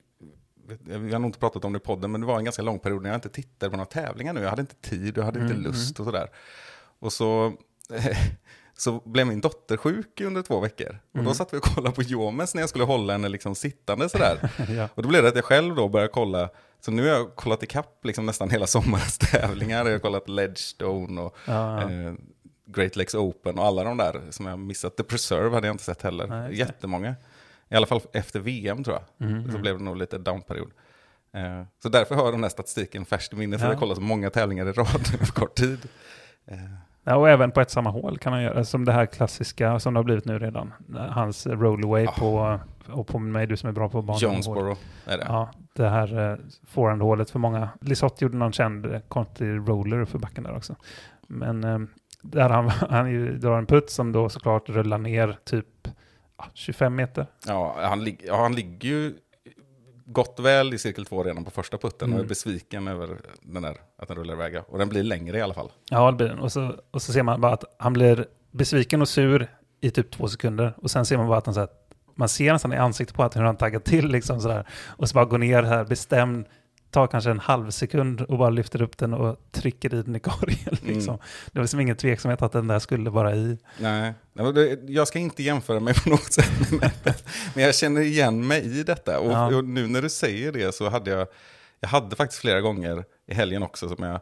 vi 0.84 1.12
har 1.12 1.18
nog 1.18 1.28
inte 1.28 1.38
pratat 1.38 1.64
om 1.64 1.72
det 1.72 1.76
i 1.76 1.80
podden, 1.80 2.12
men 2.12 2.20
det 2.20 2.26
var 2.26 2.38
en 2.38 2.44
ganska 2.44 2.62
lång 2.62 2.78
period 2.78 3.02
när 3.02 3.10
jag 3.10 3.16
inte 3.16 3.28
tittade 3.28 3.70
på 3.70 3.76
några 3.76 3.86
tävlingar 3.90 4.32
nu. 4.32 4.40
Jag 4.40 4.50
hade 4.50 4.60
inte 4.60 4.74
tid, 4.74 5.16
jag 5.18 5.24
hade 5.24 5.40
inte 5.40 5.52
Mm, 5.54 5.64
lust 5.64 6.00
och 6.00 6.06
sådär. 6.06 6.28
Och 6.98 7.12
så, 7.12 7.52
så 8.76 9.00
blev 9.04 9.26
min 9.26 9.40
dotter 9.40 9.76
sjuk 9.76 10.20
under 10.20 10.42
två 10.42 10.60
veckor. 10.60 10.98
Och 11.10 11.14
Mm. 11.14 11.26
då 11.26 11.34
satt 11.34 11.54
vi 11.54 11.58
och 11.58 11.62
kollade 11.62 11.94
på 11.94 12.02
Jomes 12.02 12.54
när 12.54 12.62
jag 12.62 12.68
skulle 12.68 12.84
hålla 12.84 13.12
henne 13.12 13.28
liksom 13.28 13.54
sittande 13.54 14.08
sådär. 14.08 14.50
ja. 14.68 14.88
Och 14.94 15.02
då 15.02 15.08
blev 15.08 15.22
det 15.22 15.28
att 15.28 15.34
jag 15.36 15.44
själv 15.44 15.74
då 15.74 15.88
började 15.88 16.12
kolla. 16.12 16.48
Så 16.80 16.90
nu 16.90 17.02
har 17.02 17.08
jag 17.08 17.36
kollat 17.36 17.62
ikapp 17.62 18.04
liksom 18.04 18.26
nästan 18.26 18.50
hela 18.50 18.66
sommarens 18.76 19.18
tävlingar. 19.18 19.84
Jag 19.84 19.92
har 19.92 19.98
kollat 19.98 20.28
Ledgestone 20.28 21.20
och 21.20 21.36
Ja, 21.46 21.82
ja. 21.82 21.90
eh, 21.90 22.12
Great 22.66 22.96
Lakes 22.96 23.14
Open 23.14 23.58
och 23.58 23.64
alla 23.64 23.84
de 23.84 23.96
där 23.96 24.22
som 24.30 24.46
jag 24.46 24.58
missat. 24.58 24.96
The 24.96 25.02
Preserve 25.02 25.54
hade 25.54 25.66
jag 25.66 25.74
inte 25.74 25.84
sett 25.84 26.02
heller. 26.02 26.26
Nej. 26.26 26.58
Jättemånga. 26.58 27.14
I 27.68 27.74
alla 27.74 27.86
fall 27.86 28.00
efter 28.12 28.40
VM 28.40 28.84
tror 28.84 28.96
jag. 29.18 29.28
Mhm, 29.28 29.44
Så 29.44 29.50
mhm. 29.52 29.62
blev 29.62 29.78
det 29.78 29.84
nog 29.84 29.96
lite 29.96 30.18
downperiod. 30.18 30.70
Eh, 31.34 31.62
så 31.82 31.88
därför 31.88 32.14
har 32.14 32.24
jag 32.24 32.34
den 32.34 32.42
här 32.42 32.50
statistiken 32.50 33.04
färskt 33.04 33.32
i 33.32 33.36
minnet. 33.36 33.60
För 33.60 33.66
Ja. 33.66 33.70
jag 33.72 33.76
har 33.76 33.80
kollat 33.80 33.96
så 33.96 34.02
många 34.02 34.30
tävlingar 34.30 34.66
i 34.66 34.72
rad 34.72 35.18
på 35.26 35.32
kort 35.32 35.54
tid. 35.54 35.88
Eh, 36.46 36.58
Ja, 37.04 37.16
och 37.16 37.28
även 37.30 37.50
på 37.50 37.60
ett 37.60 37.70
samma 37.70 37.90
hål 37.90 38.18
kan 38.18 38.32
han 38.32 38.42
göra, 38.42 38.64
som 38.64 38.84
det 38.84 38.92
här 38.92 39.06
klassiska 39.06 39.78
som 39.78 39.94
det 39.94 39.98
har 39.98 40.04
blivit 40.04 40.24
nu 40.24 40.38
redan. 40.38 40.72
Hans 41.10 41.46
rollaway 41.46 42.06
Ah. 42.06 42.12
på, 42.18 42.60
och 42.92 43.06
på 43.06 43.18
mig, 43.18 43.46
du 43.46 43.56
som 43.56 43.68
är 43.68 43.72
bra 43.72 43.88
på 43.88 44.02
banan. 44.02 44.20
Jonesboro 44.20 44.76
är 45.06 45.18
det. 45.18 45.24
Ja, 45.28 45.50
det 45.74 45.88
här 45.88 46.30
eh, 46.32 46.38
forehandhålet 46.66 47.30
för 47.30 47.38
många. 47.38 47.68
Lisotte 47.80 48.24
gjorde 48.24 48.36
någon 48.36 48.52
känd 48.52 48.86
eh, 48.86 49.00
konstig 49.08 49.44
roller 49.46 50.04
för 50.04 50.18
backen 50.18 50.44
där 50.44 50.56
också. 50.56 50.74
Men 51.28 51.64
eh, 51.64 51.78
där 52.22 52.48
han, 52.50 52.68
han 52.90 53.10
ju 53.10 53.38
drar 53.38 53.58
en 53.58 53.66
putt 53.66 53.90
som 53.90 54.12
då 54.12 54.28
såklart 54.28 54.68
rullar 54.68 54.98
ner 54.98 55.38
typ 55.44 55.66
ja, 56.38 56.44
25 56.54 56.94
meter. 56.94 57.26
Ja, 57.46 57.74
han, 57.80 58.04
lig- 58.04 58.24
ja, 58.26 58.36
han 58.42 58.54
ligger 58.54 58.88
ju 58.88 59.14
gott 60.06 60.40
väl 60.40 60.74
i 60.74 60.78
cirkel 60.78 61.04
två 61.04 61.22
redan 61.22 61.44
på 61.44 61.50
första 61.50 61.78
putten 61.78 62.08
och 62.08 62.14
Mm. 62.14 62.24
är 62.24 62.28
besviken 62.28 62.88
över 62.88 63.08
den 63.42 63.62
där, 63.62 63.76
att 63.96 64.08
den 64.08 64.16
rullar 64.16 64.34
iväg. 64.34 64.56
Och 64.68 64.78
den 64.78 64.88
blir 64.88 65.02
längre 65.02 65.38
i 65.38 65.40
alla 65.42 65.54
fall. 65.54 65.72
Ja, 65.90 66.10
det 66.10 66.16
blir 66.16 66.28
den. 66.28 66.38
Och 66.38 66.52
så, 66.52 66.74
och 66.90 67.02
så 67.02 67.12
ser 67.12 67.22
man 67.22 67.40
bara 67.40 67.52
att 67.52 67.64
han 67.78 67.92
blir 67.92 68.26
besviken 68.50 69.00
och 69.02 69.08
sur 69.08 69.48
i 69.80 69.90
typ 69.90 70.10
två 70.10 70.28
sekunder. 70.28 70.74
Och 70.76 70.90
sen 70.90 71.06
ser 71.06 71.16
man 71.16 71.28
bara 71.28 71.38
att 71.38 71.46
han 71.46 71.54
så 71.54 71.60
här, 71.60 71.68
man 72.14 72.28
ser 72.28 72.52
nästan 72.52 72.72
i 72.72 72.76
ansiktet 72.76 73.16
på 73.16 73.22
att 73.22 73.36
hur 73.36 73.42
han 73.42 73.56
taggar 73.56 73.80
till 73.80 74.08
liksom 74.08 74.40
sådär. 74.40 74.66
Och 74.86 75.08
så 75.08 75.14
bara 75.14 75.24
går 75.24 75.38
ner 75.38 75.62
här 75.62 75.84
bestämd, 75.84 76.46
tar 76.94 77.06
kanske 77.06 77.30
en 77.30 77.38
halv 77.38 77.70
sekund 77.70 78.20
och 78.20 78.38
bara 78.38 78.50
lyfter 78.50 78.82
upp 78.82 78.98
den 78.98 79.14
och 79.14 79.38
trycker 79.52 79.94
i 79.94 80.02
den 80.02 80.16
i 80.16 80.20
korgen. 80.20 80.58
Mm. 80.84 80.94
Liksom. 80.94 81.18
Det 81.46 81.58
var 81.58 81.62
liksom 81.62 81.80
ingen 81.80 81.96
tveksamhet 81.96 82.42
att 82.42 82.52
den 82.52 82.66
där 82.66 82.78
skulle 82.78 83.10
vara 83.10 83.34
i. 83.34 83.58
Nej, 83.78 84.14
jag 84.86 85.08
ska 85.08 85.18
inte 85.18 85.42
jämföra 85.42 85.80
mig 85.80 85.94
på 86.04 86.10
något 86.10 86.32
sätt 86.32 86.70
med 86.70 86.80
Macbeth. 86.80 87.24
Men 87.54 87.64
jag 87.64 87.74
känner 87.74 88.00
igen 88.00 88.46
mig 88.46 88.80
i 88.80 88.82
detta. 88.82 89.20
Och, 89.20 89.32
Ja. 89.32 89.56
och 89.56 89.64
nu 89.64 89.86
när 89.86 90.02
du 90.02 90.10
säger 90.10 90.52
det 90.52 90.74
så 90.74 90.88
hade 90.88 91.10
jag, 91.10 91.28
jag 91.80 91.88
hade 91.88 92.16
faktiskt 92.16 92.40
flera 92.40 92.60
gånger 92.60 93.04
i 93.26 93.34
helgen 93.34 93.62
också 93.62 93.88
som 93.88 94.04
jag, 94.06 94.20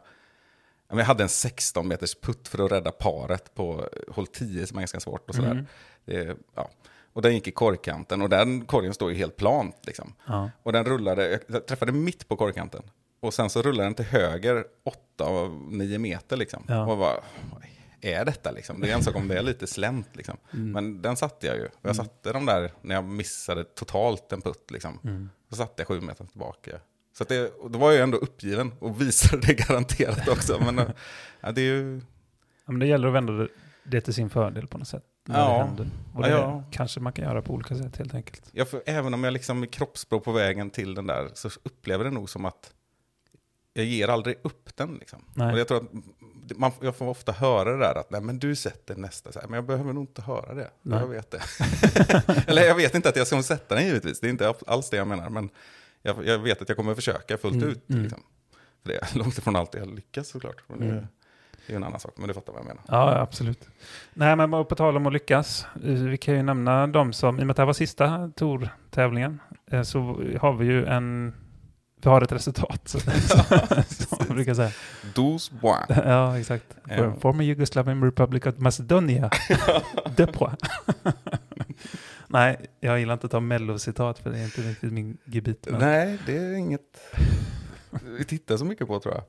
jag 0.89 1.05
hade 1.05 1.23
en 1.23 1.29
16 1.29 1.87
meters 1.87 2.15
putt 2.21 2.47
för 2.47 2.65
att 2.65 2.71
rädda 2.71 2.91
paret 2.91 3.55
på 3.55 3.89
hål 4.11 4.27
10 4.27 4.67
som 4.67 4.77
är 4.77 4.81
ganska 4.81 4.99
svårt 4.99 5.29
och 5.29 5.35
sådär. 5.35 5.51
Mm. 5.51 5.65
Det, 6.05 6.37
ja. 6.55 6.69
Och 7.13 7.21
den 7.21 7.33
gick 7.33 7.47
i 7.47 7.51
korgkanten 7.51 8.21
och 8.21 8.29
den 8.29 8.65
korgen 8.65 8.93
står 8.93 9.11
ju 9.11 9.17
helt 9.17 9.35
plant 9.35 9.75
liksom. 9.81 10.13
Ja. 10.27 10.49
Och 10.63 10.73
den 10.73 10.85
rullade, 10.85 11.39
jag 11.47 11.65
träffade 11.65 11.91
mitt 11.91 12.27
på 12.27 12.35
korgkanten. 12.35 12.83
Och 13.19 13.33
sen 13.33 13.49
så 13.49 13.61
rullade 13.61 13.83
den 13.83 13.93
till 13.93 14.05
höger 14.05 14.65
8 14.83 15.23
av 15.23 15.67
9 15.69 15.99
meter 15.99 16.37
liksom. 16.37 16.63
Ja. 16.67 16.85
Och 16.85 16.97
bara, 16.97 17.23
vad 17.51 17.63
är 18.01 18.25
detta 18.25 18.51
liksom? 18.51 18.81
Det 18.81 18.91
är 18.91 18.95
en 18.95 19.03
sak 19.03 19.15
om 19.15 19.27
det 19.27 19.37
är 19.37 19.43
lite 19.43 19.67
slänt 19.67 20.09
liksom. 20.13 20.37
Mm. 20.53 20.71
Men 20.71 21.01
den 21.01 21.15
satte 21.15 21.47
jag 21.47 21.55
ju. 21.55 21.65
Och 21.65 21.89
jag 21.89 21.95
satte 21.95 22.33
de 22.33 22.45
där 22.45 22.71
när 22.81 22.95
jag 22.95 23.03
missade 23.03 23.63
totalt 23.63 24.31
en 24.31 24.41
putt 24.41 24.71
liksom. 24.71 24.99
Mm. 25.03 25.29
Så 25.49 25.55
satte 25.55 25.73
jag 25.81 25.87
7 25.87 26.01
meter 26.01 26.25
tillbaka. 26.25 26.79
Så 27.17 27.23
det, 27.23 27.53
då 27.69 27.79
var 27.79 27.91
jag 27.91 28.03
ändå 28.03 28.17
uppgiven 28.17 28.71
och 28.79 29.01
visade 29.01 29.47
det 29.47 29.53
garanterat 29.53 30.27
också. 30.27 30.59
Men 30.59 30.77
ja, 31.41 31.51
det 31.51 31.61
är 31.61 31.65
ju, 31.65 32.01
Ja, 32.65 32.71
men 32.71 32.79
det 32.79 32.85
gäller 32.85 33.07
att 33.07 33.13
vända 33.13 33.47
det 33.83 34.01
till 34.01 34.13
sin 34.13 34.29
fördel 34.29 34.67
på 34.67 34.77
något 34.77 34.87
sätt. 34.87 35.03
När 35.25 35.39
Ja. 35.39 35.47
det 35.57 35.63
händer. 35.65 35.89
Och 36.13 36.21
det 36.21 36.29
Ja, 36.29 36.37
ja. 36.37 36.63
kanske 36.71 36.99
man 36.99 37.13
kan 37.13 37.25
göra 37.25 37.41
på 37.41 37.53
olika 37.53 37.75
sätt 37.75 37.97
helt 37.97 38.13
enkelt. 38.13 38.49
jag, 38.51 38.69
får- 38.69 38.83
även 38.85 39.13
om 39.13 39.23
jag 39.23 39.33
liksom 39.33 39.63
är 39.63 39.67
kroppsspråk 39.67 40.23
på 40.23 40.31
vägen 40.31 40.69
till 40.69 40.93
den 40.95 41.07
där 41.07 41.29
så 41.33 41.49
upplever 41.63 42.03
det 42.03 42.11
nog 42.11 42.29
som 42.29 42.45
att 42.45 42.73
jag 43.73 43.85
ger 43.85 44.07
aldrig 44.07 44.35
upp 44.41 44.75
den. 44.75 44.95
Liksom. 44.95 45.25
Och 45.35 45.59
jag 45.59 45.67
tror 45.67 45.77
att 45.77 45.91
man, 46.57 46.71
jag 46.81 46.95
får 46.95 47.05
ofta 47.07 47.31
höra 47.31 47.71
det 47.71 47.77
där 47.77 47.95
att 47.95 48.11
nej, 48.11 48.21
men 48.21 48.39
du 48.39 48.55
sätter 48.55 48.95
nästa, 48.95 49.31
så 49.31 49.39
här, 49.39 49.47
men 49.47 49.55
jag 49.55 49.65
behöver 49.65 49.93
nog 49.93 50.03
inte 50.03 50.21
höra 50.21 50.53
det. 50.53 50.69
Nej. 50.81 50.99
Jag 50.99 51.07
vet 51.07 51.31
det. 51.31 51.41
Eller 52.47 52.61
jag 52.65 52.75
vet 52.75 52.95
inte 52.95 53.09
att 53.09 53.15
jag 53.15 53.27
ska 53.27 53.43
sätta 53.43 53.75
den 53.75 53.85
givetvis, 53.85 54.19
det 54.19 54.27
är 54.27 54.29
inte 54.29 54.53
alls 54.67 54.89
det 54.89 54.97
jag 54.97 55.07
menar. 55.07 55.29
Men 55.29 55.49
jag, 56.01 56.25
jag 56.27 56.39
vet 56.39 56.61
att 56.61 56.69
jag 56.69 56.77
kommer 56.77 56.95
försöka 56.95 57.37
fullt 57.37 57.55
Mm, 57.55 57.69
ut. 57.69 57.89
mm. 57.89 58.03
Liksom. 58.03 58.23
För 58.81 58.89
det 58.89 58.95
är 58.95 59.17
långt 59.17 59.37
ifrån 59.37 59.55
alltid 59.55 59.81
jag 59.81 59.95
lyckas 59.95 60.27
såklart. 60.27 60.63
Mm. 60.69 61.07
Det 61.67 61.73
är 61.73 61.77
en 61.77 61.83
annan 61.83 61.99
sak, 61.99 62.13
men 62.17 62.27
du 62.27 62.33
fattar 62.33 62.53
vad 62.53 62.61
jag 62.61 62.67
menar. 62.67 62.83
Ja, 62.87 63.17
absolut. 63.19 63.67
Nej, 64.13 64.35
men 64.35 64.51
på 64.51 64.63
tal 64.75 64.97
om 64.97 65.05
att 65.07 65.13
lyckas. 65.13 65.65
eh, 65.75 65.79
Vi 65.91 66.17
kan 66.17 66.33
ju 66.35 66.43
nämna 66.43 66.87
de 66.87 67.13
som, 67.13 67.39
i 67.39 67.41
och 67.41 67.47
med 67.47 67.51
att 67.51 67.57
det 67.57 67.61
här 67.61 67.65
var 67.65 67.73
sista 67.73 68.31
Tor-tävlingen, 68.35 69.39
eh, 69.71 69.81
så 69.81 69.99
har 70.41 70.53
vi 70.53 70.65
ju 70.65 70.85
en, 70.85 71.33
vi 72.01 72.09
har 72.09 72.21
ett 72.21 72.31
resultat. 72.31 72.87
Som 73.87 74.17
man 74.27 74.35
brukar 74.35 74.53
säga. 74.53 74.71
Dos 75.15 75.51
bois. 75.51 75.85
Ja, 75.89 76.39
exakt. 76.39 76.65
Ja. 76.89 77.13
Former 77.19 77.43
Yugoslavian 77.43 78.03
Republic 78.03 78.45
of 78.45 78.57
Macedonia. 78.57 79.29
De 80.15 80.25
pois. 80.27 80.53
Nej, 82.27 82.65
jag 82.79 82.99
gillar 82.99 83.13
inte 83.13 83.25
att 83.25 83.31
ta 83.31 83.39
mello-citat 83.39 84.19
för 84.19 84.29
det 84.29 84.39
är 84.39 84.43
inte 84.43 84.61
riktigt 84.61 84.93
min 84.93 85.17
gebit. 85.25 85.67
men- 85.71 85.79
Nej, 85.79 86.19
det 86.25 86.37
är 86.37 86.53
inget 86.53 86.99
vi 88.17 88.23
tittar 88.23 88.57
så 88.57 88.65
mycket 88.65 88.87
på 88.87 88.99
tror 88.99 89.13
jag. 89.15 89.23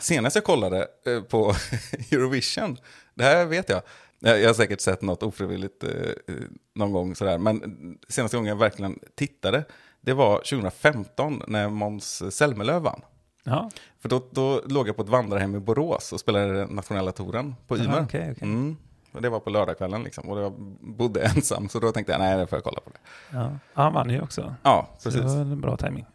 Senast 0.00 0.36
jag 0.36 0.44
kollade 0.44 0.86
eh, 1.06 1.22
på 1.22 1.52
Eurovision, 2.12 2.76
det 3.14 3.24
här 3.24 3.44
vet 3.46 3.68
jag, 3.68 3.82
jag 4.18 4.40
jag 4.40 4.48
har 4.48 4.54
säkert 4.54 4.80
sett 4.80 5.02
något 5.02 5.22
ofrivilligt 5.22 5.84
eh, 5.84 5.90
eh, 5.90 6.34
någon 6.74 6.92
gång 6.92 7.14
sådär, 7.14 7.38
men 7.38 7.98
senaste 8.08 8.36
gången 8.36 8.48
jag 8.48 8.56
verkligen 8.56 8.98
tittade, 9.16 9.64
det 10.00 10.12
var 10.14 10.36
2015 10.38 11.42
när 11.46 11.68
Måns 11.68 12.36
Zelmerlöw 12.36 12.78
vann. 12.82 13.00
Ja, 13.44 13.70
För 14.00 14.08
då, 14.08 14.22
då 14.30 14.62
låg 14.66 14.88
jag 14.88 14.96
på 14.96 15.02
ett 15.02 15.08
vandrarhem 15.08 15.54
i 15.54 15.60
Borås 15.60 16.12
och 16.12 16.20
spelade 16.20 16.66
nationella 16.66 17.12
touren 17.12 17.54
på 17.66 17.76
Ymer. 17.76 17.86
Aha, 17.88 18.00
okej, 18.04 18.32
okej. 18.32 18.48
Mm. 18.48 18.76
Och 19.12 19.22
det 19.22 19.28
var 19.28 19.40
på 19.40 19.50
lördagskvällen 19.50 20.02
liksom, 20.02 20.28
och 20.28 20.40
jag 20.40 20.52
bodde 20.80 21.22
ensam, 21.36 21.68
så 21.68 21.78
då 21.80 21.92
tänkte 21.92 22.12
jag, 22.12 22.18
nej, 22.18 22.36
det 22.38 22.46
får 22.46 22.56
jag 22.56 22.64
kolla 22.64 22.80
på 22.80 22.90
det. 22.90 22.98
ja. 23.38 23.50
Han 23.74 23.92
vann 23.92 24.10
ju 24.10 24.20
också. 24.20 24.54
Ja, 24.62 24.88
Så 24.98 25.10
precis. 25.10 25.22
det 25.22 25.28
var 25.28 25.40
en 25.40 25.60
bra 25.60 25.76
timing. 25.76 26.06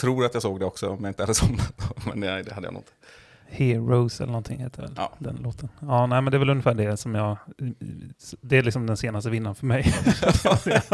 Tror 0.00 0.24
att 0.24 0.34
jag 0.34 0.42
såg 0.42 0.60
det 0.60 0.66
också 0.66 0.88
om 0.88 0.98
jag 1.04 1.10
inte 1.10 1.22
hade 1.22 1.34
somnat. 1.34 1.82
Men 2.06 2.20
nej, 2.20 2.42
det 2.44 2.54
hade 2.54 2.66
jag 2.66 2.74
nog 2.74 2.80
inte. 2.80 2.92
Heroes 3.52 4.20
eller 4.20 4.32
någonting 4.32 4.60
heter 4.60 4.82
väl 4.82 4.92
Ja. 4.96 5.12
den 5.18 5.36
låten. 5.36 5.68
Ja, 5.80 6.06
nej 6.06 6.20
men 6.22 6.30
det 6.30 6.36
är 6.36 6.38
väl 6.38 6.50
ungefär 6.50 6.74
det 6.74 6.96
som 6.96 7.14
jag... 7.14 7.36
Det 8.40 8.58
är 8.58 8.62
liksom 8.62 8.86
den 8.86 8.96
senaste 8.96 9.30
vinnaren 9.30 9.54
för 9.54 9.66
mig. 9.66 9.82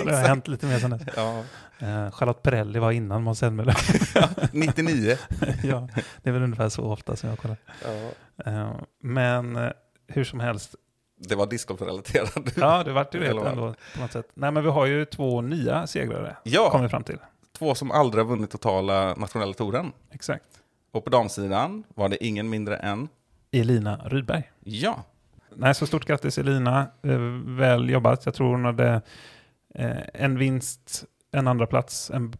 det 0.05 0.16
har 0.16 0.29
hänt 0.29 0.49
lite 0.49 0.66
mer 0.66 0.79
sen 0.79 0.90
dess. 0.90 1.03
Ja. 1.16 1.42
Uh, 1.83 2.11
Charlotte 2.11 2.42
Perrelli 2.42 2.79
var 2.79 2.92
innan 2.92 3.23
Måns 3.23 3.38
Zelmerlöw. 3.38 3.75
99. 4.53 5.16
ja, 5.64 5.88
det 6.23 6.29
är 6.29 6.33
väl 6.33 6.42
ungefär 6.42 6.69
så 6.69 6.83
ofta 6.83 7.16
som 7.16 7.29
jag 7.31 7.38
kollar. 7.38 7.57
Ja. 7.85 8.11
Eh, 8.51 8.73
men 9.03 9.57
eh, 9.57 9.71
hur 10.07 10.25
som 10.25 10.40
helst. 10.40 10.75
Det 11.19 11.35
var 11.35 11.47
discgolfrelaterat. 11.47 12.57
Ja, 12.57 12.83
det 12.85 12.92
vart 12.92 13.14
ju 13.14 13.21
det 13.21 13.27
ändå 13.27 13.75
på 13.95 14.01
något 14.01 14.12
sätt. 14.12 14.29
Nej, 14.35 14.51
men 14.51 14.62
vi 14.64 14.71
har 14.71 14.87
ju 14.87 15.05
två 15.05 15.40
nya 15.40 15.87
segrare. 15.87 16.37
Ja, 16.42 16.79
vi 16.83 16.88
fram 16.88 17.05
till. 17.05 17.19
Två 17.57 17.75
som 17.75 17.90
aldrig 17.90 18.25
har 18.25 18.31
vunnit 18.31 18.51
totala 18.51 19.14
nationella 19.14 19.53
touren. 19.55 19.92
Exakt. 20.11 20.62
Och 20.90 21.05
på 21.05 21.11
damsidan 21.11 21.85
var 21.95 22.09
det 22.09 22.25
ingen 22.25 22.49
mindre 22.51 22.77
än, 22.77 23.09
Elina 23.53 24.01
Rydberg. 24.05 24.51
ja, 24.61 25.05
Nej, 25.59 25.75
så 25.75 25.87
stort 25.87 26.05
grattis 26.05 26.38
Elina. 26.38 26.90
Eh, 27.03 27.19
väl 27.57 27.90
jobbat. 27.90 28.27
Jag 28.27 28.35
tror 28.35 28.49
hon 28.51 28.64
hade 28.64 29.03
eh, 29.75 29.97
en 30.14 30.38
vinst, 30.38 31.05
en 31.33 31.49
andra 31.49 31.66
plats, 31.66 32.11
en 32.11 32.33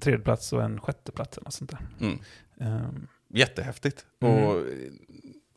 tredje 0.00 0.20
plats 0.20 0.52
och 0.52 0.62
en 0.62 0.80
sjätte 0.80 1.12
plats 1.12 1.38
eller 1.38 1.50
sånt 1.50 1.70
där. 1.70 1.80
mm, 2.00 2.18
Ehm, 2.60 3.06
jättehäftigt. 3.28 4.06
Mm. 4.20 4.44
Och 4.44 4.56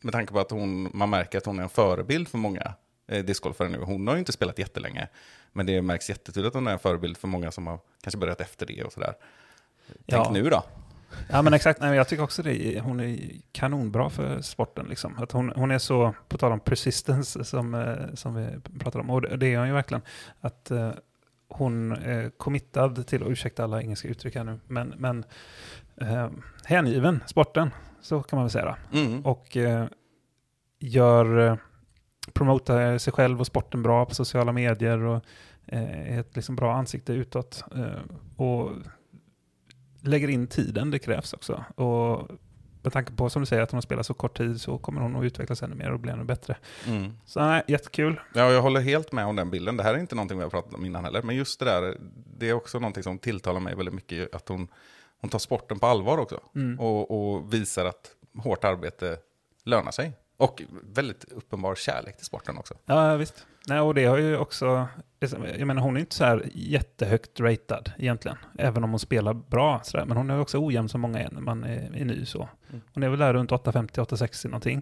med 0.01 0.13
tanke 0.13 0.33
på 0.33 0.39
att 0.39 0.51
hon, 0.51 0.89
man 0.93 1.09
märker 1.09 1.37
att 1.37 1.45
hon 1.45 1.59
är 1.59 1.63
en 1.63 1.69
förebild 1.69 2.27
för 2.27 2.37
många 2.37 2.73
eh, 3.07 3.25
discgolfare 3.25 3.69
nu. 3.69 3.77
Hon 3.79 4.07
har 4.07 4.15
ju 4.15 4.19
inte 4.19 4.31
spelat 4.31 4.59
jättelänge, 4.59 5.07
men 5.55 5.65
det 5.65 5.81
märks 5.81 6.09
jättetydligt 6.09 6.47
att 6.47 6.53
hon 6.53 6.67
är 6.67 6.71
en 6.71 6.79
förebild 6.79 7.17
för 7.17 7.27
många 7.27 7.51
som 7.51 7.67
har 7.67 7.79
kanske 8.03 8.17
börjat 8.19 8.41
efter 8.41 8.65
det 8.65 8.83
och 8.83 8.93
sådär. 8.93 9.13
Tänk 9.87 10.25
Ja. 10.27 10.31
nu 10.33 10.49
då. 10.49 10.63
Ja 11.29 11.41
men 11.41 11.53
exakt, 11.53 11.81
Nej, 11.81 11.95
jag 11.95 12.07
tycker 12.07 12.23
också 12.23 12.43
det. 12.43 12.79
Hon 12.79 12.99
är 12.99 13.17
kanonbra 13.51 14.09
för 14.09 14.41
sporten. 14.41 14.85
Liksom. 14.89 15.17
Att 15.17 15.31
hon, 15.31 15.51
hon 15.55 15.71
är 15.71 15.77
så, 15.77 16.13
på 16.27 16.37
tal 16.37 16.51
om 16.51 16.59
persistence 16.59 17.43
som, 17.43 17.73
eh, 17.73 18.13
som 18.13 18.35
vi 18.35 18.47
pratade 18.79 19.01
om, 19.03 19.09
och 19.09 19.21
det 19.37 19.53
är 19.53 19.57
hon 19.57 19.67
ju 19.67 19.73
verkligen. 19.73 20.01
Att 20.41 20.71
eh, 20.71 20.91
hon 21.47 21.91
är 21.91 22.29
committad 22.29 23.07
till, 23.07 23.23
och 23.23 23.29
ursäkta 23.31 23.63
alla 23.63 23.81
engelska 23.81 24.07
uttryck 24.07 24.35
här 24.35 24.43
nu, 24.43 24.59
men, 24.67 24.93
men 24.97 25.25
eh, 26.01 26.29
hängiven 26.63 27.23
sporten, 27.27 27.69
så 28.01 28.23
kan 28.23 28.37
man 28.37 28.45
väl 28.45 28.51
säga. 28.51 28.77
Mm. 28.93 29.25
Och 29.25 29.57
eh, 29.57 29.87
gör, 30.79 31.57
promotar 32.35 32.97
sig 32.97 33.13
själv 33.13 33.39
och 33.39 33.47
sporten 33.47 33.83
bra 33.83 34.05
på 34.05 34.15
sociala 34.15 34.51
medier 34.51 35.03
och 35.03 35.25
eh, 35.65 36.15
är 36.15 36.19
ett 36.19 36.35
liksom 36.35 36.55
bra 36.55 36.73
ansikte 36.73 37.13
utåt. 37.13 37.63
Eh, 37.75 38.41
och 38.45 38.71
lägger 40.01 40.27
in 40.27 40.47
tiden 40.47 40.91
det 40.91 40.99
krävs 40.99 41.33
också. 41.33 41.63
Och 41.75 42.27
med 42.81 42.93
tanke 42.93 43.13
på, 43.13 43.29
som 43.29 43.41
du 43.41 43.45
säger, 43.45 43.63
att 43.63 43.71
hon 43.71 43.77
har 43.77 43.81
spelat 43.81 44.05
så 44.05 44.13
kort 44.13 44.37
tid 44.37 44.61
så 44.61 44.77
kommer 44.77 45.01
hon 45.01 45.15
att 45.15 45.23
utvecklas 45.23 45.63
ännu 45.63 45.75
mer 45.75 45.91
och 45.91 45.99
bli 45.99 46.11
ännu 46.11 46.23
bättre. 46.23 46.57
Mm. 46.87 47.17
Så 47.25 47.39
nej, 47.39 47.63
jättekul. 47.67 48.19
Ja, 48.33 48.51
jag 48.51 48.61
håller 48.61 48.81
helt 48.81 49.11
med 49.11 49.25
om 49.25 49.35
den 49.35 49.49
bilden. 49.49 49.77
Det 49.77 49.83
här 49.83 49.93
är 49.93 49.99
inte 49.99 50.15
någonting 50.15 50.37
vi 50.37 50.43
har 50.43 50.49
pratat 50.49 50.73
om 50.73 50.85
innan 50.85 51.05
heller. 51.05 51.21
Men 51.21 51.35
just 51.35 51.59
det 51.59 51.65
där, 51.65 51.97
det 52.37 52.49
är 52.49 52.53
också 52.53 52.79
någonting 52.79 53.03
som 53.03 53.17
tilltalar 53.17 53.59
mig 53.59 53.75
väldigt 53.75 53.95
mycket. 53.95 54.35
Att 54.35 54.49
hon, 54.49 54.67
hon 55.21 55.29
tar 55.29 55.39
sporten 55.39 55.79
på 55.79 55.85
allvar 55.85 56.17
också. 56.17 56.39
Mm. 56.55 56.79
Och, 56.79 57.11
och 57.11 57.53
visar 57.53 57.85
att 57.85 58.11
hårt 58.43 58.63
arbete 58.63 59.17
lönar 59.63 59.91
sig. 59.91 60.13
Och 60.37 60.63
väldigt 60.83 61.23
uppenbar 61.23 61.75
kärlek 61.75 62.17
till 62.17 62.25
sporten 62.25 62.57
också. 62.57 62.73
Ja, 62.85 63.15
visst. 63.15 63.45
Nej, 63.67 63.79
och 63.79 63.93
det 63.93 64.05
har 64.05 64.17
ju 64.17 64.37
också, 64.37 64.87
jag 65.57 65.67
menar 65.67 65.81
hon 65.81 65.95
är 65.95 65.99
inte 65.99 66.15
så 66.15 66.25
här 66.25 66.49
jättehögt 66.53 67.39
ratad 67.39 67.91
egentligen, 67.97 68.37
även 68.57 68.83
om 68.83 68.89
hon 68.89 68.99
spelar 68.99 69.33
bra. 69.33 69.81
Så 69.83 69.97
där. 69.97 70.05
Men 70.05 70.17
hon 70.17 70.29
är 70.29 70.39
också 70.39 70.65
ojämn 70.65 70.89
som 70.89 71.01
många 71.01 71.19
är 71.19 71.29
när 71.31 71.41
man 71.41 71.63
är, 71.63 71.95
är 71.95 72.05
ny 72.05 72.25
så. 72.25 72.49
Mm. 72.69 72.81
Hon 72.93 73.03
är 73.03 73.09
väl 73.09 73.19
där 73.19 73.33
runt 73.33 73.51
850-860 73.51 74.47
någonting. 74.47 74.81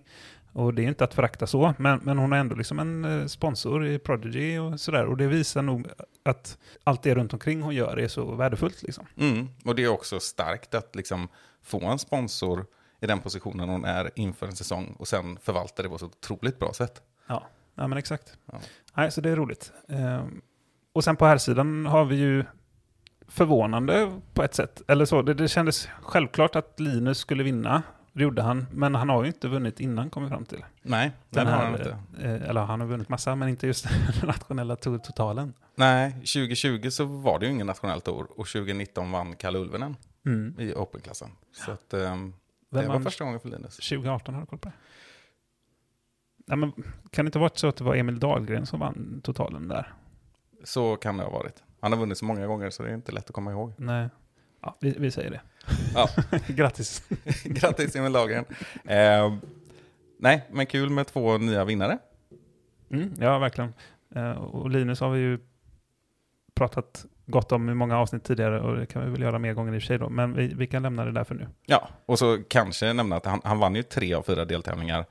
Och 0.54 0.74
det 0.74 0.84
är 0.84 0.88
inte 0.88 1.04
att 1.04 1.14
förakta 1.14 1.48
så, 1.48 1.74
men, 1.78 2.00
men 2.04 2.18
hon 2.18 2.34
är 2.34 2.38
ändå 2.38 2.56
liksom 2.56 2.80
en 2.80 3.06
eh, 3.06 3.26
sponsor 3.26 3.86
i 3.88 4.00
Prodigy 4.00 4.58
och 4.58 4.80
sådär. 4.80 5.06
Och 5.06 5.18
det 5.18 5.28
visar 5.28 5.62
nog 5.62 5.88
att 6.24 6.58
allt 6.84 7.04
det 7.04 7.16
runt 7.16 7.34
omkring 7.34 7.62
hon 7.62 7.76
gör 7.76 8.00
är 8.00 8.08
så 8.08 8.36
värdefullt 8.36 8.84
liksom. 8.84 9.06
Mm. 9.18 9.48
Och 9.66 9.76
det 9.76 9.84
är 9.84 9.88
också 9.88 10.20
starkt 10.20 10.74
att 10.74 10.96
liksom 10.96 11.28
få 11.64 11.86
en 11.86 12.00
sponsor 12.00 12.66
i 13.04 13.08
den 13.08 13.20
positionen 13.20 13.70
hon 13.70 13.86
är 13.86 14.12
inför 14.16 14.48
en 14.48 14.56
säsong 14.56 14.96
och 15.00 15.08
sen 15.08 15.38
förvalta 15.42 15.84
det 15.84 15.90
på 15.90 15.98
så 15.98 16.06
otroligt 16.06 16.60
bra 16.60 16.74
sätt. 16.74 17.02
Ja, 17.28 17.44
ja 17.76 17.88
men 17.88 17.98
exakt. 17.98 18.38
Ja. 18.52 18.60
Nej, 18.94 19.12
så 19.12 19.22
det 19.22 19.30
är 19.30 19.36
roligt. 19.36 19.72
Ehm, 19.90 20.42
och 20.94 21.04
sen 21.04 21.16
på 21.16 21.26
här 21.26 21.38
sidan 21.38 21.86
har 21.86 22.06
vi 22.06 22.16
ju 22.16 22.46
förvånande 23.28 24.20
på 24.34 24.44
ett 24.44 24.56
sätt. 24.56 24.82
Eller 24.88 25.06
så, 25.06 25.22
det, 25.22 25.34
det 25.34 25.48
kändes 25.48 25.88
självklart 26.02 26.56
att 26.56 26.80
Linus 26.80 27.18
skulle 27.18 27.44
vinna. 27.44 27.84
Det 28.14 28.24
gjorde 28.24 28.42
han, 28.42 28.66
men 28.72 28.96
han 28.96 29.10
har 29.10 29.22
ju 29.24 29.28
inte 29.28 29.48
vunnit 29.48 29.80
innan 29.80 30.10
kom 30.10 30.24
vi 30.24 30.30
fram 30.30 30.46
till. 30.46 30.66
Nej, 30.82 31.12
Den 31.30 31.46
den 31.46 31.54
har 31.54 31.64
han 31.66 31.74
inte. 31.76 31.98
eh, 32.22 32.50
eller 32.50 32.62
han 32.62 32.80
har 32.80 32.88
vunnit 32.88 33.10
massa, 33.10 33.36
men 33.36 33.50
inte 33.50 33.68
just 33.68 33.84
den 34.20 34.28
nationella 34.28 34.76
to- 34.76 35.00
totalen. 35.00 35.54
Nej, 35.76 36.12
2020 36.12 36.90
så 36.90 37.06
var 37.06 37.40
det 37.40 37.46
ju 37.46 37.52
ingen 37.52 37.68
nationell 37.68 38.02
tour 38.02 38.24
och 38.30 38.48
2019 38.48 39.12
vann 39.12 39.36
Kalle 39.36 39.60
Ulvenen 39.60 39.96
Mm. 40.26 40.56
i 40.60 40.74
Open-klassen. 40.74 41.30
Så 41.66 41.72
att, 41.72 41.86
Vem 41.94 42.34
det 42.82 42.88
var 42.88 43.00
första 43.00 43.24
gången 43.24 43.40
för 43.40 43.50
Linus. 43.50 43.76
2018? 43.76 44.34
Har 44.34 44.42
du 44.42 44.48
koll 44.48 44.60
på 44.60 44.70
det? 44.70 44.76
Nej, 46.46 46.58
men 46.58 46.72
kan 47.10 47.26
det 47.26 47.28
inte 47.28 47.40
varit 47.40 47.58
så 47.58 47.68
att 47.68 47.76
det 47.76 47.84
var 47.84 47.96
Emil 47.96 48.20
Dahlgren 48.20 48.66
som 48.66 48.80
vann 48.80 49.22
totalen 49.24 49.68
där? 49.68 49.94
Så 50.64 50.96
kan 50.96 51.18
det 51.18 51.24
ha 51.24 51.32
varit. 51.32 51.64
Han 51.80 51.92
har 51.92 52.00
vunnit 52.00 52.18
så 52.18 52.26
många 52.26 52.48
gånger 52.48 52.70
så 52.70 52.84
det 52.84 52.90
är 52.90 52.94
inte 52.94 53.12
lätt 53.12 53.26
att 53.26 53.34
komma 53.36 53.52
ihåg. 53.52 53.74
Nej. 53.78 54.10
Ja, 54.62 54.78
vi, 54.80 54.96
vi 55.00 55.12
säger 55.12 55.32
det. 55.32 55.42
Ja. 55.96 56.10
Grattis. 56.48 57.04
Grattis 57.44 57.96
Emil 57.96 58.12
Dahlgren. 58.12 58.46
Eh, 58.86 59.36
nej, 60.18 60.48
men 60.52 60.66
kul 60.66 60.90
med 60.90 61.08
två 61.08 61.38
nya 61.38 61.66
vinnare. 61.66 61.98
Mm, 62.90 63.14
ja, 63.20 63.40
verkligen. 63.40 63.74
Eh, 64.16 64.32
och 64.32 64.70
Linus 64.70 65.00
har 65.00 65.10
vi 65.10 65.20
ju 65.20 65.40
pratat 66.54 67.06
gott 67.26 67.52
om 67.52 67.70
i 67.70 67.74
många 67.74 67.98
avsnitt 68.00 68.24
tidigare 68.24 68.60
och 68.62 68.76
det 68.78 68.86
kan 68.86 69.06
vi 69.06 69.12
väl 69.12 69.22
göra 69.22 69.40
mer 69.40 69.54
gånger 69.54 69.74
i 69.74 69.78
och 69.78 69.82
för 69.82 69.88
sig 69.88 69.98
då. 69.98 70.10
Men 70.10 70.34
vi, 70.34 70.48
vi 70.54 70.68
kan 70.68 70.84
lämna 70.84 71.06
det 71.06 71.12
där 71.12 71.24
för 71.24 71.36
nu. 71.36 71.48
Ja, 71.66 71.90
och 72.06 72.20
så 72.20 72.38
kanske 72.50 72.94
nämna 72.94 73.16
att 73.16 73.26
han, 73.26 73.42
han 73.44 73.60
vann 73.60 73.76
ju 73.76 73.84
tre 73.84 74.14
av 74.14 74.22
fyra 74.24 74.46
deltävlingar. 74.46 75.06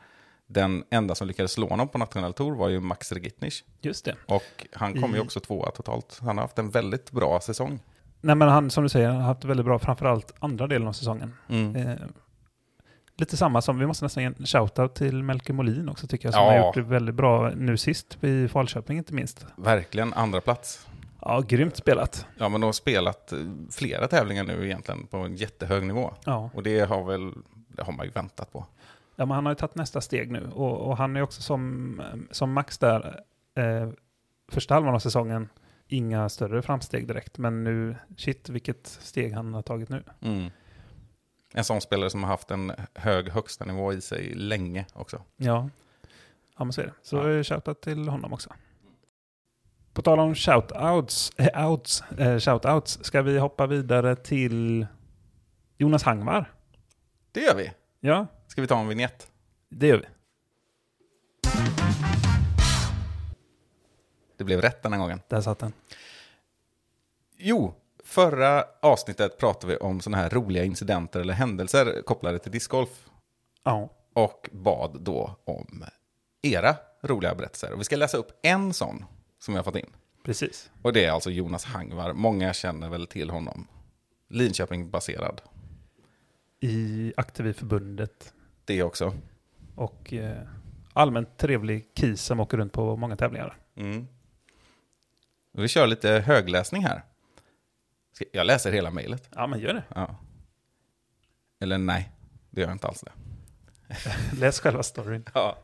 Den 0.47 0.85
enda 0.91 1.15
som 1.15 1.29
lyckades 1.29 1.53
slå 1.53 1.69
honom 1.69 1.89
på 1.89 1.99
nationell 1.99 2.33
tour 2.33 2.57
var 2.57 2.69
ju 2.69 2.81
Max 2.81 3.13
Regitnich. 3.13 3.63
Just 3.81 4.05
det. 4.05 4.15
Och 4.27 4.67
han 4.73 5.01
kom 5.03 5.11
ju 5.13 5.17
I- 5.17 5.21
också 5.21 5.41
tvåa 5.41 5.71
totalt. 5.71 6.19
Han 6.23 6.37
har 6.39 6.45
haft 6.45 6.59
en 6.59 6.71
väldigt 6.71 7.11
bra 7.11 7.41
säsong. 7.41 7.81
Nej 8.21 8.35
men 8.37 8.49
han, 8.49 8.71
som 8.71 8.83
du 8.83 8.89
säger, 8.89 9.09
har 9.11 9.21
haft 9.21 9.45
väldigt 9.45 9.67
bra, 9.67 9.79
framförallt 9.79 10.33
andra 10.39 10.67
delen 10.67 10.89
av 10.89 10.93
säsongen. 10.93 11.35
Mm. 11.49 11.77
Eh, 11.77 11.97
lite 13.17 13.37
samma 13.37 13.63
som, 13.63 13.79
vi 13.79 13.87
måste 13.87 14.05
nästan 14.05 14.23
ge 14.23 14.27
en 14.27 14.47
shoutout 14.47 14.95
till 14.95 15.23
Melker 15.23 15.53
Molin 15.53 15.89
också 15.89 16.07
tycker 16.07 16.27
jag, 16.27 16.35
som 16.35 16.43
Ja. 16.45 16.51
har 16.51 16.67
gjort 16.67 16.75
det 16.75 16.83
väldigt 16.83 17.15
bra 17.15 17.51
nu 17.57 17.77
sist 17.77 18.25
i 18.25 18.49
Falköping 18.49 18.99
inte 18.99 19.15
minst. 19.15 19.47
Verkligen 19.57 20.13
andra 20.15 20.41
plats. 20.41 20.87
Ja, 21.25 21.41
grymt 21.41 21.77
spelat. 21.77 22.27
Ja, 22.39 22.49
men 22.49 22.61
de 22.61 22.67
har 22.67 22.73
spelat 22.73 23.33
eh, 23.33 23.39
flera 23.71 24.09
tävlingar 24.09 24.45
nu 24.45 24.65
egentligen 24.65 25.07
på 25.07 25.17
en 25.17 25.37
jättehög 25.37 25.87
nivå. 25.87 26.15
Ja. 26.25 26.51
Och 26.55 26.63
det 26.63 26.81
har 26.81 27.05
väl, 27.05 27.33
det 27.69 27.83
har 27.83 27.93
man 27.93 28.07
ju 28.07 28.13
väntat 28.13 28.53
på. 28.53 28.67
Ja, 29.17 29.27
men 29.27 29.35
han 29.35 29.47
har 29.47 29.53
ju 29.53 29.57
tagit 29.57 29.75
nästa 29.75 30.01
steg 30.01 30.31
nu 30.31 30.51
och, 30.55 30.79
och 30.79 30.97
han 30.97 31.17
är 31.17 31.23
också 31.23 31.43
som, 31.43 32.03
som 32.31 32.53
Max 32.53 32.79
där, 32.79 33.21
eh, 33.55 33.91
första 34.49 34.75
halvan 34.75 34.95
av 34.95 34.99
säsongen, 34.99 35.49
inga 35.89 36.29
större 36.29 36.63
framsteg 36.63 37.09
direkt, 37.09 37.39
men 37.39 37.65
nu, 37.65 37.97
shit 38.17 38.49
vilket 38.49 38.87
steg 38.87 39.33
han 39.33 39.55
har 39.55 39.63
tagit 39.63 39.89
nu. 39.89 40.03
Mm. 40.21 40.51
En 41.55 41.65
sån 41.65 41.81
spelare 41.81 42.11
som 42.11 42.23
har 42.23 42.31
haft 42.31 42.51
en 42.51 42.73
hög 42.95 43.29
högsta 43.29 43.65
nivå 43.65 43.93
i 43.93 44.01
sig 44.01 44.35
länge 44.35 44.87
också. 44.93 45.23
Ja, 45.37 45.69
ja 46.59 46.65
men 46.65 46.73
så 46.73 46.81
är 46.81 46.85
det. 46.87 46.93
Så 47.03 47.17
Ja. 47.17 47.29
ja. 47.29 47.45
shoutout 47.45 47.81
till 47.81 48.09
honom 48.09 48.33
också. 48.33 48.51
På 49.93 50.03
tal 50.03 50.21
om 50.21 50.35
shoutouts, 50.35 51.33
äh, 51.37 51.67
outs, 51.71 52.03
eh, 52.19 52.39
shoutouts, 52.39 53.05
ska 53.05 53.23
vi 53.23 53.39
hoppa 53.39 53.67
vidare 53.67 54.17
till 54.17 54.87
Jonas 55.79 56.03
Hangmar? 56.03 56.53
Det 57.33 57.41
gör 57.41 57.55
vi. 57.55 57.73
Ja, 58.01 58.27
Ska 58.47 58.61
vi 58.61 58.67
ta 58.67 58.81
en 58.81 58.89
vignett? 58.89 59.27
det 59.69 59.87
gör 59.87 59.99
vi. 59.99 60.07
Det 64.37 64.45
blev 64.45 64.61
rätt 64.61 64.83
den 64.83 64.93
här 64.93 65.01
gången. 65.01 65.21
Där 65.29 65.41
satt 65.41 65.59
den. 65.59 65.73
Jo, 67.39 67.75
förra 68.05 68.65
avsnittet 68.83 69.39
pratade 69.39 69.73
vi 69.73 69.77
om 69.79 70.01
sådana 70.01 70.23
här 70.23 70.31
roliga 70.31 70.65
incidenter 70.65 71.21
eller 71.21 71.35
händelser 71.35 72.03
kopplade 72.03 72.39
till 72.39 72.53
discgolf. 72.53 73.09
Ja, 73.65 73.89
Och 74.15 74.49
bad 74.53 75.01
då 75.01 75.37
om 75.45 75.85
era 76.43 76.77
roliga 77.03 77.35
berättelser. 77.35 77.73
Och 77.73 77.81
vi 77.81 77.85
ska 77.85 77.97
läsa 77.97 78.17
upp 78.19 78.39
en 78.43 78.75
sån 78.75 79.05
som 79.43 79.55
jag 79.55 79.65
fått 79.65 79.77
in. 79.77 79.91
precis. 80.23 80.71
Och 80.83 80.93
det 80.93 81.05
är 81.05 81.11
alltså 81.11 81.31
Jonas 81.31 81.65
Hangvar. 81.65 82.13
Många 82.13 82.53
känner 82.53 82.89
väl 82.89 83.07
till 83.07 83.31
honom. 83.31 83.67
Linköping-baserad. 84.29 85.41
I 86.61 87.13
aktiv 87.17 87.47
i 87.47 87.53
förbundet 87.53 88.35
Det 88.65 88.83
också. 88.83 89.15
och 89.75 90.13
eh, 90.13 90.43
allmänt 90.93 91.37
trevlig 91.39 91.95
kis 91.95 92.23
som 92.23 92.41
åker 92.41 92.57
runt 92.57 92.73
på 92.73 92.97
många 92.97 93.17
tävlingar. 93.17 93.59
Mm. 93.75 94.07
Vi 95.53 95.69
kör 95.69 95.87
lite 95.87 96.09
högläsning 96.11 96.85
här. 96.85 97.03
Ska- 98.13 98.25
Jag 98.33 98.47
läser 98.47 98.73
hela 98.73 98.91
mejlet. 98.91 99.29
Ja, 99.35 99.47
men 99.47 99.61
gör 99.61 99.75
det. 99.75 99.85
Ja. 99.95 100.17
Eller 101.61 101.79
nej, 101.79 102.11
det 102.51 102.61
gör 102.61 102.69
jag 102.69 102.75
inte 102.75 102.87
alls 102.89 103.01
det. 103.01 103.13
Läs 104.41 104.61
själva 104.61 104.83
storyn. 104.83 105.25
Ja. 105.35 105.59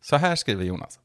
Så 0.00 0.16
här 0.16 0.36
skriver 0.36 0.64
Jonas. 0.64 1.00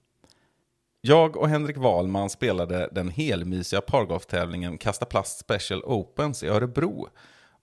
Jag 1.07 1.37
och 1.37 1.49
Henrik 1.49 1.77
Wahlman 1.77 2.29
spelade 2.29 2.89
den 2.91 3.09
helmysiga 3.09 3.81
pargolftävlingen 3.81 4.77
Kasta 4.77 5.05
Plast 5.05 5.39
Special 5.39 5.83
Opens 5.83 6.43
i 6.43 6.47
Örebro. 6.47 7.09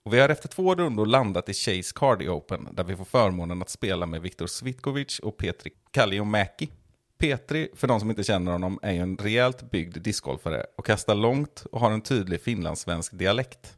Och 0.03 0.13
vi 0.13 0.19
har 0.19 0.29
efter 0.29 0.47
två 0.47 0.75
rundor 0.75 1.05
landat 1.05 1.49
i 1.49 1.53
Chase 1.53 1.93
Cardi 1.95 2.27
Open 2.27 2.67
där 2.71 2.83
vi 2.83 2.95
får 2.95 3.05
förmånen 3.05 3.61
att 3.61 3.69
spela 3.69 4.05
med 4.05 4.21
Viktor 4.21 4.47
Svitkovic 4.47 5.19
och 5.19 5.37
Petri 5.37 5.71
Kalliomäki. 5.91 6.69
Petri, 7.17 7.69
för 7.75 7.87
de 7.87 7.99
som 7.99 8.09
inte 8.09 8.23
känner 8.23 8.51
honom, 8.51 8.79
är 8.81 8.91
ju 8.91 8.99
en 8.99 9.17
rejält 9.17 9.71
byggd 9.71 9.97
discgolfare 9.97 10.65
och 10.77 10.85
kastar 10.85 11.15
långt 11.15 11.65
och 11.71 11.79
har 11.79 11.91
en 11.91 12.01
tydlig 12.01 12.41
finlandssvensk 12.41 13.13
dialekt. 13.13 13.77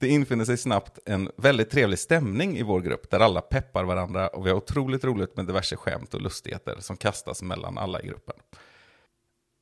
Det 0.00 0.08
infinner 0.08 0.44
sig 0.44 0.56
snabbt 0.56 0.98
en 1.04 1.30
väldigt 1.36 1.70
trevlig 1.70 1.98
stämning 1.98 2.58
i 2.58 2.62
vår 2.62 2.80
grupp 2.80 3.10
där 3.10 3.20
alla 3.20 3.40
peppar 3.40 3.84
varandra 3.84 4.28
och 4.28 4.46
vi 4.46 4.50
har 4.50 4.56
otroligt 4.56 5.04
roligt 5.04 5.36
med 5.36 5.46
diverse 5.46 5.76
skämt 5.76 6.14
och 6.14 6.20
lustigheter 6.20 6.76
som 6.80 6.96
kastas 6.96 7.42
mellan 7.42 7.78
alla 7.78 8.02
i 8.02 8.06
gruppen. 8.06 8.36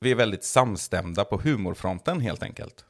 Vi 0.00 0.10
är 0.10 0.14
väldigt 0.14 0.44
samstämda 0.44 1.24
på 1.24 1.38
humorfronten 1.38 2.20
helt 2.20 2.42
enkelt. 2.42 2.84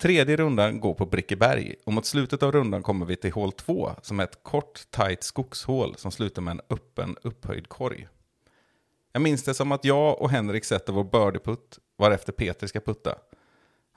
Tredje 0.00 0.36
rundan 0.36 0.80
går 0.80 0.94
på 0.94 1.06
Brickeberg 1.06 1.74
och 1.84 1.92
mot 1.92 2.06
slutet 2.06 2.42
av 2.42 2.52
rundan 2.52 2.82
kommer 2.82 3.06
vi 3.06 3.16
till 3.16 3.32
hål 3.32 3.52
2 3.52 3.92
som 4.02 4.20
är 4.20 4.24
ett 4.24 4.42
kort, 4.42 4.80
tajt 4.90 5.22
skogshål 5.22 5.94
som 5.96 6.10
slutar 6.10 6.42
med 6.42 6.52
en 6.52 6.60
öppen, 6.70 7.16
upphöjd 7.22 7.68
korg. 7.68 8.08
Jag 9.12 9.22
minns 9.22 9.42
det 9.42 9.54
som 9.54 9.72
att 9.72 9.84
jag 9.84 10.20
och 10.20 10.30
Henrik 10.30 10.64
sätter 10.64 10.92
vår 10.92 11.04
birdieputt 11.04 11.78
varefter 11.98 12.32
Peter 12.32 12.66
ska 12.66 12.80
putta. 12.80 13.18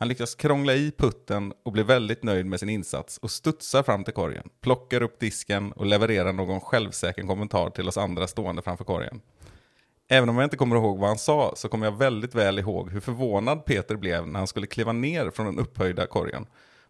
Han 0.04 0.08
lyckas 0.08 0.36
krångla 0.36 0.74
i 0.74 0.92
putten 0.98 1.54
och 1.64 1.72
blir 1.72 1.84
väldigt 1.84 2.24
nöjd 2.24 2.46
med 2.46 2.60
sin 2.60 2.70
insats 2.70 3.18
och 3.18 3.32
studsar 3.32 3.84
fram 3.84 4.04
till 4.04 4.14
korgen, 4.14 4.50
plockar 4.62 5.04
upp 5.04 5.20
disken 5.20 5.72
och 5.72 5.86
levererar 5.86 6.34
någon 6.34 6.62
självsäker 6.62 7.22
kommentar 7.22 7.70
till 7.70 7.88
oss 7.88 7.98
andra 7.98 8.28
stående 8.28 8.62
framför 8.62 8.84
korgen. 8.84 9.22
Även 10.10 10.30
om 10.30 10.38
jag 10.38 10.46
inte 10.46 10.58
kommer 10.58 10.76
ihåg 10.76 11.00
vad 11.00 11.08
han 11.08 11.18
sa 11.18 11.54
så 11.56 11.70
kommer 11.70 11.86
jag 11.86 11.98
väldigt 11.98 12.36
väl 12.36 12.60
ihåg 12.60 12.92
hur 12.92 13.00
förvånad 13.00 13.66
Peter 13.66 13.96
blev 13.96 14.28
när 14.28 14.40
han 14.40 14.48
skulle 14.48 14.68
kliva 14.68 14.92
ner 14.92 15.30
från 15.30 15.46
den 15.46 15.60
upphöjda 15.60 16.08
korgen. 16.08 16.46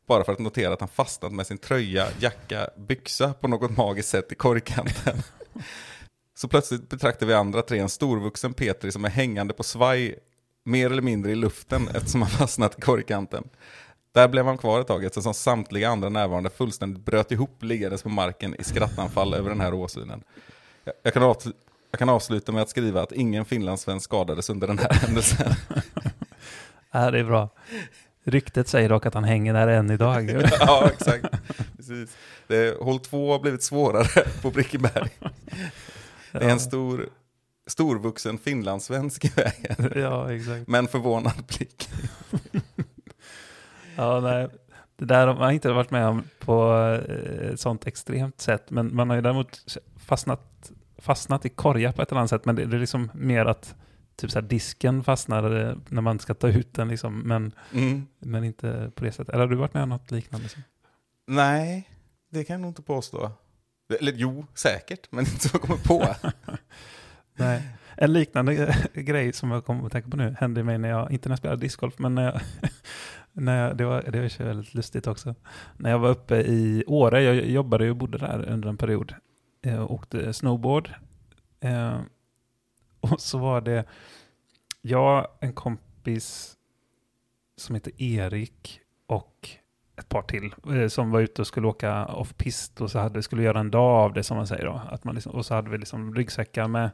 Bara 0.08 0.24
för 0.24 0.32
att 0.32 0.40
notera 0.40 0.74
att 0.74 0.80
han 0.80 0.90
fastnat 0.90 1.32
med 1.32 1.48
sin 1.48 1.58
tröja, 1.58 2.08
jacka, 2.20 2.70
byxa 2.78 3.34
på 3.34 3.48
något 3.48 3.78
magiskt 3.78 4.10
sätt 4.10 4.32
i 4.32 4.36
korgkanten. 4.36 5.18
Så 6.36 6.48
plötsligt 6.48 6.90
betraktar 6.90 7.26
vi 7.26 7.34
andra 7.34 7.62
tre 7.62 7.80
en 7.80 7.90
storvuxen 7.90 8.54
Petri 8.54 8.92
som 8.92 9.06
är 9.06 9.10
hängande 9.10 9.54
på 9.54 9.64
svaj 9.64 10.20
mer 10.64 10.92
eller 10.92 11.02
mindre 11.02 11.32
i 11.32 11.36
luften 11.36 11.88
eftersom 11.88 12.22
han 12.22 12.32
fastnat 12.40 12.78
i 12.78 12.82
korgkanten. 12.82 13.44
Där 14.12 14.28
blev 14.28 14.46
han 14.46 14.58
kvar 14.58 14.80
ett 14.80 14.88
tag 14.88 15.06
eftersom 15.06 15.34
samtliga 15.34 15.90
andra 15.90 16.10
närvarande 16.10 16.50
fullständigt 16.50 17.06
bröt 17.06 17.32
ihop 17.32 17.64
liggandes 17.64 18.04
på 18.04 18.10
marken 18.10 18.56
i 18.60 18.64
skrattanfall 18.64 19.34
över 19.34 19.50
den 19.50 19.62
här 19.62 19.74
åsynen. 19.74 20.24
Jag, 20.84 20.94
jag, 21.04 21.14
kan 21.14 21.24
avsluta, 21.24 21.58
jag 21.92 22.00
kan 22.00 22.10
avsluta 22.10 22.52
med 22.52 22.62
att 22.62 22.70
skriva 22.70 23.02
att 23.02 23.12
ingen 23.12 23.46
finlandssvensk 23.46 24.04
skadades 24.04 24.50
under 24.50 24.68
den 24.68 24.80
här 24.80 24.94
händelsen. 25.02 25.54
Ja, 26.96 27.12
det 27.12 27.20
är 27.20 27.24
bra. 27.24 27.50
Ryktet 28.24 28.68
säger 28.68 28.90
dock 28.90 29.06
att 29.06 29.14
han 29.14 29.24
hänger 29.24 29.54
där 29.54 29.68
än 29.68 29.92
idag. 29.92 30.30
ja, 30.60 30.90
exakt. 30.94 31.26
Precis. 31.78 32.18
Det, 32.48 32.78
håll 32.82 33.00
två 33.00 33.32
har 33.32 33.40
blivit 33.40 33.64
svårare 33.64 34.24
på 34.42 34.52
Brickeberg. 34.52 35.10
Det 36.32 36.46
är 36.46 36.50
en 36.50 36.60
stor, 36.60 37.10
storvuxen 37.68 38.38
finlandssvensk 38.38 39.26
i 39.26 39.32
vägen. 39.36 39.92
Ja, 40.02 40.34
exakt. 40.34 40.68
Men 40.68 40.88
förvånad 40.88 41.44
blick. 41.48 41.90
Ja, 43.96 44.20
nej. 44.20 44.48
Det 44.96 45.06
där 45.06 45.28
har 45.28 45.36
man 45.36 45.52
inte 45.52 45.72
varit 45.72 45.92
med 45.92 46.08
om 46.08 46.24
på 46.40 46.74
eh, 47.10 47.50
ett 47.50 47.60
sånt 47.60 47.88
extremt 47.88 48.42
sätt, 48.42 48.70
men 48.72 48.96
man 48.96 49.10
har 49.10 49.16
ju 49.16 49.22
däremot 49.22 49.78
fastnat, 49.98 50.72
fastnat 50.98 51.46
i 51.46 51.50
korgar 51.50 51.92
på 51.92 52.02
ett 52.02 52.12
eller 52.12 52.20
annat 52.20 52.30
sätt, 52.30 52.46
men 52.46 52.56
det, 52.56 52.66
det 52.66 52.78
är 52.78 52.80
liksom 52.80 53.12
mer 53.14 53.46
att 53.46 53.76
typ 54.16 54.32
så 54.32 54.42
disken 54.42 55.04
fastnar 55.04 55.70
eh, 55.70 55.76
när 55.90 56.02
man 56.02 56.20
ska 56.20 56.34
ta 56.34 56.48
ut 56.48 56.74
den, 56.74 56.88
liksom, 56.88 57.20
men, 57.20 57.52
Mm. 57.74 58.08
men 58.20 58.44
inte 58.44 58.92
på 58.96 59.04
det 59.06 59.12
sättet. 59.12 59.30
Eller 59.30 59.40
har 59.44 59.48
du 59.50 59.56
varit 59.56 59.74
med 59.74 59.84
om 59.84 59.90
något 59.90 60.12
liknande? 60.12 60.48
Nej, 61.28 61.90
det 62.30 62.44
kan 62.44 62.54
jag 62.54 62.62
nog 62.62 62.70
inte 62.70 62.82
påstå. 62.82 63.32
Eller 64.00 64.14
jo, 64.16 64.46
säkert, 64.54 65.12
men 65.12 65.20
inte 65.26 65.50
så 65.50 65.50
jag 65.54 65.62
kommer 65.62 65.78
på. 65.84 66.16
Nej. 67.36 67.62
En 67.98 68.14
liknande 68.14 68.76
grej 68.94 69.34
som 69.34 69.52
jag 69.52 69.66
kommer 69.66 69.86
att 69.86 69.92
tänka 69.92 70.10
på 70.10 70.18
nu 70.18 70.36
hände 70.40 70.64
mig 70.64 70.78
när 70.78 70.90
jag, 70.90 71.12
inte 71.12 71.30
när 71.30 71.34
jag 71.34 71.40
spelade 71.40 71.62
discgolf, 71.62 72.00
men 72.00 72.16
när 72.16 72.24
jag, 72.24 72.42
när 73.32 73.68
jag, 73.68 73.78
det 73.78 73.86
var 73.86 74.02
det 74.02 74.20
var 74.20 74.46
väldigt 74.46 74.74
lustigt 74.74 75.08
också. 75.08 75.36
När 75.78 75.90
jag 75.90 76.00
var 76.00 76.10
uppe 76.10 76.36
i 76.36 76.84
Åre, 76.88 77.24
jag 77.24 77.36
jobbade 77.36 77.90
och 77.90 77.96
bodde 77.96 78.18
där 78.18 78.50
under 78.50 78.70
en 78.70 78.78
period, 78.78 79.16
eh, 79.62 79.74
jag 79.74 79.92
åkte 79.92 80.34
snowboard. 80.34 80.94
Eh, 81.60 82.02
och 83.00 83.22
så 83.22 83.38
var 83.38 83.62
det 83.62 83.86
jag, 84.82 85.28
en 85.40 85.54
kompis 85.54 86.58
som 87.58 87.76
heter 87.76 88.02
Erik 88.02 88.80
och 89.08 89.50
ett 89.96 90.10
par 90.10 90.22
till 90.22 90.54
eh, 90.76 90.88
som 90.88 91.12
var 91.12 91.20
ute 91.20 91.42
och 91.42 91.48
skulle 91.48 91.68
åka 91.68 92.06
off-pist 92.06 92.82
och 92.82 92.92
så 92.92 93.00
hade, 93.00 93.24
skulle 93.24 93.44
göra 93.44 93.60
en 93.60 93.72
dag 93.72 94.06
av 94.06 94.14
det 94.14 94.24
som 94.24 94.38
man 94.38 94.48
säger 94.48 94.66
då. 94.66 94.82
Att 94.90 95.04
man 95.04 95.16
liksom, 95.16 95.32
och 95.32 95.46
så 95.46 95.54
hade 95.54 95.70
vi 95.70 95.78
liksom 95.78 96.16
ryggsäckar 96.16 96.68
med, 96.68 96.90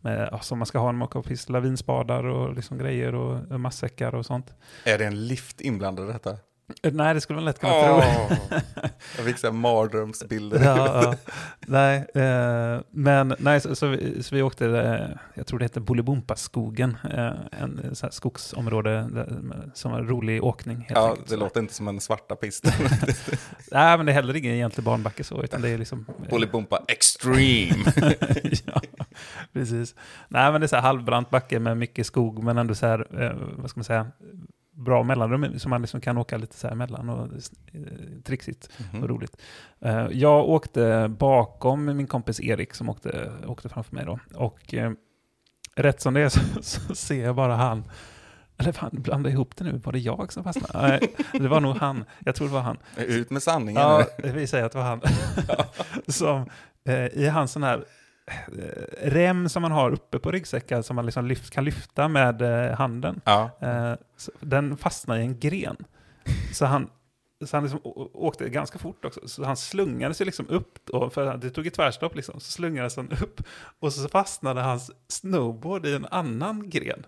med 0.00 0.28
ja, 0.32 0.38
som 0.40 0.58
man 0.58 0.66
ska 0.66 0.78
ha 0.78 0.86
när 0.86 0.98
man 0.98 1.08
åker 1.08 1.18
off-pist, 1.18 1.48
lavinspadar 1.48 2.24
och 2.24 2.54
liksom 2.54 2.78
grejer 2.78 3.14
och, 3.14 3.52
och 3.52 3.60
matsäckar 3.60 4.14
och 4.14 4.26
sånt. 4.26 4.54
Är 4.84 4.98
det 4.98 5.04
en 5.04 5.26
lift 5.26 5.60
inblandad 5.60 6.08
i 6.08 6.12
detta? 6.12 6.36
Nej, 6.92 7.14
det 7.14 7.20
skulle 7.20 7.36
man 7.36 7.44
lätt 7.44 7.58
kunna 7.58 7.72
tro. 7.72 7.94
Åh, 7.94 8.32
jag 9.16 9.24
fick 9.26 9.38
så 9.38 9.52
mardrömsbilder. 9.52 10.64
ja, 10.64 11.02
ja. 11.02 11.14
Nej, 11.60 12.06
eh, 12.14 12.80
men 12.90 13.34
nej, 13.38 13.60
så, 13.60 13.74
så, 13.74 13.86
vi, 13.86 14.22
så 14.22 14.34
vi 14.34 14.42
åkte, 14.42 14.66
eh, 14.66 15.16
jag 15.34 15.46
tror 15.46 15.58
det 15.58 15.64
heter 15.64 15.80
Bolibompa-skogen, 15.80 16.96
eh, 17.04 17.32
en 17.62 17.80
eh, 17.84 17.92
så 17.92 18.08
skogsområde 18.10 19.08
där, 19.12 19.42
som 19.74 19.92
var 19.92 20.02
rolig 20.02 20.44
åkning. 20.44 20.86
Ja, 20.88 21.10
enkelt. 21.10 21.28
det 21.28 21.36
låter 21.36 21.60
inte 21.60 21.74
som 21.74 21.88
en 21.88 22.00
svarta 22.00 22.36
pist. 22.36 22.64
Nej, 23.72 23.96
men 23.96 24.06
det 24.06 24.12
är 24.12 24.14
heller 24.14 24.36
ingen 24.36 24.54
egentlig 24.54 24.84
barnbacke 24.84 25.24
så, 25.24 25.42
utan 25.42 25.62
det 25.62 25.68
är 25.68 25.78
liksom... 25.78 26.06
eh, 26.08 26.30
Bolibompa 26.30 26.82
Extreme. 26.88 27.92
ja, 28.64 28.80
precis. 29.52 29.94
Nej, 30.28 30.52
men 30.52 30.60
det 30.60 30.64
är 30.64 30.68
så 30.68 30.76
här 30.76 30.82
halvbrant 30.82 31.30
backe 31.30 31.58
med 31.58 31.76
mycket 31.76 32.06
skog, 32.06 32.44
men 32.44 32.58
ändå 32.58 32.74
så 32.74 32.86
här, 32.86 33.06
vad 33.56 33.70
ska 33.70 33.78
man 33.80 33.84
säga, 33.84 34.06
bra 34.72 35.02
mellanrum 35.02 35.58
som 35.58 35.70
man 35.70 35.80
liksom 35.80 36.00
kan 36.00 36.18
åka 36.18 36.36
lite 36.38 36.56
så 36.56 36.66
här 36.66 36.72
emellan 36.74 37.08
och 37.08 37.26
eh, 37.72 37.80
trixigt 38.24 38.68
Mhm. 38.92 39.02
och 39.02 39.08
roligt. 39.08 39.36
Eh, 39.80 40.06
jag 40.12 40.48
åkte 40.48 41.08
bakom 41.18 41.84
min 41.84 42.06
kompis 42.06 42.40
Erik 42.40 42.74
som 42.74 42.88
åkte, 42.88 43.32
åkte 43.46 43.68
framför 43.68 43.94
mig 43.94 44.04
då. 44.04 44.18
Och 44.34 44.74
eh, 44.74 44.92
rätt 45.76 46.00
som 46.00 46.14
det 46.14 46.20
är 46.20 46.28
så, 46.28 46.40
så 46.62 46.94
ser 46.94 47.24
jag 47.24 47.36
bara 47.36 47.56
han, 47.56 47.84
eller 48.58 48.72
fan, 48.72 48.90
blanda 48.92 49.30
ihop 49.30 49.56
det 49.56 49.64
nu, 49.64 49.80
var 49.84 49.92
det 49.92 49.98
jag 49.98 50.32
som 50.32 50.44
fastnade? 50.44 50.88
Nej, 50.88 51.14
det 51.32 51.48
var 51.48 51.60
nog 51.60 51.76
han, 51.76 52.04
jag 52.18 52.34
tror 52.34 52.46
det 52.48 52.54
var 52.54 52.60
han. 52.60 52.78
Ut 52.96 53.30
med 53.30 53.42
sanningen 53.42 53.82
Ja, 53.82 54.04
vi 54.24 54.46
säger 54.46 54.64
att 54.64 54.72
det 54.72 54.78
var 54.78 54.84
han. 54.84 55.00
som 56.08 56.50
eh, 56.84 57.06
i 57.06 57.28
hans 57.28 57.52
sån 57.52 57.62
här 57.62 57.84
rem 59.02 59.48
som 59.48 59.62
man 59.62 59.72
har 59.72 59.90
uppe 59.90 60.18
på 60.18 60.30
ryggsäckar 60.30 60.82
som 60.82 60.96
man 60.96 61.06
liksom 61.06 61.26
lyft, 61.26 61.50
kan 61.50 61.64
lyfta 61.64 62.08
med 62.08 62.42
eh, 62.42 62.76
handen. 62.76 63.20
Ja. 63.24 63.50
Eh, 63.60 63.94
den 64.40 64.76
fastnade 64.76 65.20
i 65.20 65.24
en 65.24 65.38
gren. 65.38 65.76
Så 66.52 66.66
han, 66.66 66.90
så 67.44 67.56
han 67.56 67.64
liksom 67.64 67.80
åkte 68.14 68.48
ganska 68.48 68.78
fort 68.78 69.04
också. 69.04 69.28
Så 69.28 69.44
han 69.44 69.56
slungade 69.56 70.14
sig 70.14 70.26
liksom 70.26 70.48
upp, 70.48 70.90
och 70.90 71.12
för 71.12 71.36
det 71.36 71.50
tog 71.50 71.66
ett 71.66 71.74
tvärstopp 71.74 72.14
liksom, 72.14 72.40
så 72.40 72.52
slungades 72.52 72.96
han 72.96 73.12
upp. 73.22 73.42
Och 73.80 73.92
så 73.92 74.08
fastnade 74.08 74.60
hans 74.60 74.90
snowboard 75.08 75.86
i 75.86 75.94
en 75.94 76.06
annan 76.10 76.70
gren. 76.70 77.06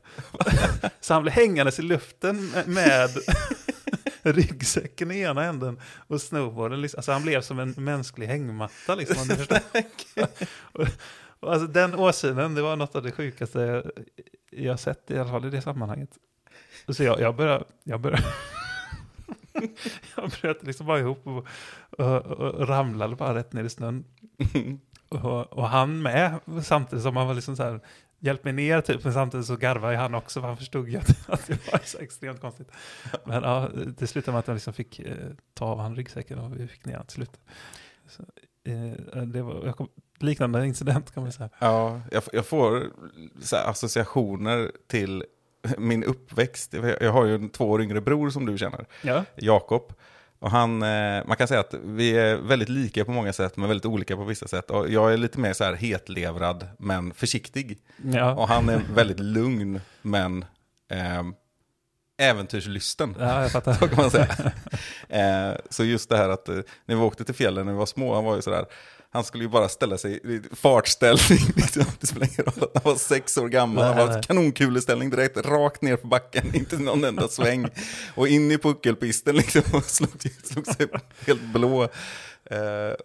så 1.00 1.14
han 1.14 1.22
blev 1.22 1.35
hängandes 1.35 1.78
i 1.78 1.82
luften 1.82 2.52
med 2.66 3.11
ryggsäcken 4.32 5.11
i 5.11 5.20
ena 5.20 5.44
änden 5.44 5.80
och 6.06 6.22
snowboarden. 6.22 6.80
Liksom. 6.80 6.98
Alltså 6.98 7.12
han 7.12 7.22
blev 7.22 7.40
som 7.40 7.58
en 7.58 7.70
mänsklig 7.76 8.26
hängmatta 8.26 8.94
liksom, 8.94 9.22
om 9.22 9.28
du 9.28 9.37
förstår. 9.37 9.58
och, 10.72 10.87
och 11.40 11.52
alltså, 11.52 11.66
den 11.66 11.94
åsynen, 11.94 12.54
det 12.54 12.62
var 12.62 12.76
något 12.76 12.96
av 12.96 13.02
det 13.02 13.12
sjukaste 13.12 13.90
jag 14.50 14.80
sett 14.80 15.11
i 15.11 15.18
alla 15.18 15.30
fall 15.30 15.44
i 15.44 15.50
det 15.50 15.62
sammanhanget. 15.62 16.11
Så 16.88 17.04
jag, 17.04 17.20
jag 17.20 17.37
började, 17.37 17.64
jag 17.85 18.00
började, 18.00 18.24
jag 20.16 20.30
bröt 20.30 20.62
liksom 20.62 20.87
bara 20.87 20.98
ihop 20.98 21.26
och, 21.26 21.46
och, 21.90 22.26
och 22.26 22.68
ramlade 22.68 23.16
bara 23.16 23.35
rätt 23.35 23.52
ner 23.52 23.64
i 23.64 23.70
snön. 23.70 24.04
Och, 25.08 25.52
och 25.52 25.68
han 25.68 26.02
med, 26.02 26.38
samtidigt 26.62 27.02
som 27.02 27.16
han 27.16 27.26
var 27.26 27.35
liksom 27.35 27.56
så 27.56 27.62
här, 27.62 27.80
hjälp 28.22 28.44
mig 28.44 28.52
ner 28.52 28.80
typ, 28.80 29.04
men 29.04 29.12
samtidigt 29.12 29.46
så 29.46 29.56
garvade 29.56 29.96
han 29.96 30.14
också, 30.14 30.40
för 30.40 30.48
han 30.48 30.56
förstod 30.56 30.88
ju 30.88 30.96
att, 30.96 31.08
att 31.28 31.46
det 31.46 31.72
var 31.72 31.80
så 31.85 31.98
extremt 31.98 32.40
konstigt. 32.40 32.68
Men 33.24 33.42
ja, 33.42 33.68
det 33.98 34.06
slutade 34.06 34.32
med 34.32 34.38
att 34.38 34.46
han 34.46 34.56
liksom 34.56 34.72
fick 34.72 34.98
eh, 34.98 35.16
ta 35.54 35.64
av 35.64 35.78
han 35.78 35.96
ryggsäcken 35.96 36.38
och 36.38 36.61
vi 36.61 36.66
fick 36.66 36.85
ner 36.85 36.96
han 36.96 37.06
till 37.06 37.14
slut. 37.14 37.40
Så, 38.08 38.22
eh, 38.64 39.22
det 39.22 39.42
var 39.42 39.66
jag 39.66 39.76
kom, 39.76 39.88
liknande 40.18 40.66
incident 40.66 41.14
kan 41.14 41.22
man 41.22 41.32
säga. 41.32 41.50
Ja, 41.58 42.00
jag, 42.11 42.22
jag 42.32 42.46
får 42.46 42.87
så 43.40 43.56
här, 43.56 43.70
associationer 43.70 44.72
till 44.87 45.24
min 45.78 46.04
uppväxt. 46.04 46.72
Jag 46.74 47.02
jag 47.02 47.12
har 47.12 47.24
ju 47.24 47.35
en 47.35 47.50
två 47.50 47.70
år 47.70 47.82
yngre 47.82 48.00
bror 48.00 48.30
som 48.30 48.46
du 48.46 48.58
känner, 48.58 48.87
Ja, 49.02 49.24
Jakob. 49.37 49.92
Och 50.42 50.50
han, 50.50 50.83
eh, 50.83 51.22
man 51.26 51.37
kan 51.37 51.48
säga 51.48 51.61
att 51.61 51.74
vi 51.85 52.18
är 52.18 52.37
väldigt 52.37 52.68
lika 52.68 53.05
på 53.05 53.12
många 53.12 53.33
sätt, 53.33 53.57
men 53.57 53.68
väldigt 53.68 53.87
olika 53.87 54.16
på 54.16 54.24
vissa 54.24 54.48
sätt. 54.48 54.70
Och 54.70 54.90
jag 54.90 55.12
är 55.12 55.16
lite 55.16 55.38
mer 55.38 55.52
så 55.52 55.64
här 55.64 55.74
hetlevrad, 55.74 56.68
men 56.78 57.14
försiktig. 57.14 57.78
ja. 58.05 58.35
Och 58.35 58.48
han 58.48 58.68
är 58.68 58.81
väldigt 58.94 59.20
lugn, 59.20 59.81
men 60.02 60.44
eh, 60.90 61.22
äventyrslysten. 62.28 63.16
ja 63.18 63.42
jag 63.42 63.52
fattar. 63.52 63.72
Så 63.81 63.88
kan 63.88 63.96
man 63.96 64.11
säga. 64.11 64.52
Eh, 65.09 65.57
så 65.70 65.85
just 65.85 66.09
det 66.09 66.16
här 66.16 66.28
att 66.28 66.48
eh, 66.48 66.59
när 66.85 66.96
vi 66.96 67.02
åkte 67.02 67.24
till 67.24 67.35
fjällen 67.35 67.66
när 67.66 67.72
vi 67.72 67.78
var 67.78 67.87
små, 67.87 68.14
han 68.14 68.24
var 68.24 68.37
ju 68.37 68.42
sådär, 68.42 68.64
Han 69.14 69.25
skulle 69.25 69.44
ju 69.44 69.51
bara 69.51 69.68
ställa 69.68 69.98
sig 69.98 70.20
i 70.25 70.40
fartställning. 70.53 71.38
Liksom. 71.57 71.85
Det 72.01 72.07
spelar 72.07 72.27
ingen 72.27 72.44
roll 72.44 72.68
att 72.75 72.83
han 72.83 72.92
var 72.92 72.98
sex 72.98 73.38
år 73.38 73.48
gammal. 73.48 73.85
Han 73.85 73.96
var 73.96 74.07
nej. 74.07 74.22
kanonkuleställning 74.22 75.11
direkt, 75.11 75.37
rakt 75.37 75.83
ner 75.83 75.96
på 75.96 76.07
backen, 76.07 76.51
inte 76.55 76.79
någon 76.79 77.05
enda 77.05 77.29
sväng. 77.29 77.66
Och 78.14 78.29
in 78.29 78.51
i 78.51 78.59
puckelpisten 78.59 79.37
liksom 79.37 79.62
och 79.72 79.85
slog, 79.85 80.11
slog 80.44 80.66
sig 80.66 80.87
helt 81.27 81.42
blå. 81.42 81.88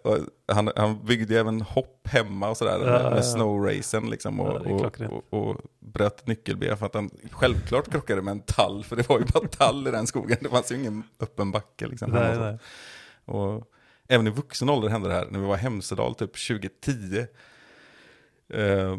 Och 0.02 0.18
han, 0.52 0.70
han 0.76 1.06
byggde 1.06 1.38
även 1.38 1.60
hopp 1.60 2.08
hemma 2.08 2.48
och 2.50 2.56
sådär 2.56 2.78
Ja, 2.84 3.10
med, 3.10 3.18
ja. 3.18 3.22
snowracen 3.22 4.10
liksom. 4.10 4.40
Och, 4.40 4.66
Ja, 4.66 4.70
och, 4.74 5.22
och, 5.30 5.48
och 5.50 5.56
bröt 5.80 6.26
nyckelben 6.26 6.76
för 6.76 6.86
att 6.86 6.94
han 6.94 7.10
självklart 7.30 7.90
krockade 7.90 8.22
med 8.22 8.32
en 8.32 8.40
tall. 8.40 8.84
För 8.84 8.96
det 8.96 9.08
var 9.08 9.18
ju 9.18 9.24
bara 9.24 9.48
tall 9.48 9.88
i 9.88 9.90
den 9.90 10.06
skogen. 10.06 10.38
Det 10.40 10.48
fanns 10.48 10.72
ju 10.72 10.76
ingen 10.76 11.02
öppen 11.20 11.50
backe 11.50 11.86
liksom. 11.86 12.10
nej. 12.10 12.58
Och 13.24 13.64
även 14.08 14.26
i 14.26 14.30
vuxen 14.30 14.68
ålder 14.68 14.88
hände 14.88 15.08
det 15.08 15.14
här, 15.14 15.26
när 15.30 15.38
vi 15.38 15.46
var 15.46 15.56
i 15.56 15.60
Hemsedal 15.60 16.14
typ 16.14 16.46
2010. 16.48 17.26
Eh, 18.54 18.96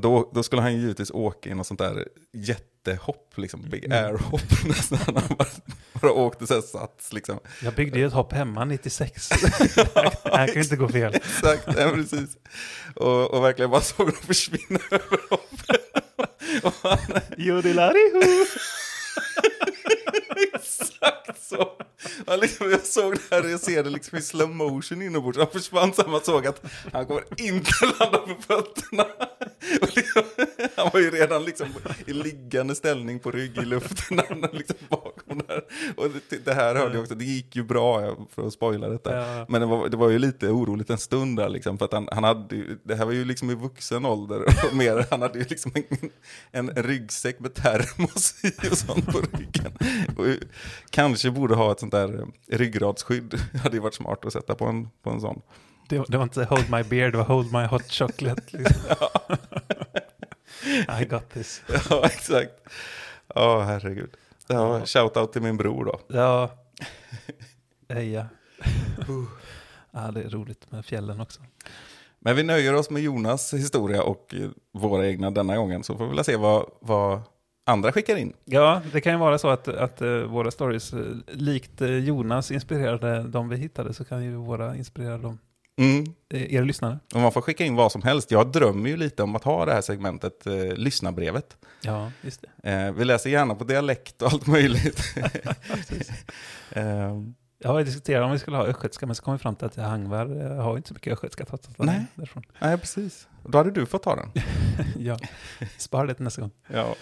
då, 0.00 0.30
då 0.34 0.42
skulle 0.42 0.62
han 0.62 0.72
ju 0.74 0.80
givetvis 0.80 1.10
åka 1.10 1.50
i 1.50 1.54
något 1.54 1.66
sånt 1.66 1.80
där 1.80 2.08
jättehopp, 2.32 3.32
liksom 3.38 3.62
big 3.70 3.84
Mm. 3.84 4.04
air-hopp 4.04 4.40
nästan. 4.66 4.98
Han 5.16 5.36
bara, 5.38 5.48
bara 6.00 6.12
åkte 6.12 6.46
så 6.46 6.54
här 6.54 6.60
sats 6.60 7.12
liksom. 7.12 7.38
Jag 7.62 7.74
byggde 7.74 7.98
ju 7.98 8.06
ett 8.06 8.12
hopp 8.12 8.32
hemma 8.32 8.64
96. 8.64 9.28
det 9.74 10.36
här 10.36 10.46
kan 10.46 10.54
ju 10.54 10.62
inte 10.62 10.76
gå 10.76 10.88
fel. 10.88 11.14
Exakt, 11.14 11.64
ja, 11.66 11.90
precis. 11.94 12.36
Och, 12.96 13.30
och 13.34 13.44
verkligen 13.44 13.70
bara 13.70 13.80
såg 13.80 14.06
dem 14.06 14.16
försvinna 14.22 14.80
över 14.90 15.18
hoppet. 15.30 15.82
Jodilariho! 17.38 18.46
Exakt 20.54 21.42
så. 21.42 21.72
Han 22.26 22.40
liksom, 22.40 22.70
jag 22.70 22.80
såg 22.80 23.14
det 23.14 23.36
här, 23.36 23.48
jag 23.48 23.60
ser 23.60 23.84
det 23.84 23.90
liksom 23.90 24.18
i 24.18 24.22
slow 24.22 24.50
motion 24.50 25.02
inombords. 25.02 25.38
Han 25.38 25.46
försvann 25.46 25.92
så 25.92 26.08
man 26.08 26.20
såg 26.20 26.46
att 26.46 26.64
han 26.92 27.06
kommer 27.06 27.24
inte 27.36 27.70
landa 28.00 28.18
på 28.18 28.42
fötterna. 28.42 29.06
Liksom, 29.80 30.22
han 30.76 30.90
var 30.92 31.00
ju 31.00 31.10
redan 31.10 31.44
liksom 31.44 31.66
i 32.06 32.12
liggande 32.12 32.74
ställning 32.74 33.18
på 33.18 33.30
rygg 33.30 33.58
i 33.58 33.64
luften. 33.64 34.20
Han 34.28 34.40
liksom 34.52 34.76
bakom 34.88 35.42
där. 35.48 35.64
Och 35.96 36.10
det, 36.28 36.44
det 36.44 36.54
här 36.54 36.74
hörde 36.74 36.94
jag 36.94 37.02
också, 37.02 37.14
det 37.14 37.24
gick 37.24 37.56
ju 37.56 37.64
bra 37.64 38.16
för 38.34 38.46
att 38.46 38.52
spoila 38.52 38.88
detta. 38.88 39.16
Ja. 39.16 39.46
Men 39.48 39.60
det 39.60 39.66
var, 39.66 39.88
det 39.88 39.96
var 39.96 40.10
ju 40.10 40.18
lite 40.18 40.48
oroligt 40.48 40.90
en 40.90 40.98
stund 40.98 41.38
där 41.38 41.48
liksom, 41.48 41.78
för 41.78 41.84
att 41.84 41.92
han, 41.92 42.08
han 42.12 42.24
hade 42.24 42.56
ju, 42.56 42.78
det 42.82 42.94
här 42.94 43.04
var 43.04 43.12
ju 43.12 43.24
liksom 43.24 43.50
i 43.50 43.54
vuxen 43.54 44.06
ålder 44.06 44.42
och 44.42 44.76
mer, 44.76 45.06
han 45.10 45.22
hade 45.22 45.38
ju 45.38 45.44
liksom 45.44 45.72
en, 45.74 46.10
en 46.50 46.84
ryggsäck 46.84 47.40
med 47.40 47.54
termos 47.54 48.44
i 48.44 48.68
och 48.70 48.78
sånt 48.78 49.06
på 49.06 49.18
ryggen. 49.18 49.72
Och 50.16 50.25
kanske 50.90 51.30
borde 51.30 51.54
ha 51.54 51.72
ett 51.72 51.80
sånt 51.80 51.92
där 51.92 52.20
eh, 52.20 52.58
ryggradsskydd, 52.58 53.34
hade 53.62 53.76
ju 53.76 53.82
varit 53.82 53.94
smart 53.94 54.24
att 54.24 54.32
sätta 54.32 54.54
på 54.54 54.64
en, 54.64 54.88
på 55.02 55.10
en 55.10 55.20
sån. 55.20 55.42
Det, 55.88 56.04
det 56.08 56.16
var 56.16 56.24
inte 56.24 56.44
hold 56.44 56.70
my 56.70 56.82
beer, 56.82 57.10
det 57.10 57.18
var 57.18 57.24
hold 57.24 57.52
my 57.52 57.64
hot 57.64 57.92
chocolate. 57.92 58.42
Liksom. 58.58 58.96
I 61.00 61.04
got 61.04 61.30
this. 61.30 61.62
Ja, 61.90 62.06
exakt. 62.06 62.52
Ja, 63.34 63.62
herregud. 63.62 64.10
Ja, 64.46 64.86
shoutout 64.86 65.32
till 65.32 65.42
min 65.42 65.56
bror 65.56 65.84
då. 65.84 66.00
Ja. 66.08 66.50
Eja. 67.88 68.28
ja, 69.90 70.10
det 70.10 70.22
är 70.22 70.28
roligt 70.28 70.72
med 70.72 70.84
fjällen 70.84 71.20
också. 71.20 71.40
Men 72.18 72.36
vi 72.36 72.42
nöjer 72.42 72.74
oss 72.74 72.90
med 72.90 73.02
Jonas 73.02 73.54
historia 73.54 74.02
och 74.02 74.34
eh, 74.34 74.48
våra 74.72 75.06
egna 75.06 75.30
denna 75.30 75.56
gången, 75.56 75.84
så 75.84 75.96
får 75.96 76.06
vi 76.06 76.14
väl 76.14 76.24
se 76.24 76.36
vad, 76.36 76.70
vad 76.80 77.20
andra 77.68 77.92
skickar 77.92 78.16
in. 78.16 78.32
Ja, 78.44 78.82
det 78.92 79.00
kan 79.00 79.12
ju 79.12 79.18
vara 79.18 79.38
så 79.38 79.48
att, 79.48 79.68
att 79.68 80.02
eh, 80.02 80.08
våra 80.08 80.50
stories, 80.50 80.92
eh, 80.92 81.00
likt 81.28 81.80
eh, 81.80 81.88
Jonas 81.90 82.50
inspirerade 82.50 83.22
de 83.22 83.48
vi 83.48 83.56
hittade, 83.56 83.94
så 83.94 84.04
kan 84.04 84.24
ju 84.24 84.34
våra 84.36 84.76
inspirera 84.76 85.18
dem, 85.18 85.38
Mm. 85.78 86.04
er 86.30 86.62
lyssnare. 86.64 86.98
Och 87.14 87.20
man 87.20 87.32
får 87.32 87.40
skicka 87.40 87.64
in 87.64 87.74
vad 87.76 87.92
som 87.92 88.02
helst. 88.02 88.30
Jag 88.30 88.52
drömmer 88.52 88.90
ju 88.90 88.96
lite 88.96 89.22
om 89.22 89.36
att 89.36 89.44
ha 89.44 89.64
det 89.64 89.72
här 89.72 89.80
segmentet, 89.80 90.46
eh, 90.46 90.54
lyssnarbrevet. 90.76 91.56
Ja, 91.80 92.12
just 92.22 92.44
det. 92.62 92.70
Eh, 92.72 92.92
vi 92.92 93.04
läser 93.04 93.30
gärna 93.30 93.54
på 93.54 93.64
dialekt 93.64 94.22
och 94.22 94.32
allt 94.32 94.46
möjligt. 94.46 95.00
eh, 96.70 96.84
Jag 97.58 97.68
har 97.72 97.84
diskuterat 97.84 98.24
om 98.24 98.32
vi 98.32 98.38
skulle 98.38 98.56
ha 98.56 98.66
östgötska, 98.66 99.06
men 99.06 99.14
så 99.14 99.22
kom 99.22 99.34
vi 99.34 99.38
fram 99.38 99.56
till 99.56 99.66
att 99.66 99.76
Hangvar 99.76 100.56
har 100.60 100.76
inte 100.76 100.88
så 100.88 100.94
mycket 100.94 101.12
östgötska 101.12 101.44
trots 101.44 101.68
att 101.68 101.74
han 101.78 101.86
Nej. 101.86 101.96
är 101.96 102.06
därifrån. 102.14 102.42
nej, 102.60 102.78
precis. 102.78 103.28
Då 103.48 103.58
hade 103.58 103.70
du 103.70 103.86
fått 103.86 104.02
ta 104.02 104.16
den. 104.16 104.30
ja, 104.98 105.18
spara 105.78 106.06
det 106.06 106.14
till 106.14 106.24
nästa 106.24 106.40
gång. 106.40 106.50
Ja. 106.72 106.94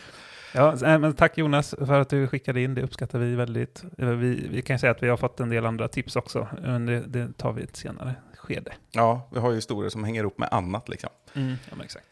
Ja, 0.57 0.73
äh, 0.73 0.99
men 0.99 1.13
tack 1.15 1.39
Jonas 1.39 1.75
för 1.79 2.01
att 2.01 2.09
du 2.09 2.27
skickade 2.29 2.61
in, 2.63 2.75
det 2.75 2.83
uppskattar 2.83 3.19
vi 3.19 3.35
väldigt. 3.35 3.85
Eh, 3.99 4.09
Vi, 4.09 4.49
vi 4.51 4.63
kan 4.63 4.79
säga 4.79 4.91
att 4.91 5.03
vi 5.03 5.09
har 5.09 5.17
fått 5.17 5.41
en 5.41 5.49
del 5.51 5.67
andra 5.67 5.89
tips 5.89 6.17
också, 6.17 6.49
men 6.63 6.87
det, 6.87 7.01
det 7.01 7.39
tar 7.39 7.53
vi 7.53 7.61
i 7.61 7.65
ett 7.65 7.77
senare 7.77 8.15
skede. 8.37 8.73
ja, 8.93 9.29
vi 9.33 9.39
har 9.41 9.51
ju 9.51 9.57
historier 9.57 9.91
som 9.91 10.05
hänger 10.05 10.21
ihop 10.21 10.39
med 10.39 10.49
annat 10.53 10.89
liksom. 10.89 11.11
Ja, 11.33 11.41
men 11.71 11.81
exakt. 11.81 12.07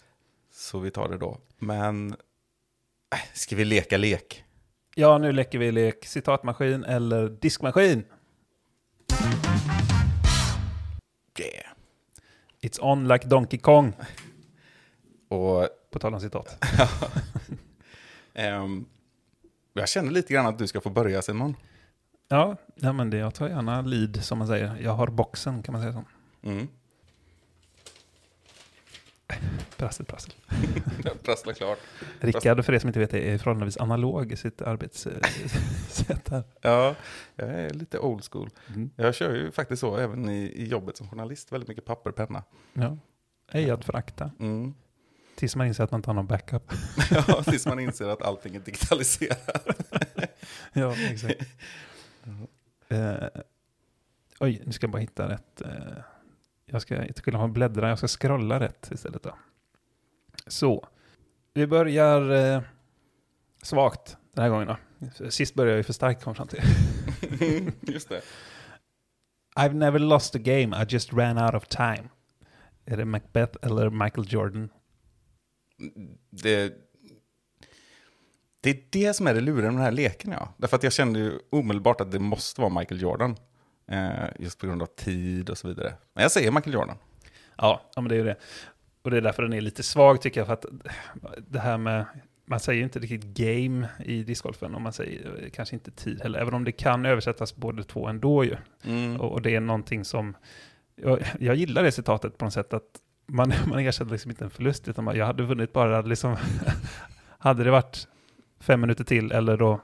Så 0.52 0.78
vi 0.78 0.90
tar 0.90 1.08
det 1.08 1.18
då. 1.18 1.38
Men, 1.58 2.10
äh, 3.14 3.18
ska 3.32 3.56
vi 3.56 3.64
leka 3.64 3.96
lek? 3.96 4.44
Ja, 4.94 5.18
nu 5.18 5.32
leker 5.32 5.58
vi 5.58 5.72
lek 5.72 6.04
citatmaskin 6.04 6.84
eller 6.84 7.28
diskmaskin. 7.28 8.04
Yeah. 11.38 11.72
It's 12.60 12.78
on 12.80 13.08
like 13.08 13.26
Donkey 13.28 13.58
Kong. 13.58 13.92
Och 15.28 15.68
På 15.90 15.98
tal 15.98 16.14
om 16.14 16.20
citat. 16.20 16.56
ehm, 18.34 18.84
jag 19.72 19.88
känner 19.88 20.10
lite 20.10 20.32
grann 20.32 20.46
att 20.46 20.58
du 20.58 20.66
ska 20.66 20.80
få 20.80 20.90
börja 20.90 21.22
Simon. 21.22 21.56
Ja, 22.28 22.56
ja 22.74 22.92
men 22.92 23.10
det, 23.10 23.16
jag 23.16 23.34
tar 23.34 23.48
gärna 23.48 23.82
lead 23.82 24.24
som 24.24 24.38
man 24.38 24.46
säger. 24.46 24.76
Jag 24.80 24.92
har 24.92 25.06
boxen 25.06 25.62
kan 25.62 25.72
man 25.72 25.82
säga 25.82 25.92
så. 25.92 26.04
Mm. 26.48 26.68
Prassel, 29.76 30.06
prassel. 30.06 30.34
Jag 31.04 31.22
prasslar 31.22 31.52
klart. 31.52 31.78
Rickard, 32.20 32.64
för 32.64 32.72
er 32.72 32.78
som 32.78 32.88
inte 32.88 33.00
vet, 33.00 33.14
är 33.14 33.38
förhållandevis 33.38 33.76
analog 33.76 34.32
i 34.32 34.36
sitt 34.36 34.62
arbetssätt 34.62 36.28
här. 36.28 36.44
Ja, 36.60 36.94
jag 37.36 37.48
är 37.48 37.70
lite 37.70 37.98
old 37.98 38.24
school. 38.24 38.50
Mm. 38.68 38.90
Jag 38.96 39.14
kör 39.14 39.34
ju 39.34 39.50
faktiskt 39.50 39.80
så 39.80 39.96
även 39.96 40.28
i, 40.28 40.42
i 40.42 40.66
jobbet 40.66 40.96
som 40.96 41.08
journalist, 41.08 41.52
väldigt 41.52 41.68
mycket 41.68 41.84
papper 41.84 42.10
och 42.10 42.16
penna. 42.16 42.42
Ja. 42.72 42.98
Ej 43.52 43.70
att 43.70 43.84
förakta. 43.84 44.30
Mm. 44.40 44.74
Tills 45.34 45.56
man 45.56 45.66
inser 45.66 45.84
att 45.84 45.90
man 45.90 45.98
inte 45.98 46.08
har 46.08 46.14
någon 46.14 46.26
backup. 46.26 46.72
Ja, 47.10 47.42
tills 47.42 47.66
man 47.66 47.80
inser 47.80 48.08
att 48.08 48.22
allting 48.22 48.54
är 48.56 48.60
digitaliserat. 48.60 49.66
ja, 50.72 50.94
exakt. 50.96 51.42
Eh, 52.88 53.28
oj, 54.40 54.62
nu 54.66 54.72
ska 54.72 54.84
jag 54.84 54.90
bara 54.90 54.98
hitta 54.98 55.28
rätt. 55.28 55.60
Eh, 55.60 55.70
jag 56.66 56.82
ska 56.82 57.04
inte 57.04 57.22
kunna 57.22 57.48
bläddra, 57.48 57.88
jag 57.88 57.98
ska 57.98 58.08
scrolla 58.08 58.60
rätt 58.60 58.90
istället. 58.92 59.22
Då. 59.22 59.34
Så, 60.46 60.86
vi 61.54 61.66
börjar 61.66 62.30
eh, 62.30 62.62
svagt 63.62 64.16
den 64.32 64.42
här 64.42 64.50
gången. 64.50 64.68
Då. 64.68 65.30
Sist 65.30 65.54
började 65.54 65.72
jag 65.72 65.76
ju 65.78 65.82
för 65.82 65.92
starkt, 65.92 66.24
kom 66.24 66.30
jag 66.30 66.36
fram 66.36 66.48
till. 67.38 67.72
Just 67.80 68.08
det. 68.08 68.20
I've 69.56 69.74
never 69.74 69.98
lost 69.98 70.34
a 70.34 70.38
game, 70.38 70.82
I 70.82 70.86
just 70.88 71.12
ran 71.12 71.38
out 71.38 71.54
of 71.54 71.66
time. 71.68 72.08
Är 72.84 72.96
det 72.96 73.04
Macbeth 73.04 73.58
eller 73.62 73.90
Michael 73.90 74.26
Jordan? 74.32 74.68
Det. 76.30 76.72
Det 78.60 78.70
är 78.70 78.78
det 78.90 79.14
som 79.14 79.26
är 79.26 79.34
det 79.34 79.40
luriga 79.40 79.70
med 79.70 79.74
den 79.74 79.84
här 79.84 79.92
leken, 79.92 80.32
ja. 80.32 80.54
Därför 80.56 80.76
att 80.76 80.82
jag 80.82 80.92
kände 80.92 81.18
ju 81.18 81.38
omedelbart 81.50 82.00
att 82.00 82.12
det 82.12 82.18
måste 82.18 82.60
vara 82.60 82.78
Michael 82.78 83.02
Jordan. 83.02 83.36
Eh, 83.86 84.28
just 84.38 84.58
på 84.58 84.66
grund 84.66 84.82
av 84.82 84.86
tid 84.86 85.50
och 85.50 85.58
så 85.58 85.68
vidare. 85.68 85.94
Men 86.12 86.22
jag 86.22 86.32
säger 86.32 86.50
Michael 86.50 86.74
Jordan. 86.74 86.96
Ja, 87.56 87.82
ja 87.94 88.02
men 88.02 88.08
det 88.08 88.14
är 88.14 88.18
ju 88.18 88.24
det. 88.24 88.36
Och 89.02 89.10
det 89.10 89.16
är 89.16 89.20
därför 89.20 89.42
den 89.42 89.52
är 89.52 89.60
lite 89.60 89.82
svag 89.82 90.20
tycker 90.20 90.40
jag. 90.40 90.46
För 90.46 90.54
att 90.54 90.64
det 91.48 91.58
här 91.58 91.78
med, 91.78 92.04
man 92.44 92.60
säger 92.60 92.78
ju 92.78 92.84
inte 92.84 92.98
riktigt 92.98 93.24
game 93.24 93.88
i 94.04 94.22
discgolfen 94.22 94.74
och 94.74 94.80
man 94.80 94.92
säger 94.92 95.42
eh, 95.42 95.50
kanske 95.50 95.76
inte 95.76 95.90
tid 95.90 96.22
heller. 96.22 96.38
Även 96.38 96.54
om 96.54 96.64
det 96.64 96.72
kan 96.72 97.06
översättas 97.06 97.56
båda 97.56 97.82
två 97.82 98.06
ändå 98.06 98.44
ju. 98.44 98.56
Mm. 98.84 99.20
Och, 99.20 99.32
och 99.32 99.42
det 99.42 99.54
är 99.54 99.60
någonting 99.60 100.04
som, 100.04 100.36
jag, 100.96 101.22
jag 101.40 101.54
gillar 101.54 101.82
det 101.82 101.92
citatet 101.92 102.38
på 102.38 102.44
något 102.44 102.54
sätt 102.54 102.72
att 102.72 103.00
man, 103.32 103.52
man 103.66 103.78
ersätter 103.78 104.12
liksom 104.12 104.30
inte 104.30 104.44
en 104.44 104.50
förlust 104.50 104.88
utan 104.88 105.04
man, 105.04 105.16
jag 105.16 105.26
hade 105.26 105.42
vunnit 105.42 105.72
bara 105.72 106.00
liksom, 106.00 106.36
hade 107.38 107.64
det 107.64 107.70
varit 107.70 108.08
fem 108.60 108.80
minuter 108.80 109.04
till 109.04 109.32
eller 109.32 109.56
då 109.56 109.80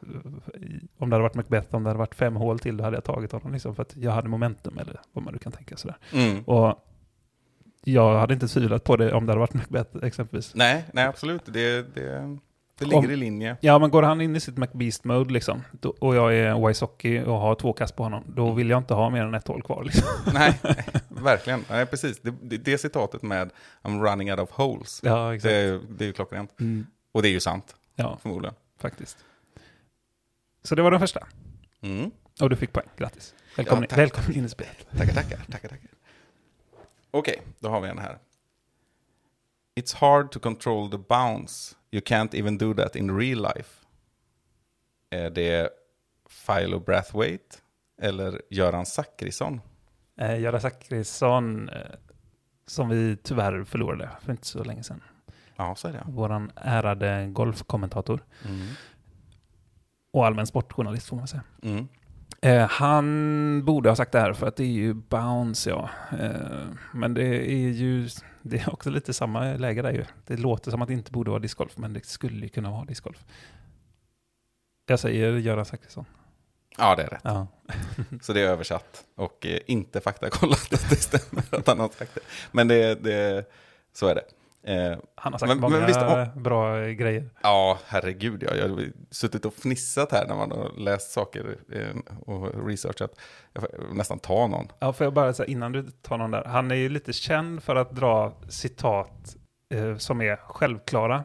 om 0.99 1.11
det 1.11 1.17
hade 1.17 1.23
varit 1.23 1.35
Macbeth, 1.35 1.75
om 1.75 1.83
det 1.83 1.89
hade 1.89 1.99
varit 1.99 2.15
fem 2.15 2.37
hål 2.37 2.59
till 2.59 2.77
då 2.77 2.85
hade 2.85 2.97
jag 2.97 3.05
tagit 3.05 3.33
honom 3.33 3.53
liksom 3.53 3.75
för 3.75 3.83
att 3.83 3.97
jag 3.97 4.13
hade 4.13 4.29
momentum 4.29 4.79
eller 4.79 5.01
vad 5.13 5.25
man 5.25 5.33
nu 5.33 5.39
kan 5.39 5.53
tänka 5.53 5.77
sådär. 5.77 5.97
Mm. 6.13 6.43
Och 6.45 6.85
jag 7.85 8.19
hade 8.19 8.35
inte 8.35 8.49
tvivlat 8.49 8.85
på 8.85 8.97
det 8.97 9.13
om 9.13 9.27
det 9.27 9.33
hade 9.33 9.41
varit 9.41 9.55
Macbeth 9.55 10.05
exempelvis. 10.05 10.55
Nej, 10.55 10.85
nej, 10.93 11.07
absolut. 11.07 11.43
Det, 11.45 11.95
det, 11.95 12.39
det 12.79 12.85
ligger 12.85 12.99
Om- 12.99 13.11
i 13.11 13.17
linje. 13.17 13.57
Ja, 13.61 13.79
men 13.79 13.91
går 13.91 14.03
han 14.03 14.21
in 14.21 14.37
i 14.37 14.41
sitt 14.41 14.57
McBeast-mode 14.59 15.33
liksom, 15.33 15.63
då, 15.73 15.89
och 16.01 16.15
jag 16.17 16.35
är 16.37 16.67
Wysocki 16.67 17.21
och 17.21 17.35
har 17.39 17.55
två 17.55 17.73
kast 17.73 17.97
på 17.97 18.03
honom, 18.03 18.25
då 18.27 18.53
vill 18.53 18.71
jag 18.71 18.79
inte 18.79 18.95
ha 18.95 19.11
mer 19.11 19.23
än 19.23 19.35
ett 19.35 19.49
hål 19.49 19.63
kvar. 19.63 19.85
Liksom. 19.85 20.09
nej, 20.35 20.59
verkligen. 21.09 21.65
Nej, 21.71 21.87
precis. 21.87 22.21
Det, 22.21 22.35
det, 22.43 22.57
det 22.59 22.79
citatet 22.79 23.23
med 23.23 23.51
I'm 23.83 24.03
running 24.11 24.31
out 24.31 24.41
of 24.41 24.51
holes. 24.51 25.01
Ja, 25.05 25.31
Det, 25.43 25.53
är- 25.53 25.81
det 25.89 26.05
är 26.05 26.07
ju 26.07 26.13
klockrent. 26.13 26.61
Mm. 26.61 26.87
Och 27.13 27.23
det 27.23 27.29
är 27.29 27.33
ju 27.33 27.41
sant, 27.41 27.77
Ja, 27.95 28.19
förmodligen. 28.23 28.55
faktiskt. 28.81 29.19
Så 30.63 30.75
det 30.75 30.83
var 30.83 30.91
den 30.91 31.01
första. 31.01 31.27
Mm. 31.81 32.11
Och 32.41 32.51
du 32.51 32.57
fick 32.57 32.73
poäng, 32.73 32.87
grattis. 32.97 33.35
Välkommen, 33.57 33.87
Ja, 33.91 33.97
välkommen 33.97 34.33
in 34.37 34.45
i 34.45 34.49
spelet. 34.49 34.87
Tackar, 34.97 35.15
tackar, 35.15 35.37
tackar, 35.51 35.69
tackar. 35.69 35.89
Okej, 37.11 37.43
då 37.59 37.69
har 37.69 37.81
vi 37.81 37.89
en 37.89 37.99
här. 37.99 38.19
It's 39.81 39.97
hard 39.97 40.31
to 40.31 40.41
control 40.41 40.91
the 40.91 40.99
bounce. 40.99 41.75
You 41.91 42.03
can't 42.07 42.35
even 42.35 42.59
do 42.59 42.75
that 42.75 42.97
in 42.97 43.19
real 43.19 43.43
life. 43.43 43.87
Är 45.11 45.31
det 45.31 45.71
Philo 46.47 46.79
Brathwaite 46.81 47.57
eller 48.03 48.43
Göran 48.51 48.87
Zachrisson? 48.87 49.61
Eh, 50.21 50.41
Göran 50.41 50.61
Zachrisson, 50.61 51.69
eh, 51.69 51.77
som 52.67 52.89
vi 52.89 53.17
tyvärr 53.23 53.65
förlorade 53.65 54.11
för 54.23 54.33
inte 54.33 54.47
så 54.47 54.65
länge 54.65 54.83
sedan. 54.83 55.03
Ja, 55.57 55.75
så 55.75 55.89
är 55.89 55.93
det. 55.93 56.05
Vår 56.09 56.51
ärade 56.57 57.27
golfkommentator 57.33 58.25
Mm. 58.45 58.67
och 60.13 60.27
allmän 60.27 60.47
sportjournalist 60.47 61.09
får 61.09 61.17
man 61.17 61.29
säga. 61.29 61.43
Mm. 61.63 61.89
Eh, 62.43 62.69
han 62.69 63.65
borde 63.65 63.89
ha 63.89 63.97
sagt 63.97 64.13
det 64.13 64.21
här 64.21 64.33
för 64.33 64.47
att 64.47 64.57
det 64.57 64.65
är 64.65 64.67
ju 64.67 64.95
bounce 64.95 65.71
ja. 65.71 65.91
Eh, 66.21 66.67
men 66.93 67.15
det 67.15 67.53
är 67.53 67.71
ju 67.71 68.09
det 68.43 68.57
är 68.57 68.73
också 68.73 68.91
lite 68.91 69.15
samma 69.15 69.45
läge 69.45 69.83
där 69.83 69.93
ju. 69.93 70.05
Det 70.27 70.37
låter 70.37 70.71
som 70.71 70.83
att 70.83 70.89
det 70.89 70.95
inte 70.95 71.13
borde 71.13 71.31
vara 71.31 71.41
discgolf 71.41 71.77
men 71.77 71.93
det 71.93 72.07
skulle 72.07 72.41
ju 72.41 72.49
kunna 72.49 72.71
vara 72.71 72.85
discgolf. 72.85 73.25
Jag 74.87 75.01
säger 75.01 75.33
Göran 75.33 75.65
Zachrisson. 75.65 76.05
Ja, 76.79 76.95
det 76.95 77.03
är 77.03 77.09
rätt. 77.09 77.21
Ja. 77.25 77.47
Så 78.23 78.33
det 78.33 78.41
är 78.41 78.49
översatt 78.49 79.05
och 79.15 79.47
eh, 79.47 79.61
inte 79.67 80.01
faktakollat 80.01 80.73
att 80.73 80.91
det 80.91 80.97
stämmer 80.97 81.55
att 81.55 81.67
han 81.67 81.81
har 81.81 81.89
sagt 81.89 82.15
det. 82.15 82.21
Men 82.53 82.69
det, 82.69 82.95
det, 82.95 83.45
så 83.93 84.07
är 84.07 84.15
det. 84.15 84.25
Eh, 84.63 84.99
Han 85.15 85.33
har 85.33 85.39
sagt 85.39 85.49
Men- 85.49 85.61
men 85.61 85.71
många 85.73 85.87
visst, 85.87 86.35
bra 86.35 86.87
grejer. 86.87 87.31
ja, 87.43 87.79
herregud. 87.87 88.43
Ja. 88.49 88.55
Jag 88.55 88.69
har 88.69 88.85
suttit 89.11 89.45
och 89.45 89.55
fnissat 89.55 90.13
här 90.13 90.27
när 90.29 90.35
man 90.37 90.51
har 90.51 90.71
läst 90.79 91.11
saker 91.11 91.57
eh, 91.73 91.97
och 92.27 92.67
researchat. 92.67 93.11
Jag 93.53 93.63
får 93.63 93.95
nästan 93.95 94.19
ta 94.19 94.47
någon. 94.47 94.69
Ja, 94.79 94.93
får 94.93 95.05
jag 95.05 95.13
bara 95.15 95.33
säga 95.33 95.47
innan 95.47 95.73
du 95.73 95.83
tar 95.83 96.19
någon 96.19 96.31
där. 96.31 96.45
Han 96.45 96.71
är 96.71 96.75
ju 96.75 96.89
lite 96.89 97.13
känd 97.13 97.63
för 97.63 97.77
att 97.77 97.91
dra 97.91 98.33
citat 98.49 99.37
eh, 99.75 99.97
som 99.97 100.21
är 100.23 100.37
självklara, 100.37 101.25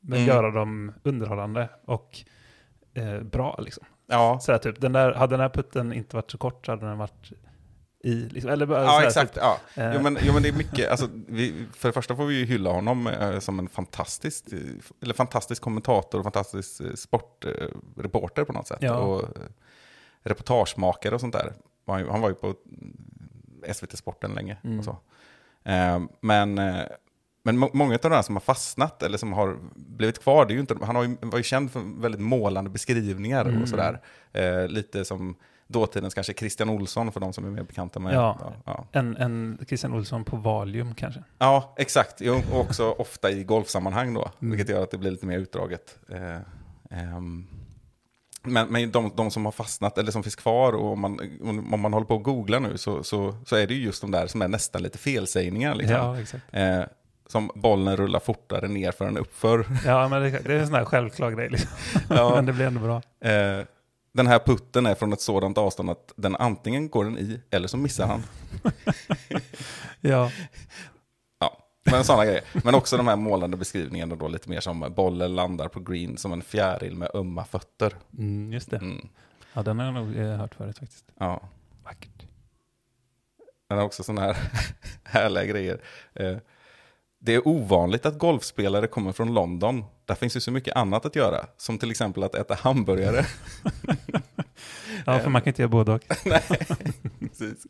men 0.00 0.18
Mm. 0.18 0.28
göra 0.28 0.50
dem 0.50 0.92
underhållande 1.02 1.68
och 1.84 2.18
eh, 2.94 3.20
bra 3.20 3.56
liksom. 3.62 3.84
Ja, 4.06 4.38
Så 4.40 4.52
här, 4.52 4.58
typ, 4.58 4.80
den 4.80 4.92
där, 4.92 5.12
hade 5.14 5.32
den 5.32 5.40
här 5.40 5.48
putten 5.48 5.92
inte 5.92 6.16
varit 6.16 6.30
så 6.30 6.38
kort 6.38 6.66
så 6.66 6.72
hade 6.72 6.86
den 6.86 6.98
varit 6.98 7.32
i. 8.04 8.14
Liksom, 8.14 8.50
eller 8.50 8.66
bara 8.66 8.84
ja 8.84 9.04
exakt. 9.06 9.34
Typ, 9.34 9.42
Ja. 9.42 9.58
eh, 9.82 9.94
Jo, 9.94 10.02
men, 10.02 10.18
jo, 10.22 10.32
men 10.32 10.42
det 10.42 10.48
är 10.48 10.52
mycket. 10.52 10.90
Alltså, 10.90 11.08
vi, 11.28 11.66
för 11.76 11.88
det 11.88 11.92
första 11.92 12.16
får 12.16 12.26
vi 12.26 12.38
ju 12.38 12.44
hylla 12.44 12.70
honom 12.70 13.06
eh, 13.06 13.38
som 13.38 13.58
en 13.58 13.68
fantastisk, 13.68 14.52
eh, 14.52 14.58
eller 15.02 15.14
fantastisk 15.14 15.62
kommentator 15.62 16.18
och 16.18 16.24
fantastisk 16.24 16.80
eh, 16.80 16.92
sportreporter 16.94 18.44
på 18.44 18.52
något 18.52 18.66
sätt. 18.68 18.78
Ja. 18.80 18.94
Och 18.98 19.22
eh, 19.22 19.28
reportagemakare 20.22 21.14
och 21.14 21.20
sånt 21.20 21.32
där. 21.34 21.52
Han, 21.86 22.08
han 22.08 22.20
var 22.20 22.28
ju 22.28 22.34
på 22.34 22.54
SVT 23.72 23.98
Sporten 23.98 24.30
länge. 24.34 24.56
Mm. 24.64 24.78
Och 24.78 24.84
så. 24.84 24.90
Eh, 25.64 26.00
men 26.20 26.58
eh, 26.58 26.82
men 27.42 27.58
må, 27.58 27.70
många 27.72 27.94
av 27.94 28.00
de 28.00 28.12
här 28.12 28.22
som 28.22 28.36
har 28.36 28.40
fastnat 28.40 29.02
eller 29.02 29.18
som 29.18 29.32
har 29.32 29.58
blivit 29.74 30.22
kvar, 30.22 30.46
det 30.46 30.52
är 30.52 30.54
ju 30.54 30.60
inte, 30.60 30.76
han 30.82 30.96
har 30.96 31.04
ju, 31.04 31.16
var 31.22 31.38
ju 31.38 31.42
känd 31.44 31.70
för 31.72 32.00
väldigt 32.00 32.20
målande 32.20 32.70
beskrivningar 32.70 33.44
Mm. 33.44 33.62
och 33.62 33.68
sådär. 33.68 34.00
Eh, 34.32 34.68
lite 34.68 35.04
som 35.04 35.36
dåtidens 35.68 36.14
kanske 36.14 36.32
Christian 36.34 36.68
Olsson 36.70 37.12
för 37.12 37.20
de 37.20 37.32
som 37.32 37.44
är 37.44 37.50
mer 37.50 37.62
bekanta 37.62 38.00
med. 38.00 38.14
Ja. 38.14 38.52
ja, 38.64 38.86
en, 38.92 39.16
en 39.16 39.58
Christian 39.68 39.92
Olsson 39.94 40.24
på 40.24 40.36
Valium 40.36 40.94
kanske. 40.94 41.22
Ja, 41.38 41.74
exakt. 41.78 42.20
Jo, 42.20 42.40
och 42.52 42.60
också 42.60 42.90
ofta 42.90 43.30
i 43.30 43.44
golfsammanhang 43.44 44.14
då, 44.14 44.30
Mm. 44.40 44.56
vilket 44.56 44.68
gör 44.76 44.82
att 44.82 44.90
det 44.90 44.98
blir 44.98 45.10
lite 45.10 45.26
mer 45.26 45.38
utdraget. 45.38 45.98
Eh, 46.10 46.98
ehm, 46.98 47.46
men 48.42 48.68
men 48.68 48.90
de, 48.90 49.12
de 49.16 49.30
som 49.30 49.44
har 49.44 49.52
fastnat, 49.52 49.98
eller 49.98 50.12
som 50.12 50.22
finns 50.22 50.36
kvar, 50.36 50.72
och 50.72 50.92
om 50.92 51.00
man, 51.00 51.18
om 51.72 51.80
man 51.80 51.92
håller 51.92 52.06
på 52.06 52.14
att 52.16 52.22
googla 52.22 52.58
nu, 52.58 52.78
så, 52.78 53.02
så, 53.02 53.34
så 53.46 53.56
är 53.56 53.66
det 53.66 53.74
ju 53.74 53.84
just 53.84 54.00
de 54.00 54.10
där 54.10 54.26
som 54.26 54.42
är 54.42 54.48
nästan 54.48 54.82
lite 54.82 54.98
felsägningar. 54.98 55.74
Liksom. 55.74 55.96
Ja, 55.96 56.20
exakt. 56.20 56.44
Eh, 56.52 56.82
som 57.26 57.50
bollen 57.54 57.96
rullar 57.96 58.20
fortare 58.20 58.68
nerför 58.68 59.06
än 59.06 59.18
uppför. 59.18 59.66
Ja, 59.86 60.08
men 60.08 60.22
det, 60.22 60.30
det 60.30 60.54
är 60.54 60.58
en 60.58 60.66
sån 60.66 60.74
här 60.74 60.84
självklar 60.84 61.30
grej 61.30 61.48
liksom. 61.50 61.70
Ja. 62.10 62.30
men 62.34 62.46
det 62.46 62.52
blir 62.52 62.66
ändå 62.66 62.80
bra. 62.80 63.02
Eh, 63.30 63.64
den 64.12 64.26
här 64.26 64.38
putten 64.38 64.86
är 64.86 64.94
från 64.94 65.12
ett 65.12 65.20
sådant 65.20 65.58
avstånd 65.58 65.90
att 65.90 66.12
den 66.16 66.36
antingen 66.36 66.88
går 66.90 67.04
den 67.04 67.18
i, 67.18 67.40
eller 67.50 67.68
så 67.68 67.76
missar 67.76 68.06
han. 68.06 68.22
Ja, 70.00 70.30
Ja, 71.38 71.58
men 71.90 72.04
sådana 72.04 72.24
grejer. 72.24 72.44
Men 72.64 72.74
också 72.74 72.96
de 72.96 73.08
här 73.08 73.16
målande 73.16 73.56
beskrivningarna 73.56 74.16
då 74.16 74.28
lite 74.28 74.50
mer 74.50 74.60
som 74.60 74.92
bollen 74.96 75.34
landar 75.34 75.68
på 75.68 75.80
green 75.80 76.16
som 76.16 76.32
en 76.32 76.42
fjäril 76.42 76.94
med 76.96 77.10
ömma 77.14 77.44
fötter. 77.44 77.94
mm, 78.18 78.52
just 78.52 78.70
det. 78.70 78.76
Mm. 78.76 79.08
Ja, 79.52 79.62
den 79.62 79.78
har 79.78 79.84
jag 79.86 79.94
nog 79.94 80.16
eh, 80.16 80.36
hört 80.36 80.54
förut 80.54 80.78
faktiskt. 80.78 81.04
Ja, 81.18 81.48
Vackert. 81.84 82.26
den 83.68 83.78
har 83.78 83.84
också 83.84 84.02
sådana 84.02 84.20
här 84.20 84.36
härliga 85.04 85.44
grejer. 85.44 85.80
Eh, 86.14 86.36
det 87.20 87.34
är 87.34 87.48
ovanligt 87.48 88.06
att 88.06 88.18
golfspelare 88.18 88.86
kommer 88.86 89.12
från 89.12 89.34
London. 89.34 89.84
Där 90.04 90.14
finns 90.14 90.36
ju 90.36 90.40
så 90.40 90.50
mycket 90.50 90.76
annat 90.76 91.06
att 91.06 91.16
göra. 91.16 91.46
Som 91.56 91.78
till 91.78 91.90
exempel 91.90 92.22
att 92.22 92.34
äta 92.34 92.54
hamburgare. 92.54 93.24
Ja, 95.06 95.18
för 95.18 95.30
man 95.30 95.42
kan 95.42 95.48
inte 95.50 95.62
göra 95.62 95.68
både 95.70 95.92
och. 95.92 96.02
Nej, 96.24 96.42
precis. 97.20 97.66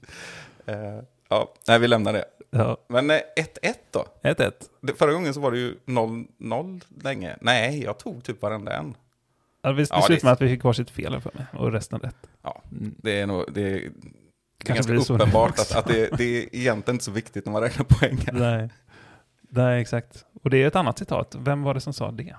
Eh, 0.66 1.00
ja, 1.28 1.54
nej, 1.68 1.78
vi 1.78 1.88
lämnar 1.88 2.12
det. 2.12 2.24
Ja, 2.50 2.76
Men 2.88 3.10
eh, 3.10 3.16
1-1 3.16 3.74
då? 3.90 4.06
1-1. 4.22 4.52
Det- 4.80 4.94
Förra 4.98 5.12
gången 5.12 5.34
så 5.34 5.40
var 5.40 5.50
det 5.52 5.58
ju 5.58 5.74
0-0 5.86 6.80
länge. 7.02 7.36
Nej, 7.40 7.82
jag 7.82 7.98
tog 7.98 8.24
typ 8.24 8.42
varenda 8.42 8.76
en. 8.76 8.94
Ja, 9.62 9.72
vi 9.72 9.86
Ja, 9.90 9.96
det 9.96 10.02
slutade 10.02 10.26
med 10.26 10.32
att 10.32 10.40
vi 10.42 10.48
fick 10.48 10.64
varsitt 10.64 10.90
fel 10.90 11.20
för 11.20 11.30
mig 11.34 11.46
och 11.52 11.72
resten 11.72 12.00
rätt. 12.00 12.16
Ja, 12.42 12.62
det 13.02 13.20
är 13.20 13.26
nog... 13.26 13.44
Det 13.54 13.60
är, 13.60 13.90
det 14.64 14.72
är 14.72 14.74
ganska 14.74 15.14
uppenbart 15.14 15.58
att, 15.58 15.74
att 15.76 15.86
det, 15.88 16.16
det 16.18 16.24
är 16.24 16.56
egentligen 16.56 16.94
inte 16.94 17.04
så 17.04 17.10
viktigt 17.10 17.44
när 17.46 17.52
man 17.52 17.62
räknar 17.62 17.84
poäng. 17.84 18.26
Nej. 18.32 18.68
Nej, 19.48 19.80
exakt. 19.80 20.26
Och 20.42 20.50
det 20.50 20.62
är 20.62 20.66
ett 20.66 20.76
annat 20.76 20.98
citat. 20.98 21.36
Vem 21.38 21.62
var 21.62 21.74
det 21.74 21.80
som 21.80 21.92
sa 21.92 22.10
det? 22.10 22.36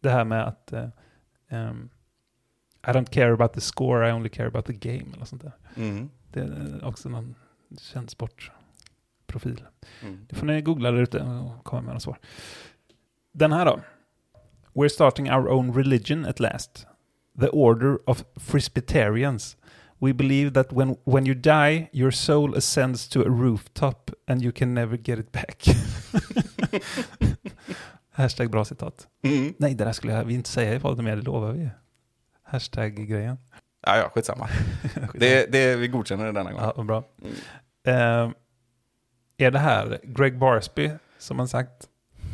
Det 0.00 0.10
här 0.10 0.24
med 0.24 0.46
att 0.46 0.72
eh, 0.72 0.88
ehm, 1.48 1.90
I 2.86 2.90
don't 2.90 3.10
care 3.10 3.32
about 3.32 3.52
the 3.52 3.60
score, 3.60 4.08
I 4.08 4.12
only 4.12 4.28
care 4.28 4.48
about 4.48 4.66
the 4.66 4.72
game. 4.72 5.12
Eller 5.14 5.24
sånt 5.24 5.42
där. 5.42 5.52
Mm. 5.76 6.10
Det 6.32 6.40
är 6.40 6.84
också 6.84 7.08
någon 7.08 7.34
känd 7.80 8.10
sportprofil. 8.10 9.62
Mm. 10.02 10.26
Det 10.28 10.36
får 10.36 10.46
ni 10.46 10.62
googla 10.62 10.90
där 10.90 11.02
ute 11.02 11.22
och 11.22 11.64
komma 11.64 11.82
med 11.82 11.94
något 11.94 12.02
svar. 12.02 12.18
Den 13.32 13.52
här 13.52 13.64
då. 13.64 13.80
We're 14.72 14.88
starting 14.88 15.30
our 15.30 15.48
own 15.48 15.74
religion 15.74 16.24
at 16.24 16.40
last. 16.40 16.86
The 17.40 17.48
order 17.48 18.10
of 18.10 18.24
Frisbitarians. 18.36 19.56
We 19.98 20.12
believe 20.12 20.50
that 20.50 20.72
when, 20.72 20.96
when 21.04 21.26
you 21.26 21.34
die, 21.34 21.88
your 21.92 22.10
soul 22.10 22.54
ascends 22.54 23.08
to 23.08 23.20
a 23.20 23.28
rooftop 23.28 24.10
and 24.28 24.42
you 24.42 24.52
can 24.52 24.74
never 24.74 24.96
get 24.96 25.18
it 25.18 25.32
back. 25.32 25.62
Hashtag 28.12 28.50
bra 28.50 28.64
citat. 28.64 29.08
Mm. 29.22 29.54
Nej, 29.58 29.74
det 29.74 29.84
där 29.84 29.92
skulle 29.92 30.12
jag, 30.12 30.24
vi 30.24 30.34
inte 30.34 30.50
säga 30.50 30.74
i 30.74 30.80
podden 30.80 31.04
mer, 31.04 31.16
det 31.16 31.22
lovar 31.22 31.52
vi. 31.52 31.68
Hashtag-grejen. 32.42 33.38
Ja, 33.82 33.96
ja, 33.96 34.10
skitsamma. 34.14 34.48
Det, 35.14 35.52
det, 35.52 35.76
vi 35.76 35.88
godkänner 35.88 36.24
det 36.24 36.32
denna 36.32 36.52
gång. 36.52 36.72
Ja, 36.76 36.84
bra. 36.84 37.04
Mm. 37.22 37.34
Eh, 37.84 38.32
är 39.36 39.50
det 39.50 39.58
här 39.58 39.98
Greg 40.02 40.38
Barsby 40.38 40.90
som 41.18 41.38
har 41.38 41.46
sagt? 41.46 41.88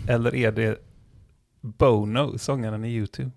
Eller 0.08 0.34
är 0.34 0.52
det 0.52 0.78
Bono, 1.60 2.38
sångaren 2.38 2.84
i 2.84 2.88
YouTube? 2.88 3.30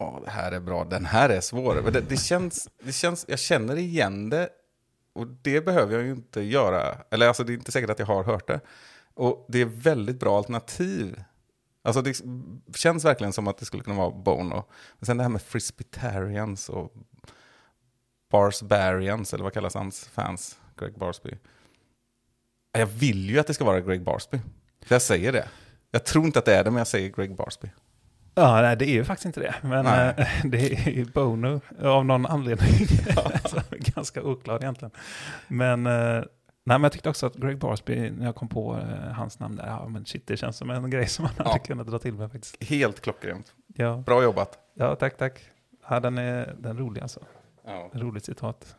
Åh, 0.00 0.20
det 0.24 0.30
här 0.30 0.52
är 0.52 0.60
bra. 0.60 0.84
Den 0.84 1.04
här 1.04 1.28
är 1.28 1.40
svår. 1.40 1.80
Men 1.84 1.92
det, 1.92 2.00
det, 2.00 2.16
känns, 2.16 2.68
det 2.82 2.92
känns... 2.92 3.24
Jag 3.28 3.38
känner 3.38 3.76
igen 3.76 4.30
det. 4.30 4.48
Och 5.12 5.26
det 5.26 5.60
behöver 5.60 5.94
jag 5.94 6.02
ju 6.02 6.10
inte 6.10 6.40
göra. 6.40 6.96
Eller 7.10 7.28
alltså, 7.28 7.44
det 7.44 7.52
är 7.52 7.54
inte 7.54 7.72
säkert 7.72 7.90
att 7.90 7.98
jag 7.98 8.06
har 8.06 8.24
hört 8.24 8.46
det. 8.46 8.60
Och 9.14 9.46
det 9.48 9.60
är 9.60 9.64
väldigt 9.64 10.20
bra 10.20 10.36
alternativ. 10.36 11.22
Alltså 11.82 12.02
det 12.02 12.20
känns 12.74 13.04
verkligen 13.04 13.32
som 13.32 13.48
att 13.48 13.58
det 13.58 13.64
skulle 13.64 13.82
kunna 13.82 13.96
vara 13.96 14.10
Bono. 14.10 14.64
Men 14.98 15.06
sen 15.06 15.16
det 15.16 15.22
här 15.22 15.30
med 15.30 15.42
Frisbitarians 15.42 16.68
och 16.68 16.92
Barsbarians, 18.30 19.34
eller 19.34 19.44
vad 19.44 19.52
kallas 19.52 19.74
hans 19.74 20.04
fans? 20.04 20.58
Greg 20.76 20.98
Barsby. 20.98 21.30
Jag 22.72 22.86
vill 22.86 23.30
ju 23.30 23.38
att 23.38 23.46
det 23.46 23.54
ska 23.54 23.64
vara 23.64 23.80
Greg 23.80 24.04
Barsby. 24.04 24.40
Jag 24.88 25.02
säger 25.02 25.32
det. 25.32 25.48
Jag 25.90 26.04
tror 26.04 26.24
inte 26.24 26.38
att 26.38 26.44
det 26.44 26.54
är 26.54 26.64
det, 26.64 26.70
men 26.70 26.78
jag 26.78 26.86
säger 26.86 27.08
Greg 27.08 27.36
Barsby. 27.36 27.68
Ja, 28.40 28.62
nej, 28.62 28.76
det 28.76 28.84
är 28.84 28.92
ju 28.92 29.04
faktiskt 29.04 29.26
inte 29.26 29.40
det. 29.40 29.54
Men 29.62 29.84
Nej. 29.84 30.14
eh, 30.18 30.26
det 30.44 30.72
är 30.72 31.04
Bono 31.12 31.60
av 31.82 32.04
någon 32.04 32.26
anledning. 32.26 32.68
Alltså, 33.16 33.60
Ganska 33.70 34.22
oklar 34.22 34.56
egentligen. 34.56 34.90
Men, 35.48 35.86
eh, 35.86 35.92
nej, 35.92 36.24
men 36.64 36.82
jag 36.82 36.92
tyckte 36.92 37.08
också 37.08 37.26
att 37.26 37.34
Greg 37.34 37.58
Barsby, 37.58 38.10
när 38.10 38.26
jag 38.26 38.34
kom 38.34 38.48
på 38.48 38.76
eh, 38.78 39.12
hans 39.12 39.38
namn 39.38 39.56
där, 39.56 39.66
ja 39.66 39.88
men 39.88 40.04
shit, 40.06 40.26
det 40.26 40.36
känns 40.36 40.56
som 40.56 40.70
en 40.70 40.90
grej 40.90 41.06
som 41.08 41.22
man 41.22 41.32
hade 41.46 41.50
Ja. 41.50 41.58
kunnat 41.58 41.86
dra 41.86 41.98
till 41.98 42.14
med 42.14 42.32
faktiskt. 42.32 42.64
Helt 42.64 43.00
klockrent. 43.00 43.52
Ja, 43.66 43.96
Bra 44.06 44.22
jobbat. 44.22 44.58
ja 44.74 44.94
tack, 44.96 45.16
tack. 45.16 45.40
Ja, 45.88 46.00
den 46.00 46.18
är, 46.18 46.54
den 46.58 46.76
är 46.76 46.80
rolig 46.80 47.00
alltså. 47.02 47.20
Ja. 47.66 47.90
Roligt 47.94 48.24
citat. 48.24 48.76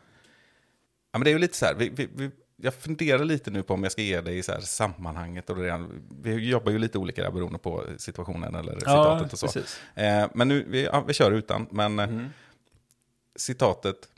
Ja, 1.12 1.18
men 1.18 1.24
det 1.24 1.30
är 1.30 1.32
ju 1.32 1.38
lite 1.38 1.56
så 1.56 1.66
här, 1.66 1.74
vi, 1.74 1.88
vi, 1.88 2.08
vi, 2.16 2.30
jag 2.64 2.74
funderar 2.74 3.24
lite 3.24 3.50
nu 3.50 3.62
på 3.62 3.74
om 3.74 3.82
jag 3.82 3.92
ska 3.92 4.02
ge 4.02 4.20
dig 4.20 4.42
så 4.42 4.52
här 4.52 4.60
sammanhanget. 4.60 5.50
Och 5.50 5.56
det 5.56 5.86
vi 6.22 6.48
jobbar 6.48 6.72
ju 6.72 6.78
lite 6.78 6.98
olika 6.98 7.22
där 7.22 7.30
beroende 7.30 7.58
på 7.58 7.84
situationen 7.96 8.54
eller 8.54 8.78
citatet 8.78 9.32
och 9.32 9.38
så. 9.38 9.46
precis. 9.46 9.80
Eh, 9.94 10.28
men 10.34 10.48
nu, 10.48 10.64
vi, 10.68 10.84
ja, 10.84 11.00
vi 11.00 11.14
kör 11.14 11.32
utan. 11.32 11.66
Men 11.70 11.98
eh, 11.98 12.08
Mm. 12.08 12.28
citatet, 13.36 14.08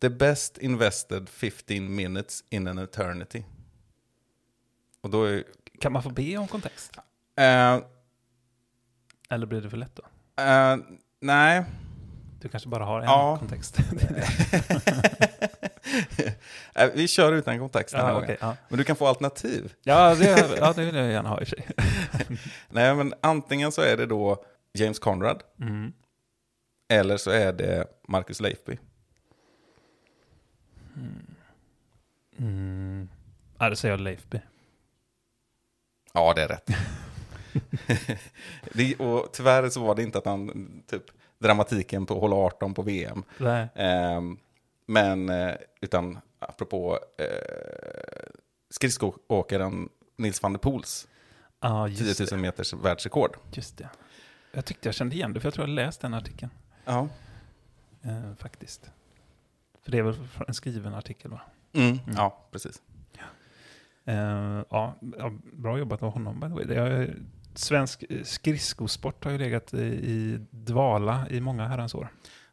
The 0.00 0.08
best 0.10 0.58
invested 0.58 1.28
15 1.28 1.94
minutes 1.94 2.44
in 2.50 2.68
an 2.68 2.78
eternity. 2.78 3.44
Och 5.00 5.10
då 5.10 5.24
är... 5.24 5.44
Kan 5.80 5.92
man 5.92 6.02
få 6.02 6.10
be 6.10 6.36
om 6.36 6.48
kontext? 6.48 6.92
eh, 7.36 7.78
Eller 9.30 9.46
blir 9.46 9.60
det 9.60 9.70
för 9.70 9.76
lätt 9.76 9.96
då? 9.96 10.02
eh, 10.42 10.76
nej. 11.20 11.64
Du 12.40 12.48
kanske 12.48 12.68
bara 12.68 12.84
har 12.84 12.98
en 13.00 13.04
Ja. 13.04 13.36
kontext? 13.38 13.78
Eh, 16.78 16.90
Vi 16.94 17.08
kör 17.08 17.32
utan 17.32 17.58
kontext 17.58 17.94
den 17.94 18.04
här 18.04 18.12
gången. 18.12 18.24
okej, 18.24 18.36
ja. 18.40 18.56
Men 18.68 18.78
du 18.78 18.84
kan 18.84 18.96
få 18.96 19.06
alternativ. 19.06 19.74
Ja, 19.82 20.14
det, 20.14 20.56
ja, 20.60 20.72
det 20.76 20.84
vill 20.84 20.94
jag 20.94 21.10
gärna 21.10 21.28
ha 21.28 21.40
i 21.40 21.44
och 21.44 21.48
för 21.48 21.56
sig. 21.56 21.66
Nej, 22.68 22.94
men 22.94 23.14
antingen 23.20 23.72
så 23.72 23.82
är 23.82 23.96
det 23.96 24.06
då 24.06 24.44
James 24.72 24.98
Conrad. 24.98 25.42
Mm. 25.60 25.92
Eller 26.88 27.16
så 27.16 27.30
är 27.30 27.52
det 27.52 27.84
Marcus 28.08 28.40
Leifby. 28.40 28.78
Mm. 32.38 33.08
Ja, 33.58 33.70
det 33.70 33.76
säger 33.76 33.92
jag 33.92 34.00
Leifby. 34.00 34.40
Ja, 36.12 36.32
det 36.34 36.42
är 36.42 36.48
rätt. 36.48 36.70
det, 38.72 38.94
och 38.96 39.32
tyvärr 39.32 39.68
så 39.68 39.80
var 39.80 39.94
det 39.94 40.02
inte 40.02 40.18
att 40.18 40.24
han, 40.26 40.82
typ, 40.86 41.02
dramatiken 41.38 42.06
på 42.06 42.20
hål 42.20 42.32
18 42.32 42.74
på 42.74 42.82
VM. 42.82 43.22
Nej. 43.38 43.68
Ehm, 43.74 44.36
men, 44.86 45.28
eh, 45.28 45.54
utan 45.80 46.18
apropå 46.38 46.98
eh, 47.18 47.26
skridskoåkaren 48.70 49.88
Nils 50.16 50.42
van 50.42 50.52
der 50.52 50.58
Poels 50.58 51.08
Ja, 51.60 51.88
10 51.88 52.04
just 52.04 52.20
000 52.20 52.26
det. 52.30 52.36
meters 52.36 52.72
världsrekord. 52.72 53.36
just 53.52 53.76
det. 53.78 53.88
Jag 54.52 54.64
tyckte 54.64 54.88
jag 54.88 54.94
kände 54.94 55.14
igen 55.14 55.32
det, 55.32 55.40
för 55.40 55.46
jag 55.46 55.54
tror 55.54 55.68
jag 55.68 55.74
läst 55.74 56.00
den 56.00 56.14
artikeln. 56.14 56.50
Ja. 56.84 57.08
Eh, 58.02 58.34
faktiskt. 58.38 58.90
För 59.82 59.90
det 59.92 59.98
är 59.98 60.02
väl 60.02 60.14
en 60.48 60.54
skriven 60.54 60.94
artikel, 60.94 61.30
va? 61.30 61.40
Mm. 61.72 61.98
ja, 62.16 62.46
precis. 62.52 62.82
Eh, 64.04 64.62
ja, 64.70 64.94
ja, 65.18 65.32
bra 65.52 65.78
jobbat 65.78 66.02
av 66.02 66.10
honom, 66.12 66.40
by 66.40 66.46
the 66.46 66.54
way. 66.54 66.64
Det 66.64 66.74
är, 66.76 67.16
svensk 67.54 68.04
eh, 68.08 68.22
skridskosport 68.22 69.24
har 69.24 69.30
ju 69.32 69.38
legat 69.38 69.74
i, 69.74 69.78
i 69.84 70.38
dvala 70.50 71.26
i 71.30 71.40
många 71.40 71.66
herrans 71.68 71.94
år. 71.94 72.08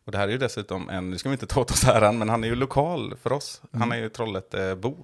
Och 0.05 0.11
det 0.11 0.17
här 0.17 0.27
är 0.27 0.31
ju 0.31 0.37
dessutom 0.37 0.89
en, 0.89 1.09
nu 1.09 1.17
ska 1.17 1.29
vi 1.29 1.33
inte 1.33 1.47
ta 1.47 1.61
åt 1.61 1.71
oss 1.71 1.83
äran, 1.83 2.17
men 2.17 2.29
han 2.29 2.43
är 2.43 2.47
ju 2.47 2.55
lokal 2.55 3.15
för 3.17 3.33
oss. 3.33 3.61
Han 3.71 3.81
Mm. 3.81 3.91
är 3.91 3.95
ju 4.03 4.09
Trollhättebo. 4.09 4.95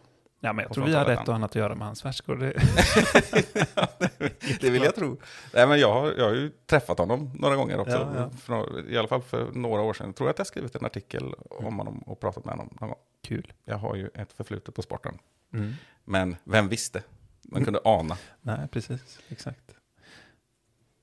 Ja, 0.43 0.53
men 0.53 0.63
jag 0.63 0.73
tror 0.73 0.85
vi 0.85 0.93
har 0.93 1.05
rätt 1.05 1.27
och 1.27 1.35
annat 1.35 1.51
att 1.51 1.55
göra 1.55 1.75
med 1.75 1.87
hans 1.87 2.05
världsrekord. 2.05 2.39
Det- 2.39 2.53
Det 4.61 4.69
vill 4.69 4.83
jag 4.83 4.95
tro. 4.95 5.17
Nej, 5.53 5.67
men 5.67 5.79
jag, 5.79 5.93
har, 5.93 6.11
jag 6.17 6.25
har 6.25 6.33
ju 6.33 6.49
träffat 6.65 6.97
honom 6.97 7.31
några 7.39 7.55
gånger 7.55 7.79
också. 7.79 8.11
Ja, 8.15 8.17
ja. 8.21 8.29
För, 8.29 8.89
I 8.89 8.97
alla 8.97 9.07
fall 9.07 9.21
för 9.21 9.51
några 9.51 9.81
år 9.81 9.93
sedan. 9.93 10.05
Jag 10.07 10.15
tror 10.15 10.29
att 10.29 10.37
jag 10.37 10.47
skrivit 10.47 10.75
en 10.75 10.85
artikel 10.85 11.33
om 11.49 11.77
honom 11.77 11.97
och 11.99 12.19
pratat 12.19 12.45
med 12.45 12.53
honom 12.53 12.77
någon 12.81 12.89
gång. 12.89 12.97
Kul. 13.23 13.53
Jag 13.65 13.77
har 13.77 13.95
ju 13.95 14.09
ett 14.13 14.33
förflutet 14.33 14.75
på 14.75 14.81
sporten. 14.81 15.17
Mm. 15.53 15.73
Men 16.05 16.35
vem 16.43 16.67
visste? 16.67 17.03
Man 17.41 17.65
kunde 17.65 17.79
ana. 17.85 18.17
Nej, 18.41 18.67
precis. 18.71 19.19
Exakt. 19.29 19.75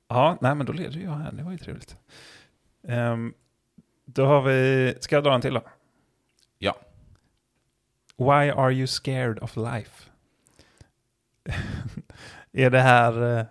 Ja, 0.08 0.38
nej, 0.40 0.54
men 0.54 0.66
då 0.66 0.72
leder 0.72 1.00
jag 1.00 1.10
här. 1.10 1.32
Det 1.32 1.42
var 1.42 1.52
ju 1.52 1.58
trevligt. 1.58 1.96
Ehm, 2.88 3.34
då 4.14 4.26
har 4.26 4.42
vi... 4.42 4.94
Ska 5.00 5.16
jag 5.16 5.24
dra 5.24 5.34
en 5.34 5.40
till 5.40 5.54
då? 5.54 5.62
Ja. 6.58 6.76
Why 8.16 8.50
are 8.50 8.72
you 8.72 8.86
scared 8.86 9.38
of 9.38 9.56
life? 9.56 10.04
är 12.52 12.70
det 12.70 12.80
här... 12.80 13.38
eh, 13.38 13.44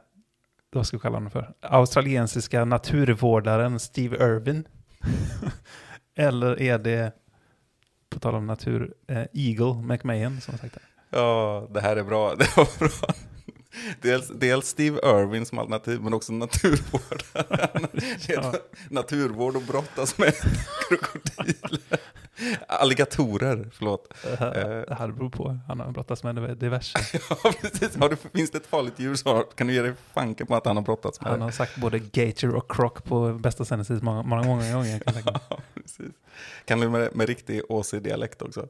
Vad 0.72 0.88
ska 0.88 0.98
vi 0.98 1.02
kalla 1.02 1.16
honom 1.16 1.32
för? 1.32 1.54
Australiensiska 1.62 2.66
naturvårdaren 2.66 3.80
Steve 3.80 4.16
Irwin? 4.18 4.68
Eller 6.16 6.62
är 6.62 6.78
det, 6.80 7.12
på 8.10 8.20
tal 8.20 8.36
om 8.36 8.48
natur, 8.48 8.94
eh, 9.08 9.24
Eagle 9.34 9.74
McMahon 9.84 10.42
som 10.42 10.54
har 10.54 10.60
sagt 10.60 10.74
det? 10.74 10.82
Ja, 11.10 11.68
det 11.72 11.82
här 11.82 11.96
är 11.96 12.04
bra. 12.04 12.36
Det 12.40 12.58
var 12.58 12.80
bra. 12.80 13.16
Dels, 14.02 14.28
dels 14.28 14.68
Steve 14.68 15.00
Irwin 15.04 15.46
som 15.46 15.60
alternativ, 15.60 16.02
men 16.02 16.14
också 16.14 16.34
naturvårdaren. 16.34 17.88
Ja. 18.28 18.54
Naturvård 18.90 19.56
och 19.56 19.62
brottas 19.62 20.18
med 20.18 20.34
krokodiler. 20.90 22.00
Alligatorer, 22.68 23.70
förlåt. 23.74 24.14
Det 24.24 24.36
här, 24.40 24.86
det 24.88 24.96
här 24.96 25.08
beror 25.08 25.30
på. 25.30 25.60
Han 25.68 25.80
har 25.80 25.92
brottats 25.92 26.24
med 26.24 26.58
diverse. 26.58 26.98
Ja, 27.30 27.54
precis. 27.62 27.96
Har 27.96 28.10
du, 28.10 28.16
finns 28.16 28.52
det 28.52 28.58
ett 28.58 28.68
farligt 28.68 29.00
djur 29.00 29.16
så 29.16 29.40
kan 29.40 29.68
du 29.68 29.74
ge 29.74 29.82
dig 29.82 29.94
fanken 30.14 30.48
på 30.48 30.56
att 30.56 30.66
han 30.66 30.76
har 30.76 30.84
brottats 30.84 31.22
med 31.22 31.32
Han 31.32 31.42
har 31.42 31.52
sagt 31.52 31.76
både 31.76 32.00
gator 32.00 32.56
och 32.56 32.72
croc 32.72 32.94
på 33.04 33.34
bästa 33.34 33.66
sändningstid 33.66 34.04
många, 34.04 34.24
många, 34.24 34.44
många 34.44 34.74
gånger. 34.74 35.00
Kan. 35.00 35.14
Ja, 35.26 35.60
precis. 35.74 36.12
Kan 36.66 36.80
du 36.80 36.90
med, 36.90 37.16
med 37.16 37.28
riktig 37.28 37.62
AC-dialekt 37.70 38.42
också? 38.42 38.68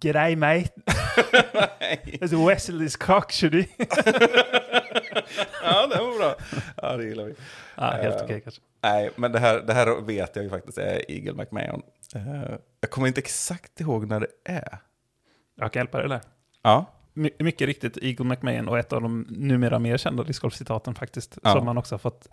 G'day 0.00 0.36
mate, 0.36 0.70
Nej. 1.80 2.00
it's 2.22 2.32
Wesley's 2.32 2.96
cock 3.06 3.32
should 3.32 3.54
he? 3.54 3.66
Ja, 5.62 5.86
det 5.86 5.96
var 5.98 6.18
bra. 6.18 6.34
Ja, 6.82 6.96
det 6.96 7.04
gillar 7.04 7.24
vi. 7.24 7.34
ja, 7.76 7.90
helt 7.90 8.16
Eh, 8.16 8.24
okej 8.24 8.40
kanske. 8.40 8.60
Nej, 8.82 9.10
men 9.16 9.32
det 9.32 9.38
här, 9.38 9.60
det 9.60 9.72
här 9.74 10.00
vet 10.00 10.36
jag 10.36 10.42
ju 10.42 10.50
faktiskt 10.50 10.78
är 10.78 11.10
Eagle 11.10 11.32
McMahon. 11.32 11.82
Eh, 12.14 12.54
jag 12.80 12.90
kommer 12.90 13.08
inte 13.08 13.20
exakt 13.20 13.80
ihåg 13.80 14.06
när 14.08 14.20
det 14.20 14.26
är. 14.44 14.78
Jag 15.54 15.72
kan 15.72 15.80
hjälpa 15.80 15.98
dig 15.98 16.08
där. 16.08 16.20
Ja, 16.62 16.84
My, 17.12 17.30
mycket 17.38 17.66
riktigt, 17.66 17.96
Eagle 18.02 18.24
McMahon 18.26 18.68
och 18.68 18.78
ett 18.78 18.92
av 18.92 19.02
de 19.02 19.26
numera 19.30 19.78
mer 19.78 19.96
kända 19.96 20.22
discgolfcitaten 20.22 20.94
faktiskt. 20.94 21.38
Ja. 21.42 21.52
Som 21.52 21.64
man 21.64 21.78
också 21.78 21.94
har 21.94 21.98
fått 21.98 22.28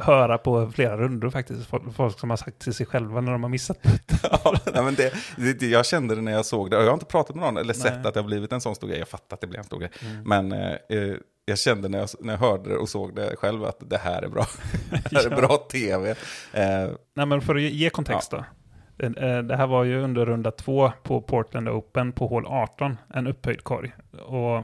höra 0.00 0.38
på 0.38 0.70
flera 0.70 0.96
rundor 0.96 1.30
faktiskt. 1.30 1.70
Folk, 1.96 2.18
som 2.18 2.30
har 2.30 2.36
sagt 2.36 2.58
till 2.58 2.74
sig 2.74 2.86
själva 2.86 3.20
när 3.20 3.32
de 3.32 3.42
har 3.42 3.50
missat. 3.50 3.78
ja 4.22 4.54
nej, 4.74 4.84
men 4.84 4.94
det, 4.94 5.12
det, 5.60 5.66
jag 5.66 5.86
kände 5.86 6.14
det 6.14 6.20
när 6.20 6.32
jag 6.32 6.46
såg 6.46 6.70
det. 6.70 6.76
Jag 6.76 6.84
har 6.86 6.92
inte 6.94 7.06
pratat 7.06 7.36
med 7.36 7.44
någon 7.44 7.56
eller 7.56 7.74
sett 7.74 7.92
Nej. 7.94 8.06
att 8.06 8.14
det 8.14 8.20
har 8.20 8.26
blivit 8.26 8.52
en 8.52 8.60
sån 8.60 8.74
stor 8.74 8.88
grej. 8.88 8.98
Jag 8.98 9.08
fattar 9.08 9.34
att 9.36 9.40
det 9.40 9.46
blev 9.46 9.58
en 9.58 9.64
stor 9.64 9.78
grej. 9.78 9.90
Mm. 10.02 10.22
Men 10.48 10.52
eh, 10.52 10.72
eh, 10.88 11.14
jag 11.44 11.58
kände 11.58 11.88
när 11.88 11.98
jag, 11.98 12.08
när 12.20 12.32
jag 12.32 12.40
hörde 12.40 12.70
det 12.70 12.76
och 12.76 12.88
såg 12.88 13.14
det 13.16 13.36
själv 13.36 13.64
att 13.64 13.78
det 13.90 13.98
här 13.98 14.22
är 14.22 14.28
bra. 14.28 14.46
det 15.10 15.16
här 15.18 15.26
är 15.26 15.30
Ja. 15.30 15.36
bra 15.36 15.56
tv. 15.56 16.10
Eh, 16.52 16.88
Nej, 17.14 17.26
men 17.26 17.40
för 17.40 17.54
att 17.54 17.62
ge- 17.62 17.90
kontext 17.90 18.30
då. 18.30 18.44
Eh, 18.98 19.38
Det 19.42 19.56
här 19.56 19.66
var 19.66 19.84
ju 19.84 20.00
under 20.02 20.26
runda 20.26 20.50
två 20.50 20.92
på 21.02 21.20
Portland 21.20 21.68
Open 21.68 22.12
på 22.12 22.26
hål 22.26 22.46
18, 22.46 22.96
en 23.14 23.26
upphöjd 23.26 23.64
korg. 23.64 23.92
Och 24.26 24.62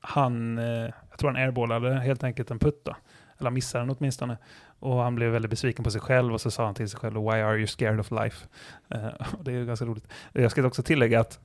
han, 0.00 0.58
eh, 0.58 0.64
jag 1.10 1.18
tror 1.18 1.30
han 1.30 1.42
airballade 1.42 1.94
helt 1.94 2.24
enkelt 2.24 2.50
en 2.50 2.58
putt 2.58 2.82
då. 2.84 2.96
Eller 3.40 3.50
missade 3.50 3.84
den 3.84 3.96
åtminstone. 3.98 4.36
Och 4.78 4.96
han 4.96 5.14
blev 5.14 5.30
väldigt 5.30 5.50
besviken 5.50 5.84
på 5.84 5.90
sig 5.90 6.00
själv 6.00 6.32
och 6.34 6.40
så 6.40 6.50
sa 6.50 6.64
han 6.64 6.74
till 6.74 6.88
sig 6.88 7.00
själv 7.00 7.14
Why 7.20 7.28
are 7.40 7.56
you 7.56 7.66
scared 7.66 8.00
of 8.00 8.10
life? 8.10 8.46
Eh, 8.88 9.06
och 9.38 9.44
det 9.44 9.52
är 9.52 9.64
ganska 9.64 9.84
roligt. 9.86 10.08
Jag 10.32 10.50
ska 10.50 10.66
också 10.66 10.82
tillägga 10.82 11.20
att 11.20 11.40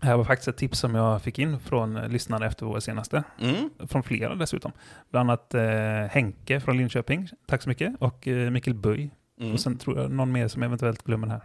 det 0.00 0.06
här 0.06 0.16
var 0.16 0.24
faktiskt 0.24 0.48
ett 0.48 0.56
tips 0.56 0.78
som 0.78 0.94
jag 0.94 1.22
fick 1.22 1.38
in 1.38 1.60
från 1.60 1.94
lyssnare 1.94 2.46
efter 2.46 2.66
vår 2.66 2.80
senaste. 2.80 3.24
mm, 3.40 3.70
Från 3.88 4.02
flera 4.02 4.34
dessutom. 4.34 4.72
Bland 5.10 5.30
annat 5.30 5.54
eh, 5.54 6.10
Henke 6.10 6.60
från 6.60 6.76
Linköping, 6.76 7.28
tack 7.46 7.62
så 7.62 7.68
mycket. 7.68 7.94
Och 7.98 8.28
eh, 8.28 8.50
Mikkel 8.50 8.74
Böj 8.74 9.10
mm. 9.40 9.52
och 9.52 9.60
sen 9.60 9.76
tror 9.78 9.98
jag 9.98 10.10
någon 10.10 10.32
mer 10.32 10.48
som 10.48 10.62
eventuellt 10.62 11.02
glömmer 11.02 11.28
här. 11.28 11.40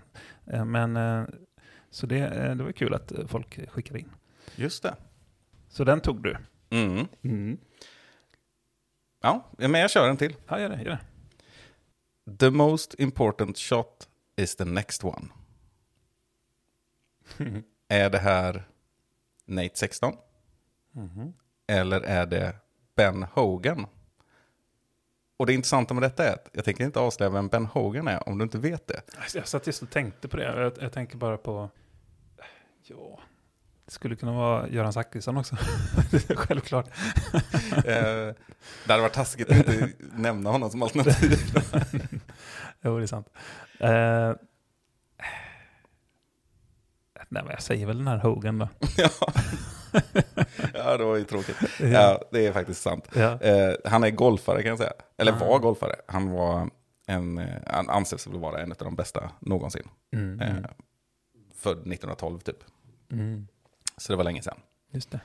Eh, 0.45 0.65
Men 0.65 0.97
eh, 0.97 1.23
så 1.89 2.05
det, 2.07 2.19
eh, 2.19 2.55
det 2.55 2.63
var 2.63 2.71
kul 2.71 2.93
att 2.93 3.11
folk 3.27 3.69
skickade 3.71 3.99
in. 3.99 4.09
Just 4.55 4.83
det. 4.83 4.95
Så 5.69 5.83
den 5.83 5.99
tog 5.99 6.23
du. 6.23 6.37
Mm. 6.69 7.57
Ja, 9.26 9.43
men 9.57 9.82
jag 9.82 9.91
kör 9.91 10.09
en 10.09 10.17
till. 10.17 10.36
Ja, 10.47 10.59
gör 10.59 10.69
det. 10.69 10.82
Gör 10.82 10.99
det. 12.26 12.38
The 12.38 12.49
most 12.49 12.93
important 12.93 13.57
shot 13.57 14.07
is 14.36 14.55
the 14.55 14.65
next 14.65 15.03
one. 15.03 15.28
Är 17.88 18.09
det 18.09 18.17
här 18.17 18.63
Nate 19.45 19.76
16? 19.76 20.15
Mhm. 20.91 21.34
Eller 21.67 22.01
är 22.01 22.26
det 22.26 22.55
Ben 22.95 23.23
Hogan? 23.23 23.88
Och 25.38 25.45
det 25.45 25.53
intressanta 25.53 25.93
med 25.93 26.03
detta 26.03 26.28
är 26.28 26.34
att 26.34 26.49
jag 26.53 26.65
tänker 26.65 26.84
inte 26.84 26.99
avslöja 26.99 27.30
vem 27.30 27.47
Ben 27.47 27.65
Hogan 27.65 28.07
är 28.07 28.30
om 28.30 28.38
du 28.38 28.43
inte 28.43 28.57
vet 28.57 28.88
det. 28.88 29.01
Alltså, 29.17 29.38
Jag 29.38 29.47
satt 29.47 29.67
just 29.67 29.82
och 29.82 29.89
tänkte 29.89 30.28
på 30.28 30.38
det. 30.38 30.43
Jag, 30.43 30.73
jag 30.82 30.93
tänker 30.93 31.17
bara 31.17 31.38
på... 31.38 31.69
Ja, 32.84 33.19
det 33.86 33.91
skulle 33.91 34.15
kunna 34.15 34.31
vara 34.31 34.69
Göran 34.69 34.93
Zachrisson 34.93 35.38
också. 35.38 35.55
Självklart. 36.36 36.88
Eh, 37.75 38.33
det 38.86 38.88
hade 38.91 39.01
varit 39.01 39.13
taskigt 39.13 39.51
att 39.51 39.57
inte 39.57 39.89
nämna 40.15 40.49
honom 40.49 40.69
som 40.69 40.83
alternativ. 40.83 41.31
Jo, 42.81 42.97
det 42.97 43.03
är 43.03 43.07
sant. 43.07 43.29
Eh, 43.79 44.33
nej, 47.29 47.43
men 47.43 47.47
jag 47.49 47.61
säger 47.61 47.86
väl 47.86 47.97
den 47.97 48.07
här 48.07 48.17
Hogan 48.17 48.59
då. 48.59 48.67
ja. 48.97 49.09
ja, 50.73 50.97
det 50.97 51.03
var 51.05 51.15
ju 51.15 51.23
tråkigt. 51.23 51.55
Ja, 51.79 52.21
det 52.31 52.45
är 52.47 52.53
faktiskt 52.53 52.81
sant. 52.81 53.09
Ja. 53.15 53.41
Eh, 53.41 53.75
han 53.86 54.03
är 54.03 54.09
golfare 54.09 54.61
kan 54.61 54.69
jag 54.69 54.77
säga. 54.77 54.93
Eller 55.17 55.31
Ah. 55.31 55.36
var 55.36 55.59
golfare. 55.59 55.95
Han 56.07 56.29
var 56.31 56.69
en, 57.07 57.38
eh, 57.38 57.61
han 57.67 57.89
anses 57.89 58.27
vara 58.27 58.61
en 58.61 58.71
av 58.71 58.77
de 58.77 58.95
bästa 58.95 59.31
någonsin. 59.39 59.88
Mm, 60.13 60.39
Eh, 60.41 60.49
mm, 60.49 60.63
född 61.55 61.77
1912 61.77 62.39
typ. 62.39 62.57
mm. 63.11 63.47
Så 63.97 64.13
det 64.13 64.17
var 64.17 64.23
länge 64.23 64.41
sedan. 64.41 64.57
Just 64.91 65.11
det. 65.11 65.19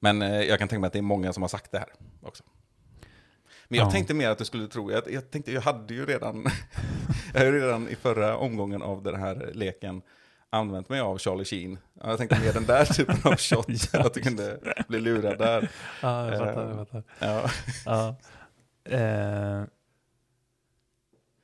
Men 0.00 0.22
eh, 0.22 0.40
jag 0.42 0.58
kan 0.58 0.68
tänka 0.68 0.80
mig 0.80 0.86
att 0.86 0.92
det 0.92 0.98
är 0.98 1.02
många 1.02 1.32
som 1.32 1.42
har 1.42 1.48
sagt 1.48 1.72
det 1.72 1.78
här 1.78 1.88
också. 2.22 2.44
Men 3.68 3.78
jag 3.78 3.86
Ja. 3.86 3.90
tänkte 3.90 4.14
mer 4.14 4.30
att 4.30 4.38
du 4.38 4.44
skulle 4.44 4.68
tro, 4.68 4.90
jag, 4.92 5.02
jag 5.12 5.30
tänkte, 5.30 5.52
jag 5.52 5.60
hade 5.60 5.94
ju 5.94 6.06
redan, 6.06 6.44
jag 7.32 7.40
hade 7.40 7.50
ju 7.52 7.60
redan 7.60 7.88
i 7.88 7.94
förra 7.96 8.36
omgången 8.36 8.82
av 8.82 9.02
den 9.02 9.20
här 9.20 9.50
leken 9.54 10.02
använt 10.50 10.88
mig 10.88 11.00
av 11.00 11.18
Charlie 11.18 11.44
Sheen. 11.44 11.78
Ja, 12.00 12.08
Jag 12.08 12.18
tänkte 12.18 12.40
mer 12.40 12.52
den 12.52 12.66
där 12.66 12.84
typen 12.84 13.16
av 13.24 13.36
shot, 13.38 13.66
Ja, 13.92 14.06
att 14.06 14.14
du 14.14 14.20
kunde 14.20 14.58
bli 14.88 15.00
lurad 15.00 15.38
där. 15.38 15.70
Ja, 16.02 16.28
jag 16.30 16.38
fattar, 16.38 16.68
jag 16.68 16.76
fattar. 16.88 17.04
Ja. 17.18 17.50
Ja. 17.86 18.16
Eh. 18.96 19.62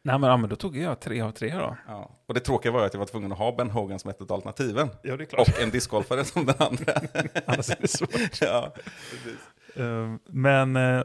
Nej, 0.02 0.18
men, 0.18 0.30
ja, 0.30 0.36
men 0.36 0.50
då 0.50 0.56
tog 0.56 0.76
jag 0.76 1.00
tre 1.00 1.20
av 1.20 1.30
tre 1.30 1.54
då. 1.54 1.76
Ja. 1.86 2.10
Och 2.26 2.34
det 2.34 2.40
tråkiga 2.40 2.72
var 2.72 2.80
ju 2.80 2.86
att 2.86 2.94
jag 2.94 2.98
var 2.98 3.06
tvungen 3.06 3.32
att 3.32 3.38
ha 3.38 3.56
Ben 3.56 3.70
Hogan 3.70 3.98
som 3.98 4.10
ett 4.10 4.20
av 4.20 4.32
alternativen. 4.32 4.88
Ja, 5.02 5.16
det 5.16 5.32
är 5.32 5.40
Och 5.40 5.60
en 5.62 5.70
discgolfare 5.70 6.24
som 6.24 6.46
den 6.46 6.54
andra. 6.58 6.92
Annars 7.46 7.70
är 7.70 7.76
det 7.80 7.88
svårt. 7.88 8.10
ja, 8.40 8.74
precis. 9.10 9.76
Eh, 9.76 10.14
men 10.26 10.76
eh, 10.76 11.02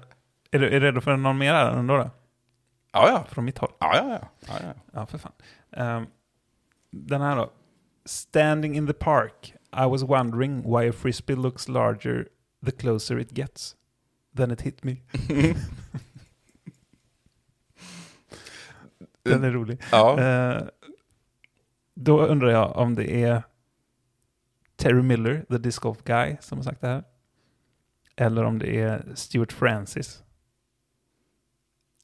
är, 0.52 0.60
du, 0.60 0.68
är 0.68 0.80
du 0.80 0.80
redo 0.80 1.02
för 1.02 1.18
någon 1.18 1.38
mer 1.38 1.54
här 1.54 1.72
ändå 1.72 1.98
då? 1.98 2.10
Ja, 2.92 3.10
ja. 3.10 3.26
Från 3.30 3.46
mitt 3.46 3.58
håll? 3.58 3.72
Ja, 3.80 3.96
ja, 3.96 4.20
ja. 4.22 4.30
ja, 4.48 4.54
ja. 4.64 4.74
Ja, 4.94 5.06
för 5.06 5.18
fan. 5.18 5.32
Ehm, 5.72 6.06
den 6.92 7.22
här 7.22 7.36
då. 7.36 7.52
Standing 8.06 8.76
in 8.76 8.88
the 8.88 8.94
park, 8.94 9.54
I 9.72 9.90
was 9.90 10.04
wondering 10.04 10.62
why 10.78 10.90
a 10.90 10.94
frisbee 10.94 11.36
looks 11.36 11.68
larger 11.68 12.28
the 12.66 12.72
closer 12.72 13.20
it 13.20 13.38
gets. 13.38 13.76
Then 14.36 14.52
it 14.52 14.62
hit 14.62 14.84
me. 14.84 14.98
Den 19.24 19.44
är 19.44 19.52
rolig. 19.52 19.82
ja. 19.92 20.20
Eh, 20.22 20.64
då 21.96 22.26
undrar 22.26 22.50
jag 22.50 22.76
om 22.78 22.96
det 22.96 23.24
är 23.24 23.44
Terry 24.76 25.02
Miller, 25.02 25.46
the 25.50 25.58
disc 25.58 25.80
golf 25.80 26.04
guy, 26.04 26.38
som 26.40 26.58
har 26.58 26.64
sagt 26.64 26.82
det 26.82 26.88
här. 26.88 27.04
Eller 28.16 28.44
om 28.44 28.60
det 28.60 28.80
är 28.82 29.06
Stuart 29.16 29.52
Francis. 29.54 30.24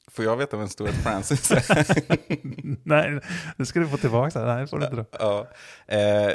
Får 0.08 0.24
jag 0.24 0.36
veta 0.36 0.56
vem 0.56 0.68
Stuart 0.68 0.94
Francis 0.94 1.50
är? 1.50 1.64
Nej, 2.88 3.20
nu 3.56 3.64
ska 3.66 3.80
du 3.80 3.88
få 3.88 3.96
tillbaka 3.96 4.40
det. 4.40 4.54
Nej, 4.54 4.66
får 4.66 4.78
du 4.78 4.84
inte 4.84 4.96
då. 4.96 5.04
ja. 5.12 5.46
Eh, 5.86 6.32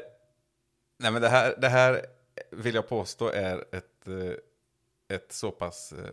nej, 1.00 1.12
men 1.12 1.22
det 1.22 1.30
här, 1.30 1.56
det 1.58 1.70
här 1.70 2.06
vill 2.52 2.76
jag 2.76 2.90
påstå 2.90 3.30
är 3.30 3.64
ett, 3.72 4.08
eh, 4.08 5.16
ett 5.16 5.32
så 5.32 5.52
pass 5.52 5.92
eh, 5.94 6.12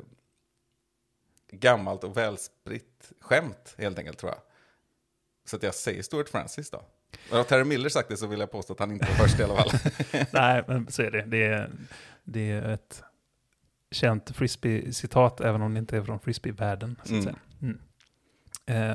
gammalt 1.51 2.05
och 2.05 2.17
välspritt 2.17 3.13
skämt, 3.21 3.75
helt 3.79 3.99
enkelt, 3.99 4.19
tror 4.19 4.33
jag. 4.33 4.41
Så 5.45 5.57
att 5.57 5.63
jag 5.63 5.75
säger 5.75 6.03
Stuart 6.03 6.29
Francis 6.29 6.71
då. 6.71 6.83
Och 7.31 7.37
har 7.37 7.45
Terry 7.45 7.65
Miller 7.65 7.89
sagt 7.89 8.09
det 8.09 8.17
så 8.17 8.27
vill 8.27 8.41
jag 8.41 8.51
påstå 8.51 8.73
att 8.73 8.79
han 8.81 8.91
inte 8.93 9.05
var 9.07 9.15
först 9.15 9.41
i 9.41 9.43
alla 9.43 9.57
fall. 9.57 9.71
Nej, 10.33 10.65
men 10.69 10.91
så 10.91 11.03
är 11.03 11.11
det. 11.11 11.23
Det 11.27 11.43
är, 11.47 11.71
det 12.25 12.51
är 12.51 12.63
ett 12.63 13.03
känt 13.91 14.31
frisbee-citat, 14.37 15.41
även 15.41 15.63
om 15.63 15.75
det 15.75 15.79
inte 15.79 15.97
är 15.97 16.03
från 16.03 16.21
frisbee-världen. 16.21 16.97
Så 17.05 17.17
att 17.17 17.23
Mm. 17.23 17.23
säga. 17.23 17.37
Mm. 17.63 17.79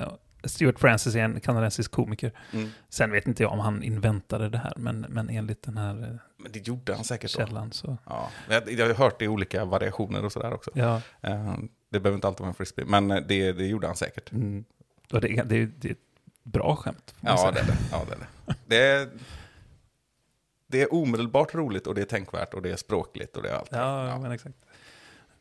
Eh, 0.01 0.09
Stuart 0.43 0.79
Francis 0.79 1.15
är 1.15 1.19
en 1.19 1.39
kanadensisk 1.39 1.91
komiker. 1.91 2.31
Mm. 2.53 2.69
Sen 2.89 3.11
vet 3.11 3.27
inte 3.27 3.43
jag 3.43 3.51
om 3.51 3.59
han 3.59 3.83
inventade 3.83 4.49
det 4.49 4.57
här, 4.57 4.73
men, 4.77 4.99
men 5.09 5.29
enligt 5.29 5.63
den 5.63 5.77
här 5.77 6.03
eh, 6.03 6.15
Men 6.37 6.51
det 6.51 6.67
gjorde 6.67 6.95
han 6.95 7.03
säkert 7.03 7.33
då. 7.33 7.39
källan 7.45 7.71
så... 7.71 7.97
Ja. 8.05 8.29
Jag, 8.49 8.71
jag 8.71 8.87
har 8.87 8.93
hört 8.93 9.19
det 9.19 9.25
i 9.25 9.27
olika 9.27 9.65
variationer 9.65 10.25
och 10.25 10.31
sådär 10.31 10.53
också. 10.53 10.71
Ja, 10.73 11.01
Eh, 11.21 11.57
det 11.89 11.99
behöver 11.99 12.15
inte 12.15 12.27
alltid 12.27 12.39
vara 12.39 12.49
en 12.49 12.53
frisbee, 12.55 12.85
men 12.85 13.11
eh, 13.11 13.23
det, 13.27 13.51
det 13.51 13.65
gjorde 13.67 13.87
han 13.87 13.95
säkert. 13.95 14.31
mm. 14.31 14.65
och 15.13 15.21
det, 15.21 15.43
det, 15.45 15.65
det 15.65 15.95
bra 16.47 16.75
skämt. 16.75 17.15
Ja, 17.21 17.51
det 17.51 17.59
är 17.59 17.65
det. 17.65 17.77
Ja, 17.91 18.05
det, 18.07 18.13
är 18.13 18.19
det. 18.19 18.55
Det, 18.65 18.77
är, 18.77 19.09
det 20.67 20.81
är 20.81 20.93
omedelbart 20.93 21.55
roligt 21.55 21.87
och 21.87 21.95
det 21.95 22.01
är 22.01 22.05
tänkvärt 22.05 22.53
och 22.53 22.61
det 22.61 22.71
är 22.71 22.75
språkligt 22.75 23.37
och 23.37 23.43
det 23.43 23.49
är 23.49 23.53
allt. 23.53 23.69
Ja, 23.71 24.19
men 24.19 24.31
exakt. 24.31 24.57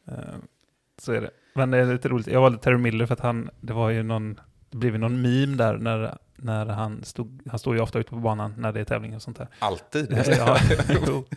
Eh, 0.08 0.14
så 0.98 1.12
är 1.12 1.20
det. 1.20 1.30
Men 1.54 1.70
det 1.70 1.78
är 1.78 1.84
lite 1.84 2.08
roligt. 2.08 2.26
Jag 2.26 2.40
valde 2.40 2.58
Terry 2.58 2.76
Miller 2.76 3.06
för 3.06 3.14
att 3.14 3.20
han, 3.20 3.50
det 3.60 3.72
var 3.72 3.90
ju 3.90 4.02
någon, 4.02 4.40
det 4.70 4.76
blev 4.76 4.92
ju 4.92 4.98
någon 4.98 5.20
meme 5.22 5.56
där 5.56 5.78
när, 5.78 6.18
när 6.36 6.66
han 6.66 7.04
stod, 7.04 7.40
han 7.50 7.58
står 7.58 7.74
ju 7.74 7.80
ofta 7.80 7.98
ute 7.98 8.10
på 8.10 8.16
banan 8.16 8.54
när 8.58 8.72
det 8.72 8.80
är 8.80 8.84
tävling 8.84 9.16
och 9.16 9.22
sånt 9.22 9.38
där. 9.38 9.48
Alltid. 9.58 10.12
Ja, 10.38 10.58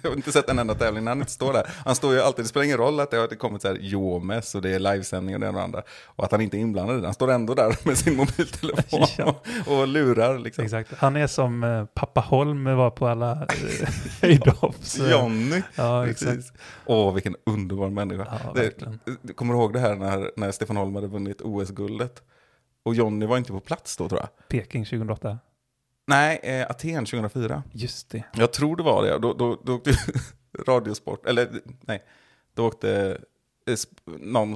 jag 0.02 0.10
har 0.10 0.16
inte 0.16 0.32
sett 0.32 0.50
en 0.50 0.60
enda 0.60 0.76
tävling 0.76 1.04
när 1.04 1.12
han 1.12 1.20
inte 1.20 1.32
står 1.32 1.54
där. 1.54 1.64
Han 1.86 1.96
står 1.96 2.14
ju 2.14 2.22
alltid, 2.22 2.46
det 2.46 2.50
spelar 2.50 2.64
ingen 2.66 2.78
roll 2.78 3.00
att 3.00 3.12
det 3.12 3.18
har 3.18 3.28
kommit 3.28 3.62
så 3.62 3.68
här 3.68 3.76
Jomes 3.76 4.56
och 4.56 4.62
det 4.62 4.70
är 4.70 4.80
livesändning 4.80 5.36
och 5.36 5.42
det 5.42 5.48
ena 5.48 5.58
och 5.58 5.60
det 5.60 5.64
andra. 5.64 5.82
Och 6.06 6.24
att 6.24 6.32
han 6.32 6.42
inte 6.42 6.58
är 6.58 6.60
inblandad 6.60 6.98
i 6.98 7.00
det. 7.00 7.08
Han 7.08 7.14
står 7.14 7.32
ändå 7.32 7.54
där 7.54 7.76
med 7.88 7.98
sin 7.98 8.16
mobiltelefon 8.18 9.06
Ja. 9.18 9.42
och, 9.68 9.80
och 9.80 9.88
lurar 9.88 10.40
liksom. 10.40 10.64
Exakt. 10.64 10.94
Han 10.98 11.16
är 11.16 11.28
som 11.28 11.64
eh, 11.64 11.86
pappa 11.86 12.22
Holm 12.22 12.64
var 12.66 12.90
på 12.90 13.08
alla 13.08 13.48
höjdhopps. 14.22 15.00
eh, 15.00 15.12
Johnny. 15.12 15.62
Ja, 15.76 16.08
exakt. 16.08 16.32
Precis. 16.32 16.54
Åh, 16.86 17.14
vilken 17.14 17.36
underbar 17.46 17.90
människa. 17.90 18.28
Ja, 18.46 18.54
det, 19.22 19.34
kommer 19.34 19.54
du 19.54 19.60
ihåg 19.60 19.74
det 19.74 19.80
här 19.80 19.96
när, 19.96 20.32
när 20.36 20.52
Stefan 20.52 20.78
Holm 20.78 20.96
hade 20.96 21.08
vunnit 21.08 21.42
OS-guldet? 21.42 22.22
Och 22.90 22.96
Johnny 22.96 23.26
var 23.26 23.38
inte 23.38 23.52
på 23.52 23.60
plats 23.60 23.98
då 23.98 24.10
tror 24.10 24.22
jag. 24.22 24.48
Peking 24.48 24.86
2008. 24.86 25.38
Nej, 26.08 26.40
eh, 26.44 26.70
Aten 26.70 27.06
2004. 27.06 27.64
Just 27.72 28.10
det. 28.10 28.24
Jag 28.34 28.54
tror 28.54 28.76
det 28.76 28.84
var 28.84 29.04
det. 29.04 29.18
Då, 29.18 29.34
då, 29.34 29.58
då 29.64 29.76
åkte 29.76 29.92
Radiosport, 30.68 31.26
eller 31.26 31.50
nej, 31.82 32.04
då 32.54 32.68
åkte 32.68 33.18
eh, 33.68 33.76
någon, 34.20 34.56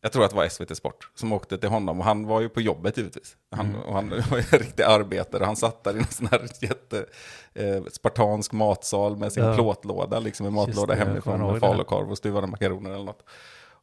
jag 0.00 0.12
tror 0.12 0.24
att 0.24 0.30
det 0.30 0.36
var 0.36 0.48
SVT 0.48 0.76
Sport, 0.76 1.10
som 1.14 1.32
åkte 1.32 1.58
till 1.58 1.68
honom. 1.68 1.98
Och 1.98 2.04
han 2.04 2.26
var 2.26 2.40
ju 2.40 2.48
på 2.48 2.60
jobbet 2.60 2.96
givetvis. 2.96 3.36
Han, 3.50 3.66
Mm. 3.66 3.80
och 3.82 3.94
han 3.94 4.08
var 4.30 4.38
ju 4.38 4.44
en 4.52 4.58
riktig 4.58 4.82
arbetare. 4.82 5.44
Han 5.44 5.56
satt 5.56 5.84
där 5.84 5.94
i 5.96 5.98
en 5.98 6.04
sån 6.06 6.26
här 6.26 6.48
jätte 6.60 7.06
eh, 7.54 7.84
spartansk 7.92 8.52
matsal 8.52 9.16
med 9.16 9.32
sin 9.32 9.44
Ja. 9.44 9.54
plåtlåda, 9.54 10.18
liksom 10.20 10.46
en 10.46 10.56
Just 10.56 10.66
matlåda 10.68 10.94
det, 10.94 11.04
hemifrån 11.04 11.52
med 11.52 11.60
falukorv 11.60 12.10
och 12.10 12.18
stuvade 12.18 12.46
makaroner 12.46 12.90
eller 12.90 13.04
något. 13.04 13.24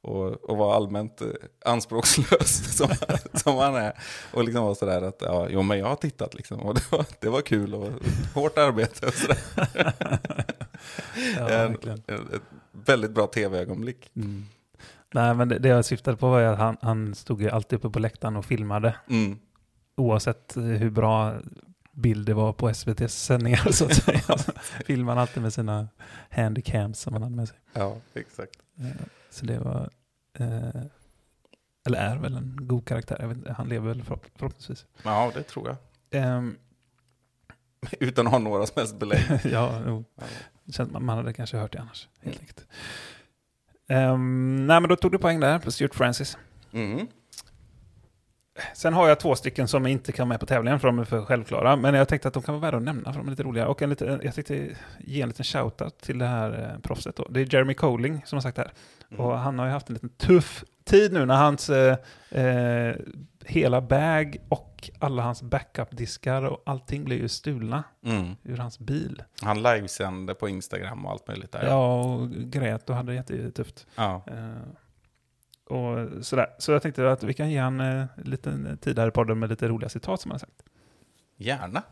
Och, 0.02 0.50
och 0.50 0.58
var 0.58 0.76
allmänt 0.76 1.22
eh, 1.22 1.28
anspråkslös 1.66 2.78
som, 2.78 2.90
som 3.34 3.56
han 3.56 3.76
är. 3.76 3.94
Och 4.34 4.44
liksom 4.44 4.66
var 4.66 4.76
sådär 4.76 5.02
att, 5.02 5.22
ja, 5.22 5.48
jo 5.50 5.62
men 5.62 5.80
jag 5.80 5.88
har 5.88 5.96
tittat 5.96 6.34
liksom. 6.34 6.60
Och 6.60 6.76
det 6.76 6.92
var, 6.92 7.06
det 7.20 7.30
var 7.30 7.42
kul 7.42 7.76
och 7.76 7.92
hårt 8.34 8.58
arbete 8.58 9.08
och 9.08 9.14
sådär. 9.14 9.38
Ja, 11.38 11.50
en, 11.50 11.78
en, 12.08 12.34
ett 12.34 12.42
väldigt 12.72 13.12
bra 13.12 13.28
tv-ögonblick. 13.28 14.12
Mm. 14.16 14.46
Nej, 15.14 15.36
men 15.36 15.50
det, 15.50 15.60
det 15.60 15.70
jag 15.70 15.86
syftade 15.86 16.18
på 16.18 16.30
var 16.30 16.42
att 16.42 16.58
han, 16.58 16.78
han 16.82 17.16
stod 17.16 17.42
ju 17.42 17.50
alltid 17.50 17.80
uppe 17.80 17.90
på 17.90 18.00
läktaren 18.00 18.36
och 18.36 18.46
filmade. 18.46 18.96
Mm. 19.10 19.40
Oavsett 19.96 20.58
eh, 20.58 20.64
hur 20.64 20.90
bra 20.90 21.34
bild 21.92 22.26
det 22.26 22.34
var 22.34 22.54
på 22.54 22.70
SVTs 22.70 23.24
sändningar 23.24 23.72
så 23.72 23.86
att 23.86 23.94
säga. 23.96 24.22
Filmade 24.86 25.22
alltid 25.22 25.44
med 25.44 25.54
sina 25.54 25.88
handycams 26.30 27.00
som 27.00 27.14
han 27.14 27.24
hade 27.24 27.36
med 27.36 27.48
sig. 27.48 27.58
Ja, 27.74 27.98
exakt. 28.14 28.60
Eh, 28.80 28.86
Så 29.30 29.46
det 29.46 29.60
var, 29.60 29.90
eh, 30.40 30.82
eller 31.88 31.98
är 31.98 32.18
väl 32.18 32.36
en 32.36 32.58
god 32.62 32.86
karaktär. 32.86 33.18
Jag 33.20 33.28
vet, 33.28 33.38
inte, 33.38 33.54
han 33.54 33.70
lever 33.70 33.88
väl 33.88 34.04
förhopp- 34.04 34.30
förhoppningsvis. 34.36 34.86
Ja, 35.04 35.32
det 35.36 35.44
tror 35.44 35.68
jag. 35.68 35.78
Ehm, 36.24 36.58
Utan 38.00 38.28
att 38.28 38.32
ha 38.34 38.40
några 38.40 38.66
som 38.66 38.74
helst 38.80 39.00
belägg. 39.00 39.26
ja, 39.44 39.82
jo. 39.88 40.04
Känns, 40.72 40.92
man 40.92 41.06
man 41.06 41.18
hade 41.18 41.34
kanske 41.34 41.58
hört 41.58 41.74
det 41.74 41.80
annars. 41.82 42.08
Helt 42.22 42.40
enkelt. 42.40 42.68
Ehm, 43.88 44.56
nej, 44.68 44.82
men 44.82 44.90
då 44.90 44.96
tog 44.96 45.12
du 45.12 45.18
poäng 45.18 45.40
där 45.40 45.60
på 45.60 45.72
Stuart 45.72 45.96
Francis. 45.96 46.38
Mm. 46.72 47.08
Sen 48.74 48.94
har 48.94 49.08
jag 49.08 49.20
två 49.20 49.36
stycken 49.36 49.68
som 49.68 49.88
inte 49.88 50.12
kan 50.12 50.28
med 50.28 50.40
på 50.40 50.46
tävlingen 50.46 50.80
för 50.80 50.88
de 50.88 51.00
är 51.00 51.04
för 51.04 51.22
självklara. 51.22 51.76
Men 51.76 51.94
jag 51.94 52.08
tänkte 52.08 52.28
att 52.28 52.34
de 52.34 52.44
kan 52.44 52.54
vara 52.56 52.62
värda 52.62 52.78
att 52.78 52.84
nämna 52.84 53.14
för 53.14 53.20
de 53.20 53.28
är 53.28 53.32
lite 53.32 53.44
roliga. 53.44 53.68
Och 53.68 53.82
en 53.82 53.90
lite, 53.90 54.20
jag 54.24 54.34
tänkte 54.36 54.68
ge 55.00 55.22
en 55.22 55.28
liten 55.30 55.44
shoutout 55.46 56.00
till 56.02 56.20
det 56.20 56.26
här 56.26 56.72
eh, 56.74 56.80
proffset. 56.82 57.16
Då. 57.16 57.28
Det 57.30 57.42
är 57.42 57.54
Jeremy 57.54 57.74
Coling 57.74 58.22
som 58.26 58.36
har 58.36 58.42
sagt 58.42 58.56
det 58.56 58.62
här. 58.62 58.72
Mm. 59.12 59.26
Och 59.26 59.40
han 59.40 59.60
har 59.60 59.66
ju 59.66 59.72
haft 59.72 59.90
en 59.90 59.94
liten 59.94 60.10
tuff 60.10 60.64
tid 60.86 61.14
nu 61.14 61.26
när 61.26 61.36
hans 61.36 61.70
eh, 61.70 61.98
eh, 62.32 62.96
hela 63.46 63.82
bag 63.82 64.38
och 64.50 64.90
alla 65.00 65.22
hans 65.24 65.42
backup-diskar 65.42 66.42
och 66.44 66.64
allting 66.66 67.04
blev 67.06 67.20
ju 67.20 67.28
stulna 67.28 67.84
Mm. 68.06 68.36
ur 68.44 68.58
hans 68.58 68.80
bil. 68.80 69.24
Han 69.42 69.64
livesände 69.64 70.34
på 70.34 70.50
Instagram 70.50 71.06
och 71.06 71.12
allt 71.12 71.28
möjligt 71.28 71.52
där. 71.52 71.66
Ja, 71.68 72.04
och 72.04 72.30
grät 72.32 72.90
och 72.90 72.96
hade 72.96 73.12
det 73.12 73.16
jättetufft. 73.16 73.88
Ja. 73.96 74.22
Eh, 75.70 75.76
och 75.76 76.26
sådär. 76.26 76.48
Så 76.58 76.72
jag 76.72 76.82
tänkte 76.82 77.12
att 77.12 77.24
vi 77.24 77.34
kan 77.34 77.50
ge 77.52 77.58
han 77.60 77.80
eh, 77.80 78.06
lite 78.18 78.78
tid 78.82 79.00
här 79.00 79.08
i 79.08 79.12
podden 79.12 79.40
med 79.40 79.50
lite 79.50 79.68
roliga 79.68 79.90
citat 79.90 80.22
som 80.22 80.32
han 80.32 80.36
har 80.36 80.40
sagt. 80.40 80.64
Gärna. 81.38 81.84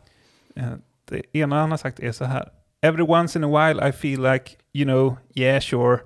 Eh, 0.56 0.72
Det 1.04 1.22
ena 1.36 1.60
han 1.60 1.70
har 1.70 1.78
sagt 1.78 2.00
är 2.00 2.12
så 2.12 2.24
här. 2.24 2.50
Every 2.80 3.02
once 3.02 3.38
in 3.38 3.44
a 3.44 3.48
while 3.48 3.88
I 3.88 3.92
feel 3.92 4.22
like, 4.32 4.56
you 4.72 4.84
know, 4.84 5.16
yeah 5.34 5.60
sure, 5.60 5.98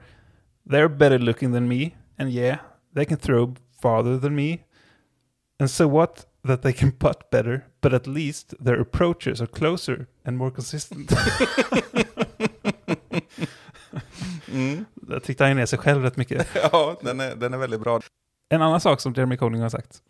they're 0.68 0.88
better 0.88 1.18
looking 1.18 1.52
than 1.52 1.68
me, 1.68 1.90
and 2.18 2.30
yeah, 2.30 2.58
they 2.94 3.04
can 3.04 3.16
throw 3.18 3.54
farther 3.82 4.18
than 4.20 4.34
me. 4.34 4.58
And 5.60 5.70
so 5.70 5.88
what? 5.88 6.26
That 6.42 6.62
they 6.62 6.72
can 6.72 6.92
putt 6.92 7.30
better, 7.30 7.60
but 7.80 7.92
at 7.92 8.06
least 8.06 8.54
their 8.64 8.80
approaches 8.80 9.40
are 9.40 9.46
closer 9.46 10.06
and 10.24 10.36
more 10.36 10.50
consistent. 10.50 11.12
Mm. 14.52 14.84
Där 15.10 15.20
tyckte 15.20 15.44
han 15.44 15.56
ner 15.56 15.66
sig 15.66 15.78
själv 15.78 16.02
rätt 16.02 16.16
mycket. 16.16 16.48
Ja, 16.72 16.96
den 17.02 17.20
är, 17.20 17.36
den 17.36 17.54
är 17.54 17.58
väldigt 17.58 17.80
bra. 17.80 18.00
En 18.48 18.62
annan 18.62 18.80
sak 18.80 19.00
som 19.00 19.12
Jeremy 19.12 19.36
Coling 19.36 19.62
har 19.62 19.68
sagt, 19.68 20.02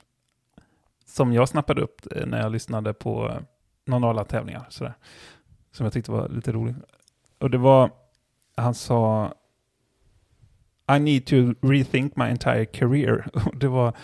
som 1.06 1.32
jag 1.32 1.48
snappade 1.48 1.82
upp 1.82 2.00
eh, 2.16 2.26
när 2.26 2.40
jag 2.40 2.52
lyssnade 2.52 2.94
på 2.94 3.28
eh, 3.28 3.40
någon 3.86 4.24
tävlingar, 4.24 4.66
sådär, 4.68 4.94
som 5.72 5.84
jag 5.84 5.92
tyckte 5.92 6.10
var 6.10 6.28
lite 6.28 6.52
rolig. 6.52 6.74
Och 7.38 7.50
det 7.50 7.58
var, 7.58 7.90
han 8.56 8.74
sa 8.74 9.32
I 10.96 10.98
need 10.98 11.26
to 11.26 11.36
rethink 11.68 12.16
my 12.16 12.24
entire 12.24 12.64
career. 12.64 13.26
Det 13.54 13.68
var, 13.68 13.96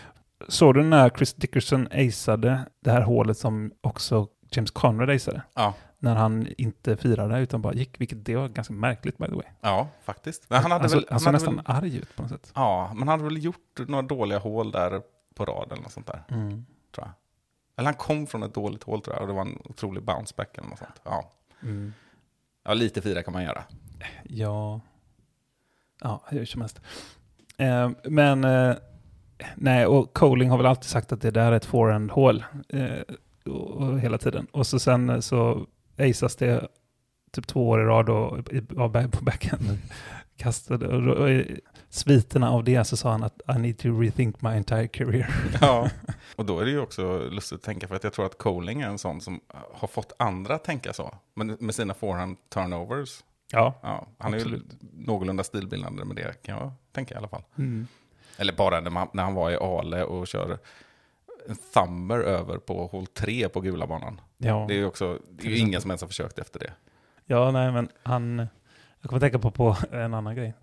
såg 0.48 0.74
du 0.74 0.82
när 0.82 1.10
Chris 1.10 1.34
Dickerson 1.34 1.88
aceade 1.92 2.60
det 2.80 2.90
här 2.90 3.02
hålet 3.02 3.38
som 3.38 3.72
också 3.80 4.28
James 4.50 4.70
Conrad 4.70 5.10
aceade? 5.10 5.42
Ja, 5.54 5.74
När 6.06 6.14
han 6.16 6.48
inte 6.58 6.96
firade 6.96 7.38
utan 7.40 7.62
bara 7.62 7.72
gick, 7.74 8.00
vilket 8.00 8.24
det 8.24 8.36
var 8.36 8.48
ganska 8.48 8.74
märkligt 8.74 9.18
by 9.18 9.26
the 9.26 9.34
way. 9.34 9.46
ja 9.60 9.88
faktiskt. 10.04 10.50
Men 10.50 10.62
han 10.62 10.70
hade 10.72 10.88
såg, 10.88 11.00
väl, 11.00 11.06
han 11.10 11.20
såg 11.20 11.26
hade 11.26 11.36
nästan 11.36 11.56
väl, 11.56 11.64
arg 11.66 11.96
ut 11.96 12.16
på 12.16 12.22
något 12.22 12.30
sätt. 12.30 12.52
ja, 12.54 12.88
men 12.94 13.08
han 13.08 13.20
hade 13.20 13.24
väl 13.34 13.44
gjort 13.44 13.78
några 13.88 14.02
dåliga 14.02 14.38
hål 14.38 14.70
där 14.70 15.02
på 15.34 15.44
rad 15.44 15.72
eller 15.72 15.82
något 15.82 15.92
sånt 15.92 16.06
där, 16.06 16.22
tror 16.28 17.06
jag. 17.06 17.08
Eller 17.76 17.86
han 17.86 17.94
kom 17.94 18.26
från 18.26 18.42
ett 18.42 18.54
dåligt 18.54 18.82
hål 18.82 19.00
tror 19.00 19.16
jag, 19.16 19.22
och 19.22 19.28
det 19.28 19.34
var 19.34 19.42
en 19.42 19.58
otrolig 19.64 20.02
bounceback 20.02 20.58
eller 20.58 20.68
något 20.68 20.78
sånt. 20.78 21.00
Ja, 21.04 21.30
Mm. 21.62 21.92
ja 22.64 22.74
lite 22.74 23.02
fira 23.02 23.22
kan 23.22 23.32
man 23.32 23.42
göra. 23.44 23.64
Ja, 24.24 24.80
ja 26.00 26.22
hur 26.28 26.44
som 26.44 26.60
helst. 26.60 26.80
Eh, 27.58 27.90
men 28.04 28.44
eh, 28.44 28.74
nej, 29.56 29.86
och 29.86 30.12
Coling 30.14 30.50
har 30.50 30.56
väl 30.56 30.66
alltid 30.66 30.84
sagt 30.90 31.12
att 31.12 31.20
det 31.20 31.30
där 31.30 31.52
är 31.52 31.56
ett 31.56 31.64
forehand-hål 31.64 32.44
eh, 32.68 32.90
och, 33.44 33.70
och 33.70 34.00
hela 34.00 34.18
tiden. 34.18 34.46
Och 34.52 34.66
så 34.66 34.78
sen 34.78 35.10
eh, 35.10 35.20
så 35.20 35.66
aceas 35.98 36.36
det 36.36 36.68
typ 37.32 37.46
två 37.46 37.68
år 37.68 37.80
i 37.80 37.84
rad 37.84 38.08
och, 38.08 38.52
i, 38.52 38.60
på 38.60 39.24
backhand 39.24 39.78
kastade. 40.36 40.88
Och, 40.88 41.02
då- 41.02 41.12
och 41.12 41.30
i 41.30 41.60
sviterna 41.88 42.50
av 42.50 42.64
det 42.64 42.84
så 42.84 42.96
sa 42.96 43.10
han 43.10 43.22
att 43.24 43.40
I 43.56 43.58
need 43.58 43.78
to 43.78 44.00
rethink 44.00 44.42
my 44.42 44.50
entire 44.50 44.88
career. 44.88 45.34
Ja, 45.60 45.90
och 46.36 46.44
då 46.46 46.60
är 46.60 46.64
det 46.64 46.70
ju 46.70 46.80
också 46.80 47.18
lustigt 47.30 47.56
att 47.58 47.62
tänka 47.64 47.88
för 47.88 47.94
att 47.96 48.04
jag 48.04 48.12
tror 48.12 48.26
att 48.26 48.38
Coling 48.38 48.80
är 48.80 48.88
en 48.88 48.98
sån 48.98 49.20
som 49.20 49.40
har 49.74 49.88
fått 49.88 50.12
andra 50.18 50.54
att 50.54 50.64
tänka 50.64 50.92
så. 50.92 51.14
Men 51.34 51.56
med 51.60 51.74
sina 51.74 51.94
forehand 51.94 52.36
turnovers. 52.48 53.24
Ja. 53.52 53.74
Ja, 53.82 54.06
han 54.18 54.34
är 54.34 54.38
ju 54.38 54.42
Absolut. 54.42 54.64
någorlunda 54.92 55.44
stilbildande 55.44 56.04
med 56.04 56.16
det 56.16 56.42
kan 56.42 56.58
jag 56.58 56.72
tänka 56.92 57.14
i 57.14 57.16
alla 57.18 57.28
fall. 57.28 57.42
Mm. 57.58 57.86
Eller 58.36 58.52
bara 58.52 58.80
när, 58.80 58.90
man, 58.90 59.08
när 59.12 59.22
han 59.22 59.34
var 59.34 59.50
i 59.50 59.56
Ale 59.56 60.02
och 60.02 60.26
kör 60.26 60.58
en 61.48 61.56
thumber 61.74 62.18
över 62.18 62.58
på 62.58 62.86
hål 62.86 63.06
3 63.06 63.48
på 63.48 63.60
gula 63.60 63.86
banan. 63.86 64.20
Ja. 64.38 64.64
Det 64.68 64.74
är 64.74 64.78
ju 64.78 64.86
också, 64.86 65.18
det 65.30 65.46
är 65.46 65.50
ju 65.50 65.58
ingen 65.58 65.80
som 65.80 65.90
ens 65.90 66.00
har 66.00 66.08
försökt 66.08 66.38
efter 66.38 66.60
det. 66.60 66.72
Ja, 67.24 67.50
nej, 67.50 67.72
men 67.72 67.88
han... 68.02 68.46
Jag 69.00 69.08
kommer 69.08 69.20
tänka 69.20 69.38
på, 69.38 69.50
på 69.50 69.76
en 69.90 70.14
annan 70.14 70.36
grej. 70.36 70.54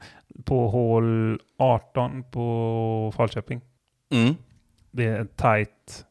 På 0.45 0.67
hål 0.67 1.39
18 1.57 2.23
på 2.31 3.13
Falköping. 3.15 3.61
Mm. 4.09 4.35
Det 4.91 5.05
är 5.05 5.21
ett 5.21 5.37
tajt 5.37 6.05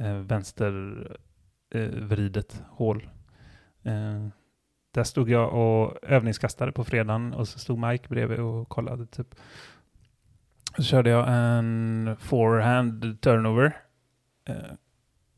eh, 0.00 0.14
vänstervridet 0.14 2.62
hål. 2.68 3.08
Eh, 3.82 4.28
där 4.94 5.04
stod 5.04 5.30
jag 5.30 5.54
och 5.54 5.96
övningskastade 6.02 6.72
på 6.72 6.84
fredagen 6.84 7.34
och 7.34 7.48
så 7.48 7.58
stod 7.58 7.78
Mike 7.78 8.08
bredvid 8.08 8.38
och 8.38 8.68
kollade 8.68 9.06
typ. 9.06 9.34
Så 10.76 10.82
körde 10.82 11.10
jag 11.10 11.26
en 11.28 12.16
forehand 12.20 13.20
turnover. 13.20 13.76
Eh, 14.50 14.72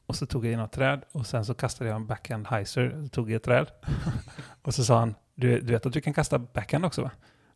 och 0.06 0.16
så 0.16 0.26
tog 0.26 0.46
jag 0.46 0.52
in 0.52 0.58
något 0.58 0.72
träd 0.72 1.04
och 1.12 1.26
sen 1.26 1.44
så 1.44 1.54
kastade 1.54 1.90
jag 1.90 1.96
en 1.96 2.06
backhand 2.06 2.46
heiser 2.46 3.08
tog 3.08 3.30
i 3.30 3.34
ett 3.34 3.42
träd. 3.42 3.70
och 4.62 4.74
så 4.74 4.84
sa 4.84 4.98
han, 4.98 5.14
du, 5.34 5.60
du 5.60 5.72
vet 5.72 5.86
att 5.86 5.92
du 5.92 6.00
kan 6.00 6.14
kasta 6.14 6.38
backhand 6.38 6.84
också 6.84 7.02
va? 7.02 7.10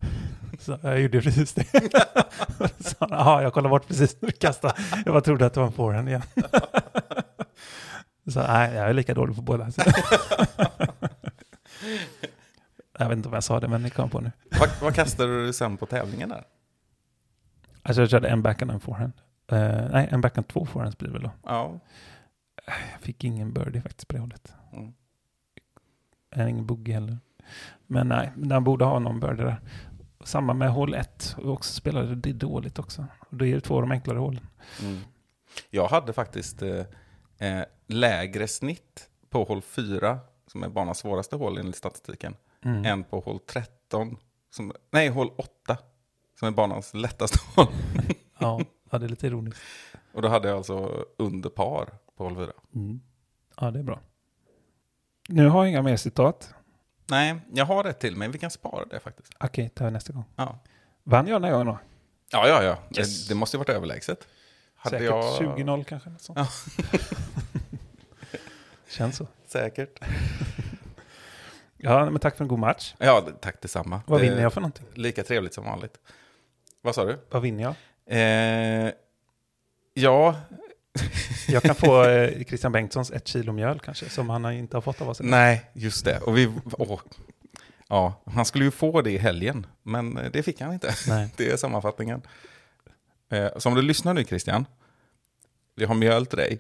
Så 0.59 0.79
jag 0.83 1.01
gjorde 1.01 1.23
precis 1.23 1.55
det. 1.55 1.65
Så 2.79 2.97
han, 3.01 3.09
Jaha, 3.11 3.43
jag 3.43 3.53
kollade 3.53 3.71
bort 3.71 3.89
precis 3.89 4.23
när 4.23 4.27
du 4.27 4.33
kastade. 4.33 4.75
Jag 5.05 5.15
bara 5.15 5.21
trodde 5.21 5.47
att 5.47 5.55
det 5.55 5.61
var 5.61 5.67
en 5.67 5.73
forehand 5.73 6.09
igen. 6.09 6.23
Så 8.27 8.43
nej, 8.43 8.75
jag 8.75 8.89
är 8.89 8.93
lika 8.93 9.15
dålig 9.15 9.37
på 9.37 9.43
båda. 9.43 9.71
Jag 12.99 13.09
vet 13.09 13.17
inte 13.17 13.29
om 13.29 13.35
jag 13.35 13.45
sa 13.45 13.61
det, 13.61 13.69
men 13.69 13.83
ni 13.83 13.91
kom 13.91 14.11
på 14.11 14.21
nu. 14.21 14.33
vad, 14.61 14.71
vad 14.83 14.95
kastade 14.95 15.47
du 15.47 15.53
sen 15.53 15.77
på 15.77 15.87
tävlingen 15.87 16.29
där? 16.29 16.45
Alltså 17.83 18.03
jag 18.03 18.11
körde 18.11 18.29
en 18.29 18.43
backhand 18.43 18.71
och 18.71 18.75
en 18.75 18.81
forehand. 18.81 19.13
Eh, 19.49 19.88
nej, 19.92 20.09
en 20.11 20.20
backhand, 20.20 20.49
två 20.49 20.66
forehands 20.66 20.99
blir 20.99 21.09
det 21.09 21.12
väl 21.12 21.22
då. 21.22 21.30
Ja. 21.42 21.80
Jag 22.66 23.01
fick 23.01 23.24
ingen 23.24 23.53
birdie 23.53 23.80
faktiskt 23.82 24.09
på 24.09 24.14
det 24.14 24.20
hållet. 24.20 24.53
Mm. 24.72 24.92
Har 26.36 26.47
ingen 26.47 26.66
boogie 26.66 26.94
heller. 26.94 27.18
Men 27.86 28.09
nej, 28.09 28.32
den 28.36 28.64
borde 28.64 28.84
ha 28.84 28.99
någon 28.99 29.20
birdie 29.20 29.44
där. 29.44 29.61
Samma 30.24 30.55
med 30.55 30.70
hål 30.70 30.94
1. 30.94 31.36
Och 31.38 31.53
också 31.53 31.72
spelade 31.74 32.14
det 32.14 32.32
dåligt 32.32 32.78
också. 32.78 33.07
Och 33.18 33.36
då 33.36 33.47
är 33.47 33.55
det 33.55 33.61
två 33.61 33.74
av 33.74 33.80
de 33.80 33.90
enklare 33.90 34.18
hålen. 34.18 34.47
Mm. 34.82 34.99
Jag 35.70 35.88
hade 35.88 36.12
faktiskt 36.12 36.62
eh, 36.62 36.84
eh, 37.38 37.64
lägre 37.86 38.49
snitt 38.49 39.11
på 39.30 39.44
hål 39.44 39.62
4, 39.62 40.18
som 40.47 40.62
är 40.62 40.68
banans 40.68 40.99
svåraste 40.99 41.36
hål 41.36 41.59
enligt 41.59 41.76
statistiken, 41.76 42.34
Mm. 42.64 42.84
än 42.84 43.05
på 43.05 43.20
hål 43.20 43.38
13, 43.47 44.16
som, 44.51 44.72
nej 44.90 45.09
hål 45.09 45.30
8, 45.36 45.78
som 46.38 46.49
är 46.49 46.53
banans 46.53 46.94
lättaste 46.94 47.38
hål. 47.57 47.66
Ja, 48.38 48.61
ja, 48.91 48.99
det 48.99 49.07
är 49.07 49.09
lite 49.09 49.26
ironiskt. 49.26 49.61
Och 50.12 50.22
då 50.22 50.28
hade 50.28 50.49
jag 50.49 50.57
alltså 50.57 51.05
under 51.16 51.51
par 51.51 51.87
på 52.16 52.24
hål 52.24 52.37
4. 52.37 52.53
Mm. 52.74 53.01
Ja, 53.61 53.70
det 53.70 53.78
är 53.78 53.82
bra. 53.82 54.01
Nu 55.28 55.49
har 55.49 55.64
jag 55.64 55.70
inga 55.70 55.82
mer 55.82 55.97
citat. 55.97 56.55
Nej, 57.07 57.37
jag 57.53 57.64
har 57.64 57.84
ett 57.84 58.01
till, 58.01 58.16
men 58.16 58.30
vi 58.30 58.39
kan 58.39 58.51
spara 58.51 58.84
det 58.84 59.01
faktiskt. 59.01 59.32
Okej, 59.41 59.70
jag 59.74 59.93
nästa 59.93 60.12
gång. 60.12 60.24
Ja, 60.37 60.59
Vann 61.03 61.26
jag 61.26 61.43
den 61.43 61.45
här 61.45 61.53
gången 61.53 61.66
då? 61.66 61.78
ja, 62.30 62.49
ja. 62.49 62.62
ja. 62.62 62.78
Yes. 62.99 63.26
Det, 63.26 63.34
det 63.34 63.39
måste 63.39 63.57
ju 63.57 63.59
varit 63.59 63.68
överlägset. 63.68 64.28
Hade 64.74 64.99
Säkert 64.99 65.11
jag... 65.11 65.57
20-0 65.59 65.84
kanske. 65.84 66.11
Något 66.11 66.20
sånt. 66.20 66.39
Ja. 66.39 66.49
Känns 68.89 69.16
så. 69.16 69.26
Säkert. 69.47 70.01
Ja, 71.76 72.11
men 72.11 72.18
tack 72.18 72.37
för 72.37 72.45
en 72.45 72.49
god 72.49 72.59
match. 72.59 72.95
Ja, 72.99 73.28
tack 73.41 73.62
detsamma. 73.62 74.01
Vad 74.07 74.20
vinner 74.20 74.43
jag 74.43 74.53
för 74.53 74.61
någonting? 74.61 74.87
Lika 74.95 75.22
trevligt 75.22 75.55
som 75.55 75.64
vanligt. 75.64 75.99
Vad 76.82 76.95
sa 76.95 77.05
du? 77.05 77.18
Vad 77.30 77.43
vinner 77.43 77.62
jag? 77.62 77.74
Eh, 78.11 78.93
ja, 79.95 80.37
Jag 81.49 81.63
kan 81.63 81.75
få 81.75 82.05
eh, 82.05 82.45
Christian 82.45 82.73
Bengtssons 82.73 83.11
ett 83.11 83.29
kilo 83.29 83.53
mjöl 83.53 83.81
kanske, 83.81 84.09
som 84.09 84.31
han 84.31 84.53
inte 84.53 84.77
har 84.77 84.83
fått 84.83 85.01
av 85.01 85.09
oss. 85.09 85.21
nej, 85.21 85.71
just 85.73 86.05
det. 86.05 86.21
Och 86.21 86.37
vi, 86.39 86.53
åh, 86.73 87.01
ja, 87.89 88.23
han 88.27 88.45
skulle 88.45 88.65
ju 88.65 88.71
få 88.71 89.03
det 89.03 89.11
i 89.11 89.19
helgen, 89.19 89.67
men 89.83 90.19
eh, 90.19 90.31
det 90.33 90.43
fick 90.43 90.61
han 90.61 90.73
inte. 90.73 90.95
Nej. 91.09 91.29
Det 91.37 91.51
är 91.51 91.57
sammanfattningen. 91.57 92.23
Eh, 93.31 93.49
så 93.57 93.69
om 93.69 93.75
du 93.75 93.83
lyssnar 93.83 94.15
nu 94.15 94.25
Christian, 94.25 94.67
vi 95.77 95.85
har 95.85 95.95
mjöl 95.95 96.27
till 96.27 96.39
dig. 96.39 96.59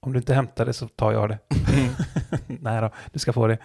Om 0.00 0.12
du 0.12 0.18
inte 0.18 0.34
hämtar 0.34 0.66
det 0.66 0.72
så 0.72 0.88
tar 0.88 1.12
jag 1.12 1.28
det. 1.28 1.38
nej 2.46 2.80
då, 2.80 2.90
du 3.12 3.18
ska 3.18 3.32
få 3.32 3.46
det. 3.46 3.58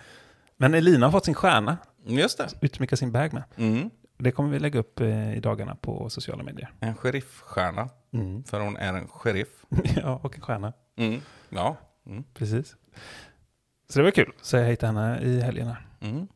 Men 0.58 0.74
Elina 0.74 1.06
har 1.08 1.12
fått 1.12 1.26
sin 1.26 1.34
stjärna, 1.34 1.78
Just 2.06 2.38
det. 2.38 2.48
utsmycka 2.62 2.98
sin 2.98 3.12
bag 3.12 3.34
med. 3.34 3.44
Mm. 3.58 3.90
Det 4.18 4.32
kommer 4.32 4.50
vi 4.50 4.60
lägga 4.60 4.80
upp 4.80 5.00
eh, 5.00 5.38
i 5.38 5.40
dagarna 5.40 5.76
på 5.76 6.10
sociala 6.10 6.44
medier. 6.44 6.74
En 6.80 6.96
sheriffstjärna, 6.96 7.90
Mm. 8.14 8.44
för 8.44 8.60
hon 8.60 8.78
är 8.78 8.94
en 8.94 9.08
sheriff. 9.08 9.66
ja, 9.96 10.20
och 10.24 10.36
en 10.36 10.42
stjärna. 10.42 10.74
Mm. 10.96 11.22
Ja. 11.50 11.76
Mm. 12.06 12.24
Precis. 12.34 12.76
Så 13.90 14.00
det 14.00 14.04
var 14.04 14.12
kul. 14.12 14.32
Så 14.42 14.58
jag 14.58 14.64
hej 14.64 14.76
till 14.76 14.88
henne 14.88 15.20
i 15.22 15.42
helgerna. 15.42 15.78
Mm. 16.00 16.28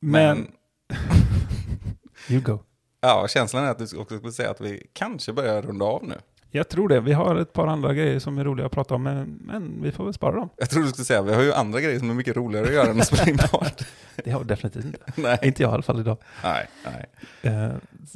Men, 0.00 0.52
you 2.28 2.40
go. 2.40 2.58
ja, 3.00 3.26
känslan 3.28 3.64
är 3.64 3.70
att 3.70 3.78
du 3.90 3.96
också 3.98 4.16
skulle 4.18 4.32
säga 4.32 4.50
att 4.50 4.60
vi 4.60 4.86
kanske 4.92 5.32
börjar 5.32 5.62
runda 5.62 5.84
av 5.84 6.04
nu. 6.04 6.14
Jag 6.50 6.68
tror 6.68 6.88
det. 6.88 7.00
Vi 7.00 7.12
har 7.12 7.36
ett 7.36 7.52
par 7.52 7.66
andra 7.66 7.94
grejer 7.94 8.18
som 8.18 8.38
är 8.38 8.44
roliga 8.44 8.66
att 8.66 8.72
prata 8.72 8.94
om, 8.94 9.02
men, 9.02 9.38
men 9.44 9.82
vi 9.82 9.92
får 9.92 10.04
väl 10.04 10.14
spara 10.14 10.36
dem. 10.36 10.48
Jag 10.56 10.70
tror 10.70 10.82
du 10.82 10.88
skulle 10.88 11.04
säga, 11.04 11.22
vi 11.22 11.34
har 11.34 11.42
ju 11.42 11.52
andra 11.52 11.80
grejer 11.80 11.98
som 11.98 12.10
är 12.10 12.14
mycket 12.14 12.36
roligare 12.36 12.66
att 12.66 12.72
göra 12.72 12.90
än 12.90 13.00
att 13.00 13.06
spela 13.06 13.30
in 13.30 13.38
part. 13.50 13.82
Det 14.24 14.30
har 14.30 14.40
vi 14.40 14.46
definitivt 14.46 14.84
inte. 14.84 14.98
Nej. 15.20 15.38
Inte 15.42 15.62
jag 15.62 15.70
i 15.70 15.74
alla 15.74 15.82
fall 15.82 16.00
idag. 16.00 16.16
Nej, 16.44 16.66
nej. 16.84 17.06
Eh, 17.54 17.70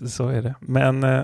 så 0.08 0.28
är 0.28 0.42
det. 0.42 0.54
Men, 0.60 1.04
eh, 1.04 1.22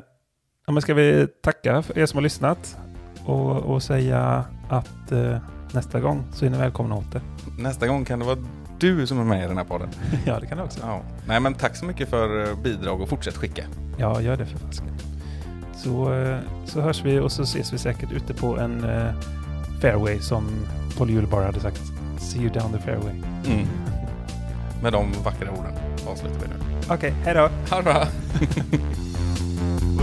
ja, 0.67 0.73
men 0.73 0.83
ska 0.83 0.95
vi 0.95 1.27
tacka 1.43 1.83
för 1.83 1.99
er 1.99 2.07
som 2.07 2.17
har 2.17 2.23
lyssnat 2.23 2.77
och, 3.25 3.57
och 3.57 3.83
säga 3.83 4.45
att 4.69 5.13
eh, 5.13 5.39
nästa 5.73 6.01
gång 6.01 6.25
så 6.33 6.45
är 6.47 6.51
ni 6.51 6.59
välkomna 6.59 6.95
åter. 6.95 7.21
Nästa 7.59 7.87
gång 7.87 8.05
kan 8.05 8.19
det 8.19 8.25
vara 8.25 8.39
du 8.79 9.07
som 9.07 9.21
är 9.21 9.25
med 9.25 9.45
i 9.45 9.49
den 9.49 9.57
här 9.57 9.65
podden. 9.65 9.89
ja, 10.27 10.41
det 10.41 10.47
kan 10.47 10.59
det 10.59 10.65
också. 10.65 10.81
Ja. 10.83 11.03
Nej, 11.27 11.41
men 11.41 11.55
tack 11.55 11.77
så 11.77 11.85
mycket 11.85 12.11
för 12.11 12.55
bidrag 12.55 13.01
och 13.01 13.09
fortsätt 13.09 13.37
skicka. 13.37 13.65
Ja, 13.99 14.21
gör 14.21 14.37
det 14.37 14.47
för 14.47 14.59
fasken. 14.59 15.10
Så, 15.83 16.14
eh, 16.14 16.39
så 16.66 16.81
hörs 16.81 17.05
vi 17.05 17.18
och 17.18 17.33
så 17.33 17.43
ses 17.43 17.72
vi 17.72 17.78
säkert 17.78 18.12
ute 18.12 18.35
på 18.35 18.59
en 18.59 18.85
eh, 18.85 19.14
fairway 19.81 20.20
som 20.20 20.66
Paul 20.99 21.11
Julebar 21.11 21.43
hade 21.43 21.61
sagt. 21.61 21.81
See 22.18 22.39
you 22.41 22.51
down 22.53 22.72
the 22.72 22.78
fairway. 22.78 23.14
Mm. 23.47 23.66
Med 24.83 24.93
de 24.93 25.12
vackra 25.24 25.51
orden 25.51 25.72
avslutar 26.07 26.41
vi 26.41 26.49
nu. 26.49 26.55
Okej, 26.95 27.14
hej 27.24 27.35
då! 27.35 27.49
Ha 27.70 27.76
det 27.76 27.83
bra! 27.83 28.07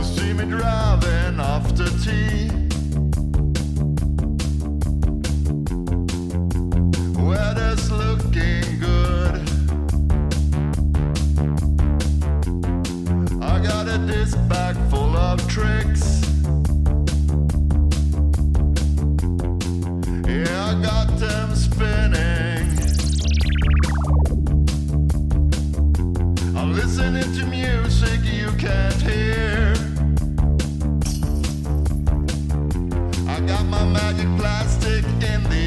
See 0.04 0.34
me 0.34 0.44
driving 0.44 1.40
after 1.40 1.86
tea. 2.06 2.52
Weather's 7.16 7.92
looking 7.92 8.80
good. 8.80 8.97
got 13.68 13.88
a 13.90 13.98
disc 14.08 14.38
bag 14.48 14.76
full 14.90 15.16
of 15.18 15.46
tricks. 15.48 16.22
Yeah, 20.26 20.72
I 20.72 20.74
got 20.82 21.08
them 21.20 21.50
spinning. 21.56 22.68
I'm 26.58 26.74
listening 26.74 27.30
to 27.38 27.46
music 27.46 28.20
you 28.24 28.50
can't 28.66 29.02
hear. 29.10 29.74
I 33.28 33.40
got 33.52 33.66
my 33.66 33.84
magic 33.86 34.30
plastic 34.38 35.04
in 35.32 35.44
the 35.52 35.67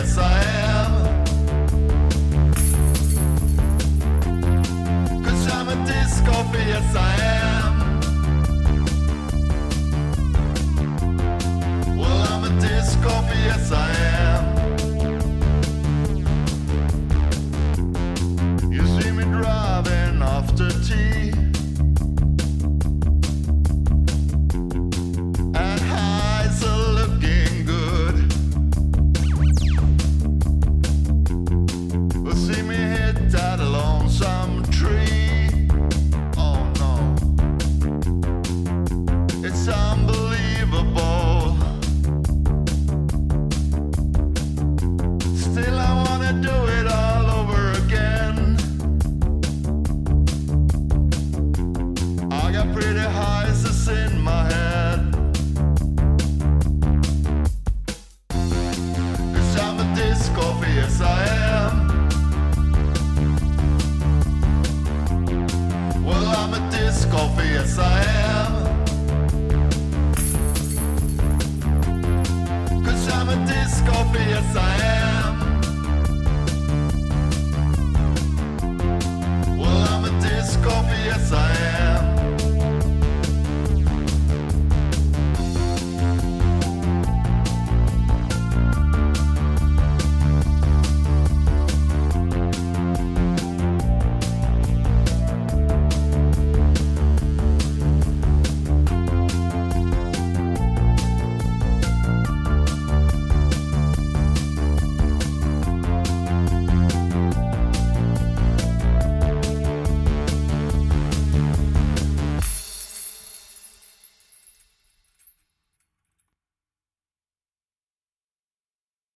Yes, 0.00 0.16
I 0.16 0.42
am. 0.64 0.92
I'm 5.52 5.68
a 5.68 5.76
disco, 5.86 6.32
yes, 6.54 6.96
I 6.96 7.14
am. 7.36 7.74
Well, 11.98 12.20
I'm 12.32 12.44
a 12.44 12.60
disco, 12.60 13.10
yes, 13.44 13.72
I 13.72 13.74
am. 13.88 13.89